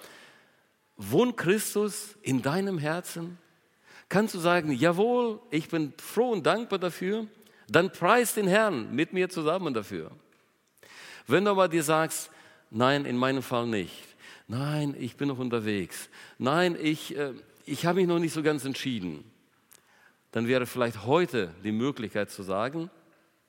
Wohnt 0.96 1.36
Christus 1.36 2.16
in 2.22 2.40
deinem 2.42 2.78
Herzen? 2.78 3.38
Kannst 4.08 4.34
du 4.34 4.38
sagen, 4.38 4.72
jawohl, 4.72 5.40
ich 5.50 5.68
bin 5.68 5.92
froh 5.98 6.30
und 6.30 6.46
dankbar 6.46 6.78
dafür? 6.78 7.26
Dann 7.68 7.92
preis 7.92 8.34
den 8.34 8.46
Herrn 8.46 8.94
mit 8.94 9.12
mir 9.12 9.28
zusammen 9.28 9.74
dafür. 9.74 10.10
Wenn 11.26 11.44
du 11.44 11.50
aber 11.50 11.68
dir 11.68 11.82
sagst, 11.82 12.30
nein, 12.70 13.04
in 13.04 13.18
meinem 13.18 13.42
Fall 13.42 13.66
nicht, 13.66 14.07
Nein, 14.48 14.96
ich 14.98 15.16
bin 15.16 15.28
noch 15.28 15.38
unterwegs. 15.38 16.08
Nein, 16.38 16.76
ich, 16.80 17.16
äh, 17.16 17.34
ich 17.66 17.84
habe 17.84 18.00
mich 18.00 18.08
noch 18.08 18.18
nicht 18.18 18.32
so 18.32 18.42
ganz 18.42 18.64
entschieden. 18.64 19.22
Dann 20.32 20.48
wäre 20.48 20.66
vielleicht 20.66 21.04
heute 21.04 21.54
die 21.62 21.72
Möglichkeit 21.72 22.30
zu 22.30 22.42
sagen, 22.42 22.90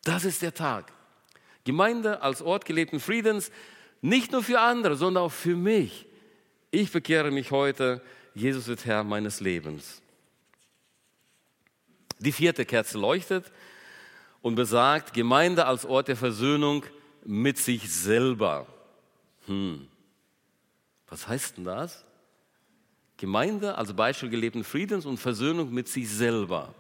das 0.04 0.26
ist 0.26 0.42
der 0.42 0.54
Tag. 0.54 0.92
Gemeinde 1.64 2.22
als 2.22 2.42
Ort 2.42 2.66
gelebten 2.66 3.00
Friedens, 3.00 3.52
nicht 4.02 4.32
nur 4.34 4.44
für 4.44 4.60
andere, 4.60 4.96
sondern 4.98 5.24
auch 5.24 5.32
für 5.32 5.56
mich. 5.56 6.06
Ich 6.70 6.92
bekehre 6.92 7.32
mich 7.32 7.52
heute, 7.52 8.02
Jesus 8.36 8.68
wird 8.68 8.86
Herr 8.86 9.04
meines 9.04 9.40
Lebens. 9.40 10.02
Die 12.20 12.34
vierte 12.34 12.66
Kerze 12.66 12.98
leuchtet 12.98 13.52
und 14.42 14.56
besagt, 14.56 15.14
Gemeinde 15.14 15.66
als 15.66 15.86
Ort 15.86 16.10
der 16.10 16.18
Versöhnung 16.18 16.84
mit 17.24 17.58
sich 17.58 17.90
selber. 17.90 18.68
Hm. 19.48 19.88
Was 21.10 21.28
heißt 21.28 21.58
denn 21.58 21.66
das? 21.66 22.06
Gemeinde 23.18 23.78
als 23.78 23.94
Beispiel 23.94 24.30
gelebten 24.30 24.64
Friedens 24.64 25.06
und 25.06 25.18
Versöhnung 25.18 25.74
mit 25.74 25.88
sich 25.88 26.10
selber. 26.10 26.74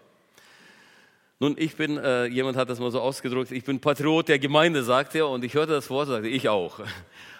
Nun, 1.41 1.55
ich 1.57 1.75
bin, 1.75 1.97
äh, 1.97 2.25
jemand 2.25 2.57
hat 2.57 2.69
das 2.69 2.79
mal 2.79 2.91
so 2.91 2.99
ausgedrückt, 2.99 3.51
ich 3.51 3.63
bin 3.63 3.79
Patriot 3.79 4.27
der 4.27 4.39
Gemeinde, 4.39 4.83
sagt 4.83 5.15
er, 5.15 5.29
und 5.29 5.43
ich 5.45 5.53
hörte 5.53 5.71
das 5.71 5.89
Wort, 5.89 6.07
sagte 6.07 6.27
ich 6.27 6.49
auch. 6.49 6.79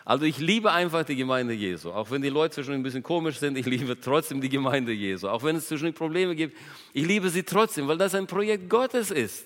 Also 0.06 0.26
ich 0.26 0.40
liebe 0.40 0.72
einfach 0.72 1.04
die 1.04 1.16
Gemeinde 1.16 1.54
Jesu. 1.54 1.92
Auch 1.92 2.10
wenn 2.10 2.24
die 2.24 2.30
Leute 2.30 2.56
zwischen 2.56 2.74
ein 2.74 2.82
bisschen 2.82 3.04
komisch 3.04 3.38
sind, 3.38 3.56
ich 3.56 3.68
liebe 3.68 4.00
trotzdem 4.00 4.42
die 4.42 4.50
Gemeinde 4.50 4.92
Jesu. 4.92 5.28
Auch 5.28 5.44
wenn 5.44 5.56
es 5.56 5.68
zwischen 5.68 5.94
Probleme 5.94 6.36
gibt, 6.36 6.58
ich 6.94 7.06
liebe 7.06 7.30
sie 7.30 7.44
trotzdem, 7.44 7.88
weil 7.88 8.00
das 8.00 8.16
ein 8.16 8.26
Projekt 8.26 8.72
Gottes 8.72 9.12
ist. 9.12 9.46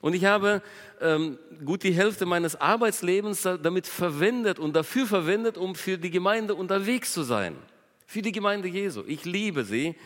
Und 0.00 0.14
ich 0.14 0.24
habe 0.24 0.62
ähm, 1.00 1.38
gut 1.64 1.82
die 1.82 1.92
Hälfte 1.92 2.24
meines 2.24 2.56
Arbeitslebens 2.56 3.42
damit 3.42 3.86
verwendet 3.86 4.58
und 4.58 4.74
dafür 4.74 5.06
verwendet, 5.06 5.58
um 5.58 5.74
für 5.74 5.98
die 5.98 6.10
Gemeinde 6.10 6.54
unterwegs 6.54 7.12
zu 7.12 7.22
sein. 7.22 7.56
Für 8.06 8.22
die 8.22 8.32
Gemeinde 8.32 8.68
Jesu. 8.68 9.02
Ich 9.06 9.24
liebe 9.24 9.64
sie 9.64 9.96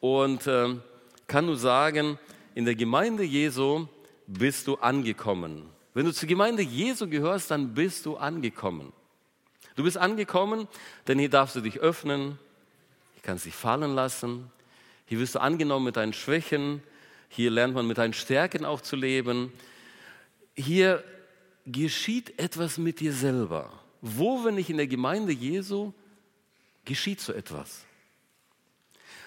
und 0.00 0.46
ähm, 0.46 0.82
kann 1.26 1.46
nur 1.46 1.56
sagen, 1.56 2.18
in 2.54 2.64
der 2.64 2.74
Gemeinde 2.74 3.24
Jesu 3.24 3.86
bist 4.26 4.66
du 4.66 4.76
angekommen. 4.76 5.68
Wenn 5.92 6.06
du 6.06 6.12
zur 6.12 6.28
Gemeinde 6.28 6.62
Jesu 6.62 7.08
gehörst, 7.08 7.50
dann 7.50 7.74
bist 7.74 8.06
du 8.06 8.16
angekommen. 8.16 8.92
Du 9.76 9.82
bist 9.82 9.98
angekommen, 9.98 10.68
denn 11.06 11.18
hier 11.18 11.28
darfst 11.28 11.56
du 11.56 11.60
dich 11.60 11.80
öffnen, 11.80 12.38
hier 13.14 13.22
kannst 13.22 13.44
dich 13.44 13.54
fallen 13.54 13.94
lassen, 13.94 14.50
hier 15.06 15.18
wirst 15.18 15.34
du 15.34 15.40
angenommen 15.40 15.84
mit 15.84 15.96
deinen 15.96 16.12
Schwächen, 16.12 16.82
hier 17.28 17.50
lernt 17.50 17.74
man 17.74 17.86
mit 17.86 17.98
deinen 17.98 18.12
Stärken 18.12 18.64
auch 18.64 18.80
zu 18.80 18.96
leben. 18.96 19.52
Hier 20.54 21.04
geschieht 21.66 22.38
etwas 22.38 22.78
mit 22.78 23.00
dir 23.00 23.12
selber. 23.12 23.72
Wo, 24.00 24.44
wenn 24.44 24.54
nicht 24.54 24.70
in 24.70 24.76
der 24.76 24.86
Gemeinde 24.86 25.32
Jesu, 25.32 25.92
geschieht 26.84 27.20
so 27.20 27.32
etwas? 27.32 27.84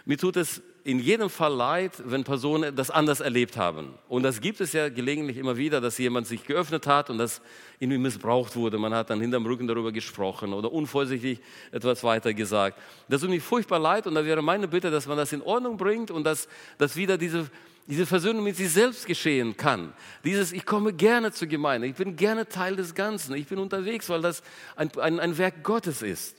Mir 0.06 0.18
tut 0.18 0.38
es 0.38 0.62
in 0.84 1.00
jedem 1.00 1.30
Fall 1.30 1.54
leid, 1.54 2.02
wenn 2.06 2.24
Personen 2.24 2.76
das 2.76 2.89
anders 2.89 3.20
erlebt 3.20 3.58
haben. 3.58 3.93
Und 4.08 4.24
das 4.24 4.41
gibt 4.41 4.62
es 4.62 4.74
ja 4.74 4.89
gelegentlich 4.89 5.38
immer 5.38 5.58
wieder, 5.58 5.82
dass 5.82 5.97
jemand 5.97 6.26
sich 6.26 6.45
geöffnet 6.45 6.88
hat 6.88 7.10
und 7.10 7.18
das 7.18 7.41
irgendwie 7.80 8.00
missbraucht 8.00 8.56
wurde. 8.56 8.78
Man 8.78 8.93
hat 8.93 9.10
dann 9.10 9.22
hinterm 9.22 9.45
Rücken 9.45 9.68
darüber 9.68 9.91
gesprochen 9.91 10.54
oder 10.54 10.72
unvorsichtig 10.72 11.41
etwas 11.72 12.04
weiter 12.04 12.34
gesagt. 12.34 12.80
Das 13.08 13.22
tut 13.22 13.30
mir 13.30 13.41
furchtbar 13.41 13.80
leid 13.80 14.08
und 14.08 14.16
da 14.16 14.26
wäre 14.26 14.41
meine 14.41 14.68
Bitte, 14.68 14.89
dass 14.89 15.06
man 15.06 15.18
das 15.18 15.34
in 15.34 15.41
Ordnung 15.41 15.78
bringt 15.78 16.12
und 16.12 16.24
dass, 16.24 16.47
dass 16.78 16.95
wieder 16.95 17.18
diese, 17.18 17.50
diese 17.89 18.05
Versöhnung 18.05 18.43
mit 18.43 18.55
sich 18.55 18.71
selbst 18.71 19.07
geschehen 19.07 19.57
kann. 19.57 19.93
Dieses, 20.23 20.51
ich 20.51 20.63
komme 20.63 20.93
gerne 20.93 21.31
zur 21.31 21.47
Gemeinde, 21.47 21.87
ich 21.87 21.95
bin 21.95 22.15
gerne 22.15 22.47
Teil 22.47 22.75
des 22.75 22.93
Ganzen, 22.93 23.33
ich 23.33 23.47
bin 23.47 23.57
unterwegs, 23.57 24.07
weil 24.09 24.21
das 24.21 24.43
ein, 24.75 24.95
ein, 24.99 25.19
ein 25.19 25.37
Werk 25.39 25.63
Gottes 25.63 26.03
ist. 26.03 26.35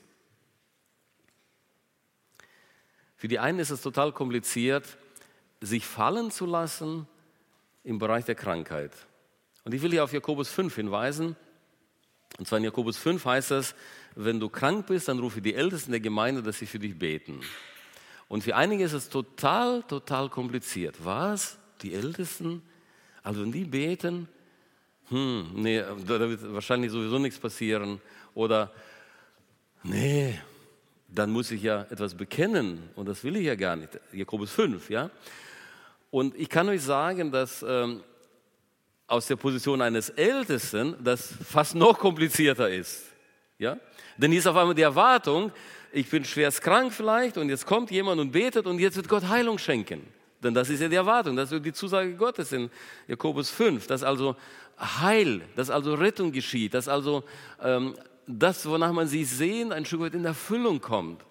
Für 3.16 3.26
die 3.26 3.40
einen 3.40 3.58
ist 3.58 3.70
es 3.70 3.82
total 3.82 4.12
kompliziert, 4.12 4.96
sich 5.60 5.84
fallen 5.84 6.30
zu 6.30 6.46
lassen 6.46 7.08
im 7.82 7.98
Bereich 7.98 8.24
der 8.24 8.36
Krankheit. 8.36 8.92
Und 9.64 9.74
ich 9.74 9.82
will 9.82 9.90
hier 9.90 10.04
auf 10.04 10.12
Jakobus 10.12 10.48
5 10.50 10.72
hinweisen. 10.72 11.34
Und 12.38 12.46
zwar 12.46 12.58
in 12.58 12.64
Jakobus 12.64 12.96
5 12.96 13.24
heißt 13.24 13.50
es, 13.50 13.74
wenn 14.14 14.38
du 14.38 14.48
krank 14.48 14.86
bist, 14.86 15.08
dann 15.08 15.18
rufe 15.18 15.42
die 15.42 15.54
Ältesten 15.54 15.90
der 15.90 16.00
Gemeinde, 16.00 16.44
dass 16.44 16.60
sie 16.60 16.66
für 16.66 16.78
dich 16.78 16.96
beten. 16.96 17.40
Und 18.30 18.44
für 18.44 18.54
einige 18.54 18.84
ist 18.84 18.92
es 18.92 19.08
total, 19.08 19.82
total 19.82 20.28
kompliziert. 20.28 20.94
Was? 21.04 21.58
Die 21.82 21.92
Ältesten? 21.92 22.62
Also 23.24 23.42
wenn 23.42 23.50
die 23.50 23.64
beten, 23.64 24.28
hm, 25.08 25.50
nee, 25.56 25.82
da 26.06 26.20
wird 26.20 26.54
wahrscheinlich 26.54 26.92
sowieso 26.92 27.18
nichts 27.18 27.40
passieren. 27.40 28.00
Oder, 28.32 28.70
nee, 29.82 30.38
dann 31.08 31.32
muss 31.32 31.50
ich 31.50 31.60
ja 31.60 31.82
etwas 31.90 32.14
bekennen 32.14 32.88
und 32.94 33.08
das 33.08 33.24
will 33.24 33.34
ich 33.34 33.46
ja 33.46 33.56
gar 33.56 33.74
nicht. 33.74 33.98
Jakobus 34.12 34.52
5, 34.52 34.88
ja. 34.90 35.10
Und 36.12 36.36
ich 36.36 36.48
kann 36.48 36.68
euch 36.68 36.82
sagen, 36.82 37.32
dass 37.32 37.64
ähm, 37.66 38.04
aus 39.08 39.26
der 39.26 39.34
Position 39.34 39.82
eines 39.82 40.08
Ältesten 40.08 40.94
das 41.02 41.34
fast 41.44 41.74
noch 41.74 41.98
komplizierter 41.98 42.70
ist, 42.70 43.06
ja. 43.58 43.76
Denn 44.16 44.30
hier 44.30 44.38
ist 44.38 44.46
auf 44.46 44.56
einmal 44.56 44.76
die 44.76 44.82
Erwartung, 44.82 45.50
ich 45.92 46.08
bin 46.08 46.24
schwerst 46.24 46.62
krank 46.62 46.92
vielleicht 46.92 47.36
und 47.36 47.48
jetzt 47.48 47.66
kommt 47.66 47.90
jemand 47.90 48.20
und 48.20 48.32
betet 48.32 48.66
und 48.66 48.78
jetzt 48.78 48.96
wird 48.96 49.08
Gott 49.08 49.28
Heilung 49.28 49.58
schenken. 49.58 50.06
Denn 50.42 50.54
das 50.54 50.70
ist 50.70 50.80
ja 50.80 50.88
die 50.88 50.96
Erwartung, 50.96 51.36
das 51.36 51.52
ist 51.52 51.64
die 51.64 51.72
Zusage 51.72 52.14
Gottes 52.14 52.52
in 52.52 52.70
Jakobus 53.06 53.50
5, 53.50 53.86
dass 53.86 54.02
also 54.02 54.36
Heil, 54.78 55.42
dass 55.56 55.68
also 55.68 55.94
Rettung 55.94 56.32
geschieht, 56.32 56.72
dass 56.72 56.88
also 56.88 57.24
ähm, 57.62 57.94
das, 58.26 58.66
wonach 58.66 58.92
man 58.92 59.06
sie 59.06 59.24
sehen, 59.24 59.72
ein 59.72 59.84
Stück 59.84 60.00
weit 60.00 60.14
in 60.14 60.24
Erfüllung 60.24 60.80
kommt. 60.80 61.22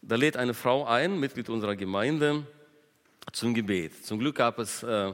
Da 0.00 0.16
lädt 0.16 0.36
eine 0.36 0.54
Frau 0.54 0.86
ein, 0.86 1.20
Mitglied 1.20 1.48
unserer 1.48 1.76
Gemeinde, 1.76 2.46
zum 3.32 3.54
Gebet. 3.54 4.04
Zum 4.04 4.18
Glück 4.18 4.36
gab 4.36 4.58
es 4.58 4.82
äh, 4.82 5.12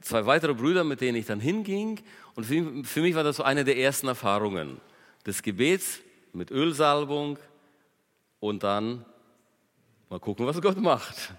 zwei 0.00 0.26
weitere 0.26 0.54
Brüder, 0.54 0.84
mit 0.84 1.00
denen 1.00 1.18
ich 1.18 1.26
dann 1.26 1.40
hinging. 1.40 2.00
Und 2.34 2.44
für, 2.44 2.84
für 2.84 3.00
mich 3.00 3.14
war 3.14 3.24
das 3.24 3.36
so 3.36 3.42
eine 3.42 3.64
der 3.64 3.76
ersten 3.76 4.08
Erfahrungen 4.08 4.80
des 5.26 5.42
Gebets 5.42 6.00
mit 6.32 6.50
Ölsalbung 6.50 7.38
und 8.38 8.62
dann 8.62 9.04
mal 10.08 10.20
gucken, 10.20 10.46
was 10.46 10.60
Gott 10.60 10.78
macht. 10.78 11.34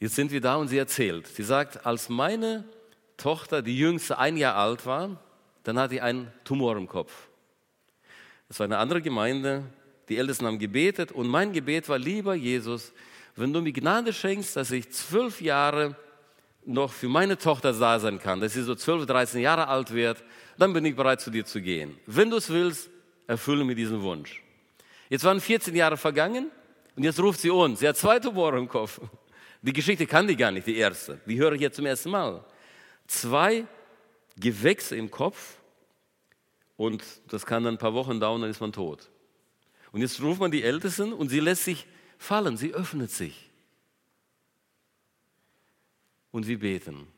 Jetzt 0.00 0.16
sind 0.16 0.32
wir 0.32 0.40
da 0.40 0.56
und 0.56 0.68
sie 0.68 0.78
erzählt. 0.78 1.26
Sie 1.28 1.44
sagt, 1.44 1.86
als 1.86 2.08
meine 2.08 2.64
Tochter, 3.16 3.62
die 3.62 3.78
jüngste, 3.78 4.18
ein 4.18 4.36
Jahr 4.36 4.56
alt 4.56 4.84
war, 4.84 5.20
dann 5.62 5.78
hatte 5.78 5.94
ich 5.94 6.02
einen 6.02 6.32
Tumor 6.44 6.76
im 6.76 6.88
Kopf. 6.88 7.28
Das 8.48 8.58
war 8.58 8.64
eine 8.64 8.78
andere 8.78 9.00
Gemeinde. 9.00 9.64
Die 10.08 10.18
Ältesten 10.18 10.46
haben 10.46 10.58
gebetet 10.58 11.12
und 11.12 11.28
mein 11.28 11.52
Gebet 11.52 11.88
war, 11.88 11.98
lieber 11.98 12.34
Jesus, 12.34 12.92
wenn 13.36 13.52
du 13.52 13.62
mir 13.62 13.72
Gnade 13.72 14.12
schenkst, 14.12 14.56
dass 14.56 14.70
ich 14.72 14.90
zwölf 14.90 15.40
Jahre 15.40 15.96
noch 16.64 16.92
für 16.92 17.08
meine 17.08 17.38
Tochter 17.38 17.72
da 17.72 17.98
sein 17.98 18.18
kann, 18.18 18.40
dass 18.40 18.54
sie 18.54 18.62
so 18.62 18.74
zwölf, 18.74 19.06
dreizehn 19.06 19.40
Jahre 19.40 19.68
alt 19.68 19.92
wird, 19.92 20.22
dann 20.62 20.72
bin 20.72 20.84
ich 20.84 20.94
bereit, 20.94 21.20
zu 21.20 21.30
dir 21.30 21.44
zu 21.44 21.60
gehen. 21.60 21.98
Wenn 22.06 22.30
du 22.30 22.36
es 22.36 22.48
willst, 22.48 22.88
erfülle 23.26 23.64
mir 23.64 23.74
diesen 23.74 24.00
Wunsch. 24.00 24.40
Jetzt 25.08 25.24
waren 25.24 25.40
14 25.40 25.74
Jahre 25.74 25.96
vergangen 25.96 26.52
und 26.94 27.02
jetzt 27.02 27.18
ruft 27.18 27.40
sie 27.40 27.50
uns. 27.50 27.80
Sie 27.80 27.88
hat 27.88 27.96
zwei 27.96 28.20
Tumore 28.20 28.58
im 28.58 28.68
Kopf. 28.68 29.00
Die 29.60 29.72
Geschichte 29.72 30.06
kann 30.06 30.28
die 30.28 30.36
gar 30.36 30.52
nicht, 30.52 30.68
die 30.68 30.76
erste. 30.76 31.20
Die 31.26 31.36
höre 31.36 31.54
ich 31.54 31.60
jetzt 31.60 31.76
zum 31.76 31.86
ersten 31.86 32.10
Mal. 32.10 32.44
Zwei 33.08 33.66
Gewächse 34.36 34.94
im 34.94 35.10
Kopf 35.10 35.56
und 36.76 37.02
das 37.28 37.44
kann 37.44 37.64
dann 37.64 37.74
ein 37.74 37.78
paar 37.78 37.94
Wochen 37.94 38.20
dauern, 38.20 38.42
dann 38.42 38.50
ist 38.50 38.60
man 38.60 38.72
tot. 38.72 39.10
Und 39.90 40.00
jetzt 40.00 40.22
ruft 40.22 40.40
man 40.40 40.52
die 40.52 40.62
Ältesten 40.62 41.12
und 41.12 41.28
sie 41.28 41.40
lässt 41.40 41.64
sich 41.64 41.88
fallen, 42.18 42.56
sie 42.56 42.72
öffnet 42.72 43.10
sich. 43.10 43.50
Und 46.30 46.46
wir 46.46 46.60
beten. 46.60 47.08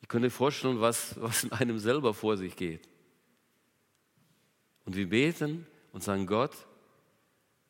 Ich 0.00 0.08
könnte 0.08 0.30
vorstellen, 0.30 0.80
was, 0.80 1.20
was 1.20 1.44
in 1.44 1.52
einem 1.52 1.78
selber 1.78 2.14
vor 2.14 2.36
sich 2.36 2.56
geht. 2.56 2.88
Und 4.84 4.96
wir 4.96 5.08
beten 5.08 5.66
und 5.92 6.02
sagen, 6.02 6.26
Gott, 6.26 6.52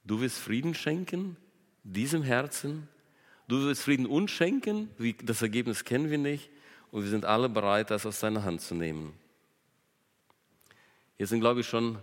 du 0.05 0.21
wirst 0.21 0.39
Frieden 0.39 0.75
schenken, 0.75 1.37
diesem 1.83 2.23
Herzen. 2.23 2.89
Du 3.49 3.61
wirst 3.67 3.83
Frieden 3.83 4.07
uns 4.07 4.31
schenken, 4.31 4.91
wie, 4.99 5.15
das 5.15 5.43
Ergebnis 5.43 5.85
kennen 5.85 6.11
wir 6.11 6.19
nicht 6.19 6.51
und 6.91 7.03
wir 7.03 7.11
sind 7.11 7.25
alle 7.25 7.49
bereit, 7.49 7.91
das 7.91 8.07
aus 8.07 8.21
seiner 8.21 8.45
Hand 8.45 8.61
zu 8.61 8.75
nehmen. 8.75 9.15
Jetzt 11.17 11.31
sind, 11.31 11.41
glaube 11.41 11.61
ich, 11.61 11.67
schon 11.67 11.99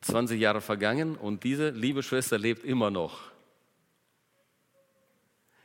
20 0.00 0.40
Jahre 0.40 0.60
vergangen 0.60 1.16
und 1.16 1.44
diese 1.44 1.70
liebe 1.70 2.02
Schwester 2.02 2.38
lebt 2.38 2.64
immer 2.64 2.90
noch. 2.90 3.30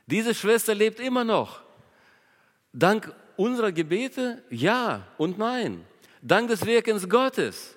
Diese 0.06 0.34
Schwester 0.34 0.74
lebt 0.74 1.00
immer 1.00 1.24
noch. 1.24 1.62
Dank 2.72 3.14
unserer 3.36 3.72
Gebete, 3.72 4.42
ja 4.50 5.06
und 5.18 5.38
nein. 5.38 5.84
Dank 6.20 6.48
des 6.48 6.64
Wirkens 6.64 7.08
Gottes. 7.08 7.76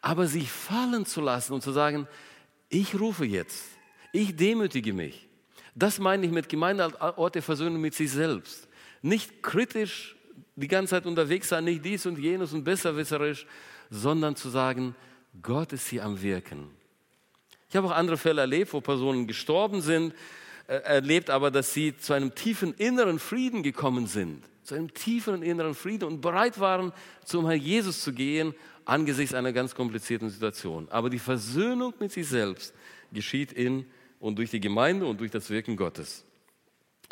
Aber 0.00 0.26
sich 0.26 0.50
fallen 0.50 1.06
zu 1.06 1.20
lassen 1.20 1.52
und 1.54 1.62
zu 1.62 1.72
sagen, 1.72 2.06
ich 2.68 2.98
rufe 2.98 3.24
jetzt, 3.24 3.64
ich 4.12 4.36
demütige 4.36 4.92
mich. 4.92 5.28
Das 5.74 5.98
meine 5.98 6.26
ich 6.26 6.32
mit 6.32 6.48
Gemeindeort 6.48 7.34
der 7.34 7.42
Versöhnung 7.42 7.80
mit 7.80 7.94
sich 7.94 8.10
selbst. 8.10 8.68
Nicht 9.00 9.42
kritisch 9.42 10.16
die 10.56 10.68
ganze 10.68 10.90
Zeit 10.90 11.06
unterwegs 11.06 11.48
sein, 11.48 11.64
nicht 11.64 11.84
dies 11.84 12.04
und 12.04 12.18
jenes 12.18 12.52
und 12.52 12.64
besserwisserisch, 12.64 13.46
sondern 13.90 14.34
zu 14.34 14.48
sagen, 14.48 14.96
Gott 15.40 15.72
ist 15.72 15.88
hier 15.88 16.04
am 16.04 16.20
Wirken. 16.20 16.70
Ich 17.68 17.76
habe 17.76 17.86
auch 17.86 17.92
andere 17.92 18.16
Fälle 18.16 18.40
erlebt, 18.40 18.72
wo 18.72 18.80
Personen 18.80 19.26
gestorben 19.26 19.82
sind, 19.82 20.14
äh, 20.66 20.74
erlebt 20.74 21.30
aber, 21.30 21.50
dass 21.50 21.72
sie 21.72 21.96
zu 21.96 22.12
einem 22.12 22.34
tiefen 22.34 22.74
inneren 22.74 23.18
Frieden 23.18 23.62
gekommen 23.62 24.06
sind, 24.06 24.42
zu 24.68 24.74
einem 24.74 24.92
tieferen 24.92 25.42
inneren 25.42 25.74
Frieden 25.74 26.04
und 26.04 26.20
bereit 26.20 26.60
waren, 26.60 26.92
zum 27.24 27.46
Herrn 27.46 27.60
Jesus 27.60 28.02
zu 28.02 28.12
gehen, 28.12 28.54
angesichts 28.84 29.34
einer 29.34 29.52
ganz 29.52 29.74
komplizierten 29.74 30.28
Situation. 30.28 30.88
Aber 30.90 31.10
die 31.10 31.18
Versöhnung 31.18 31.94
mit 31.98 32.12
sich 32.12 32.28
selbst 32.28 32.74
geschieht 33.12 33.52
in 33.52 33.86
und 34.20 34.36
durch 34.36 34.50
die 34.50 34.60
Gemeinde 34.60 35.06
und 35.06 35.20
durch 35.20 35.30
das 35.30 35.48
Wirken 35.48 35.76
Gottes. 35.76 36.24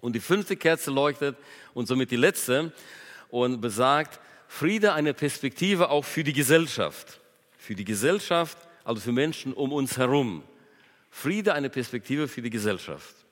Und 0.03 0.15
die 0.15 0.21
fünfte 0.21 0.57
Kerze 0.57 0.91
leuchtet 0.91 1.37
und 1.73 1.89
somit 1.89 2.11
die 2.11 2.17
letzte 2.17 2.73
und 3.31 3.61
besagt, 3.61 4.21
Friede 4.49 4.93
eine 4.93 5.15
Perspektive 5.15 5.89
auch 5.89 6.05
für 6.05 6.25
die 6.25 6.35
Gesellschaft. 6.35 7.21
Für 7.57 7.75
die 7.75 7.85
Gesellschaft 7.85 8.59
also 8.85 9.01
für 9.01 9.13
Menschen 9.13 9.53
um 9.53 9.73
uns 9.73 9.97
herum. 9.97 10.45
Friede 11.11 11.55
eine 11.55 11.71
Perspektive 11.71 12.29
für 12.29 12.43
die 12.43 12.51
Gesellschaft. 12.51 13.26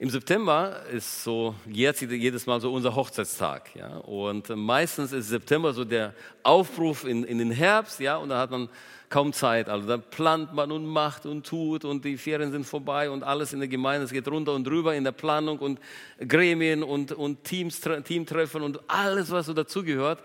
Im 0.00 0.10
September 0.10 0.82
ist 0.92 1.24
so, 1.24 1.56
sich 1.66 2.08
jedes 2.08 2.46
Mal 2.46 2.60
so 2.60 2.72
unser 2.72 2.94
Hochzeitstag. 2.94 3.74
Ja? 3.74 3.96
Und 3.96 4.48
meistens 4.50 5.10
ist 5.10 5.28
September 5.28 5.72
so 5.72 5.84
der 5.84 6.14
Aufruf 6.44 7.02
in, 7.04 7.24
in 7.24 7.38
den 7.38 7.50
Herbst, 7.50 7.98
ja, 7.98 8.16
und 8.16 8.28
da 8.28 8.38
hat 8.38 8.52
man 8.52 8.68
kaum 9.08 9.32
Zeit. 9.32 9.68
Also 9.68 9.88
da 9.88 9.96
plant 9.96 10.54
man 10.54 10.70
und 10.70 10.86
macht 10.86 11.26
und 11.26 11.44
tut 11.44 11.84
und 11.84 12.04
die 12.04 12.16
Ferien 12.16 12.52
sind 12.52 12.64
vorbei 12.64 13.10
und 13.10 13.24
alles 13.24 13.52
in 13.52 13.58
der 13.58 13.66
Gemeinde, 13.66 14.04
es 14.04 14.12
geht 14.12 14.28
runter 14.28 14.52
und 14.52 14.64
drüber 14.64 14.94
in 14.94 15.02
der 15.02 15.10
Planung 15.10 15.58
und 15.58 15.80
Gremien 16.20 16.84
und, 16.84 17.10
und 17.10 17.42
Teams, 17.42 17.80
Teamtreffen 17.80 18.62
und 18.62 18.78
alles, 18.86 19.32
was 19.32 19.46
so 19.46 19.52
dazugehört. 19.52 20.22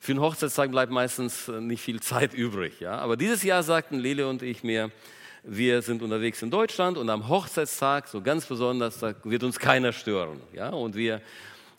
Für 0.00 0.14
den 0.14 0.20
Hochzeitstag 0.20 0.72
bleibt 0.72 0.90
meistens 0.90 1.46
nicht 1.46 1.82
viel 1.82 2.00
Zeit 2.00 2.34
übrig. 2.34 2.80
Ja? 2.80 2.98
Aber 2.98 3.16
dieses 3.16 3.44
Jahr 3.44 3.62
sagten 3.62 4.00
Lele 4.00 4.26
und 4.26 4.42
ich 4.42 4.64
mir, 4.64 4.90
wir 5.42 5.82
sind 5.82 6.02
unterwegs 6.02 6.42
in 6.42 6.50
Deutschland 6.50 6.98
und 6.98 7.08
am 7.08 7.28
Hochzeitstag, 7.28 8.08
so 8.08 8.20
ganz 8.20 8.46
besonders, 8.46 8.98
da 8.98 9.14
wird 9.24 9.42
uns 9.42 9.58
keiner 9.58 9.92
stören. 9.92 10.40
Ja? 10.52 10.70
Und 10.70 10.94
wir 10.94 11.22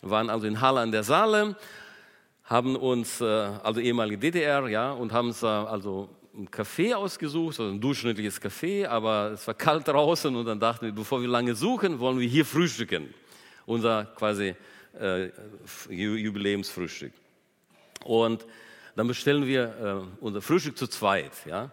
waren 0.01 0.29
also 0.29 0.47
in 0.47 0.61
Halle 0.61 0.79
an 0.79 0.91
der 0.91 1.03
Saale, 1.03 1.55
haben 2.43 2.75
uns, 2.75 3.21
äh, 3.21 3.25
also 3.25 3.79
ehemalige 3.79 4.17
DDR, 4.17 4.67
ja, 4.67 4.91
und 4.91 5.13
haben 5.13 5.27
uns 5.27 5.43
also 5.43 6.09
ein 6.33 6.49
Café 6.49 6.95
ausgesucht, 6.95 7.55
so 7.55 7.63
ein 7.63 7.79
durchschnittliches 7.79 8.41
Café, 8.41 8.87
aber 8.87 9.31
es 9.33 9.45
war 9.47 9.53
kalt 9.53 9.87
draußen 9.87 10.35
und 10.35 10.45
dann 10.45 10.59
dachten 10.59 10.85
wir, 10.85 10.93
bevor 10.93 11.21
wir 11.21 11.27
lange 11.27 11.55
suchen, 11.55 11.99
wollen 11.99 12.19
wir 12.19 12.27
hier 12.27 12.45
frühstücken. 12.45 13.13
Unser 13.65 14.05
quasi 14.15 14.55
äh, 14.99 15.29
Jubiläumsfrühstück. 15.89 17.13
Und 18.03 18.45
dann 18.95 19.07
bestellen 19.07 19.45
wir 19.45 20.07
äh, 20.19 20.23
unser 20.23 20.41
Frühstück 20.41 20.77
zu 20.77 20.87
zweit. 20.87 21.31
Ja? 21.45 21.69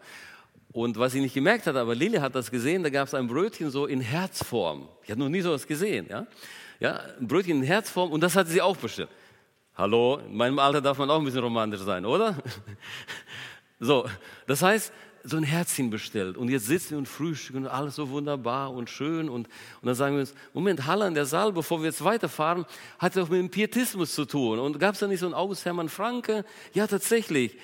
Und 0.72 0.98
was 0.98 1.14
ich 1.14 1.22
nicht 1.22 1.34
gemerkt 1.34 1.66
hatte, 1.66 1.80
aber 1.80 1.94
Lili 1.94 2.18
hat 2.18 2.34
das 2.34 2.50
gesehen, 2.50 2.82
da 2.82 2.90
gab 2.90 3.08
es 3.08 3.14
ein 3.14 3.26
Brötchen 3.26 3.70
so 3.70 3.86
in 3.86 4.00
Herzform. 4.00 4.88
Ich 5.02 5.10
hatte 5.10 5.20
noch 5.20 5.28
nie 5.28 5.40
sowas 5.40 5.66
gesehen. 5.66 6.06
Ja? 6.10 6.26
Ja, 6.78 7.00
ein 7.18 7.26
Brötchen 7.26 7.58
in 7.58 7.62
Herzform 7.62 8.12
und 8.12 8.20
das 8.20 8.36
hatte 8.36 8.50
sie 8.50 8.60
auch 8.60 8.76
bestellt. 8.76 9.08
Hallo, 9.74 10.18
in 10.18 10.36
meinem 10.36 10.58
Alter 10.58 10.80
darf 10.80 10.98
man 10.98 11.08
auch 11.08 11.18
ein 11.18 11.24
bisschen 11.24 11.42
romantisch 11.42 11.80
sein, 11.80 12.04
oder? 12.04 12.36
So, 13.80 14.08
das 14.48 14.60
heißt, 14.60 14.92
so 15.22 15.36
ein 15.36 15.44
Herzchen 15.44 15.90
bestellt 15.90 16.36
und 16.36 16.48
jetzt 16.48 16.66
sitzen 16.66 16.90
wir 16.90 16.98
und 16.98 17.06
frühstücken 17.06 17.64
und 17.64 17.68
alles 17.68 17.94
so 17.94 18.10
wunderbar 18.10 18.72
und 18.72 18.90
schön 18.90 19.28
und, 19.28 19.46
und 19.46 19.86
dann 19.86 19.94
sagen 19.94 20.16
wir 20.16 20.20
uns, 20.20 20.34
Moment, 20.52 20.86
Halle 20.86 21.04
an 21.04 21.14
der 21.14 21.26
Saal, 21.26 21.52
bevor 21.52 21.80
wir 21.80 21.86
jetzt 21.86 22.02
weiterfahren, 22.02 22.64
hat 22.98 23.16
doch 23.16 23.28
mit 23.28 23.38
dem 23.38 23.50
Pietismus 23.50 24.14
zu 24.14 24.24
tun 24.24 24.58
und 24.58 24.80
gab 24.80 24.94
es 24.94 25.00
da 25.00 25.06
nicht 25.06 25.20
so 25.20 25.26
einen 25.26 25.34
August 25.34 25.64
Hermann 25.64 25.88
Franke? 25.88 26.44
Ja, 26.72 26.88
tatsächlich, 26.88 27.56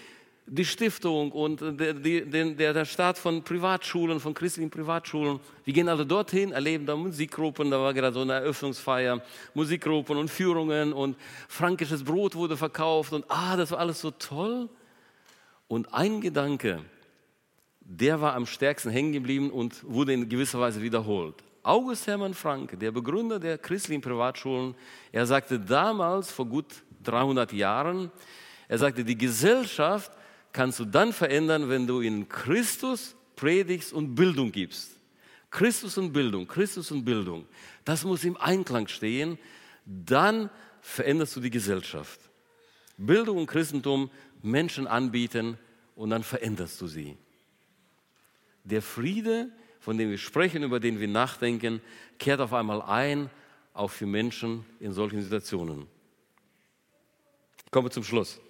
die 0.47 0.65
Stiftung 0.65 1.33
und 1.33 1.61
der, 1.61 1.95
der, 1.95 2.73
der 2.73 2.85
Start 2.85 3.17
von 3.17 3.43
Privatschulen, 3.43 4.21
von 4.21 4.35
christlichen 4.35 4.71
Privatschulen. 4.71 5.41
Wir 5.65 5.73
gehen 5.73 5.89
also 5.89 6.05
dorthin, 6.05 6.53
erleben 6.53 6.85
da 6.85 6.95
Musikgruppen, 6.97 7.71
da 7.71 7.81
war 7.81 7.95
gerade 7.95 8.13
so 8.13 8.21
eine 8.21 8.35
Eröffnungsfeier, 8.35 9.23
Musikgruppen 9.55 10.19
und 10.19 10.31
Führungen 10.31 10.93
und 10.93 11.17
frankisches 11.49 12.05
Brot 12.05 12.35
wurde 12.35 12.57
verkauft 12.57 13.13
und 13.15 13.25
ah, 13.29 13.57
das 13.57 13.71
war 13.71 13.79
alles 13.79 14.01
so 14.01 14.11
toll. 14.11 14.69
Und 15.67 15.95
ein 15.95 16.21
Gedanke, 16.21 16.85
der 17.81 18.21
war 18.21 18.35
am 18.35 18.45
stärksten 18.45 18.91
hängen 18.91 19.13
geblieben 19.13 19.51
und 19.51 19.83
wurde 19.85 20.13
in 20.13 20.29
gewisser 20.29 20.61
Weise 20.61 20.83
wiederholt. 20.83 21.37
August 21.63 22.07
Hermann 22.07 22.35
Franke, 22.35 22.77
der 22.77 22.93
Begründer 22.93 23.39
der 23.39 23.57
christlichen 23.57 24.03
Privatschulen, 24.03 24.75
er 25.11 25.25
sagte 25.25 25.59
damals, 25.59 26.31
vor 26.31 26.45
gut 26.45 26.67
300 27.03 27.51
Jahren, 27.55 28.11
er 28.69 28.79
sagte, 28.79 29.05
die 29.05 29.17
Gesellschaft 29.17 30.13
kannst 30.55 30.79
du 30.79 30.87
dann 30.87 31.13
verändern, 31.13 31.69
wenn 31.69 31.87
du 31.87 32.01
in 32.01 32.29
Christus 32.29 33.15
predigst 33.37 33.93
und 33.93 34.15
Bildung 34.15 34.53
gibst. 34.53 34.93
Christus 35.51 35.99
und 35.99 36.13
Bildung, 36.13 36.47
Christus 36.47 36.91
und 36.91 37.05
Bildung. 37.05 37.45
Das 37.85 38.05
muss 38.05 38.25
im 38.25 38.37
Einklang 38.39 38.89
stehen. 38.89 39.37
Dann 39.85 40.49
veränderst 40.81 41.37
du 41.37 41.41
die 41.41 41.51
Gesellschaft. 41.51 42.21
Bildung 42.97 43.39
und 43.39 43.47
Christentum 43.47 44.11
Menschen 44.43 44.87
anbieten 44.87 45.59
und 45.97 46.11
dann 46.11 46.23
veränderst 46.23 46.81
du 46.81 46.87
sie. 46.87 47.17
Der 48.63 48.81
Friede, 48.81 49.51
von 49.81 49.99
dem 49.99 50.11
wir 50.11 50.19
sprechen, 50.19 50.63
über 50.63 50.79
den 50.79 51.01
wir 51.01 51.09
nachdenken, 51.09 51.81
kehrt 52.19 52.41
auf 52.41 52.53
einmal 52.53 52.81
ein, 52.81 53.29
auch 53.75 53.91
für 53.91 54.07
Menschen 54.07 54.65
in 54.79 54.93
solchen 54.93 55.21
Situationen. 55.21 55.87
Kommen 57.71 57.87
wir 57.87 57.91
zum 57.91 58.05
Schluss. 58.05 58.41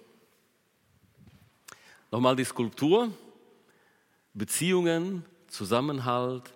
Nochmal 2.15 2.37
die 2.37 2.45
Skulptur, 2.45 3.11
Beziehungen, 4.33 5.25
Zusammenhalt 5.47 6.53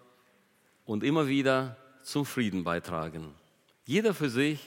und 0.85 1.03
immer 1.03 1.27
wieder 1.27 1.75
zum 2.01 2.25
Frieden 2.25 2.63
beitragen. 2.63 3.33
Jeder 3.85 4.13
für 4.13 4.29
sich 4.29 4.65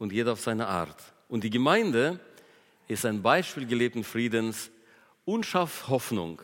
und 0.00 0.12
jeder 0.12 0.32
auf 0.32 0.40
seine 0.40 0.66
Art. 0.66 1.00
Und 1.28 1.44
die 1.44 1.50
Gemeinde 1.50 2.18
ist 2.88 3.06
ein 3.06 3.22
Beispiel 3.22 3.66
gelebten 3.68 4.02
Friedens 4.02 4.72
und 5.24 5.46
schafft 5.46 5.86
Hoffnung, 5.86 6.42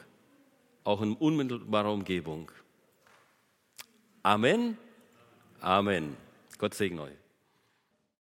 auch 0.84 1.02
in 1.02 1.14
unmittelbarer 1.14 1.92
Umgebung. 1.92 2.52
Amen. 4.22 4.78
Amen. 5.60 6.16
Gott 6.56 6.74
segne 6.74 7.02
euch. 7.02 7.21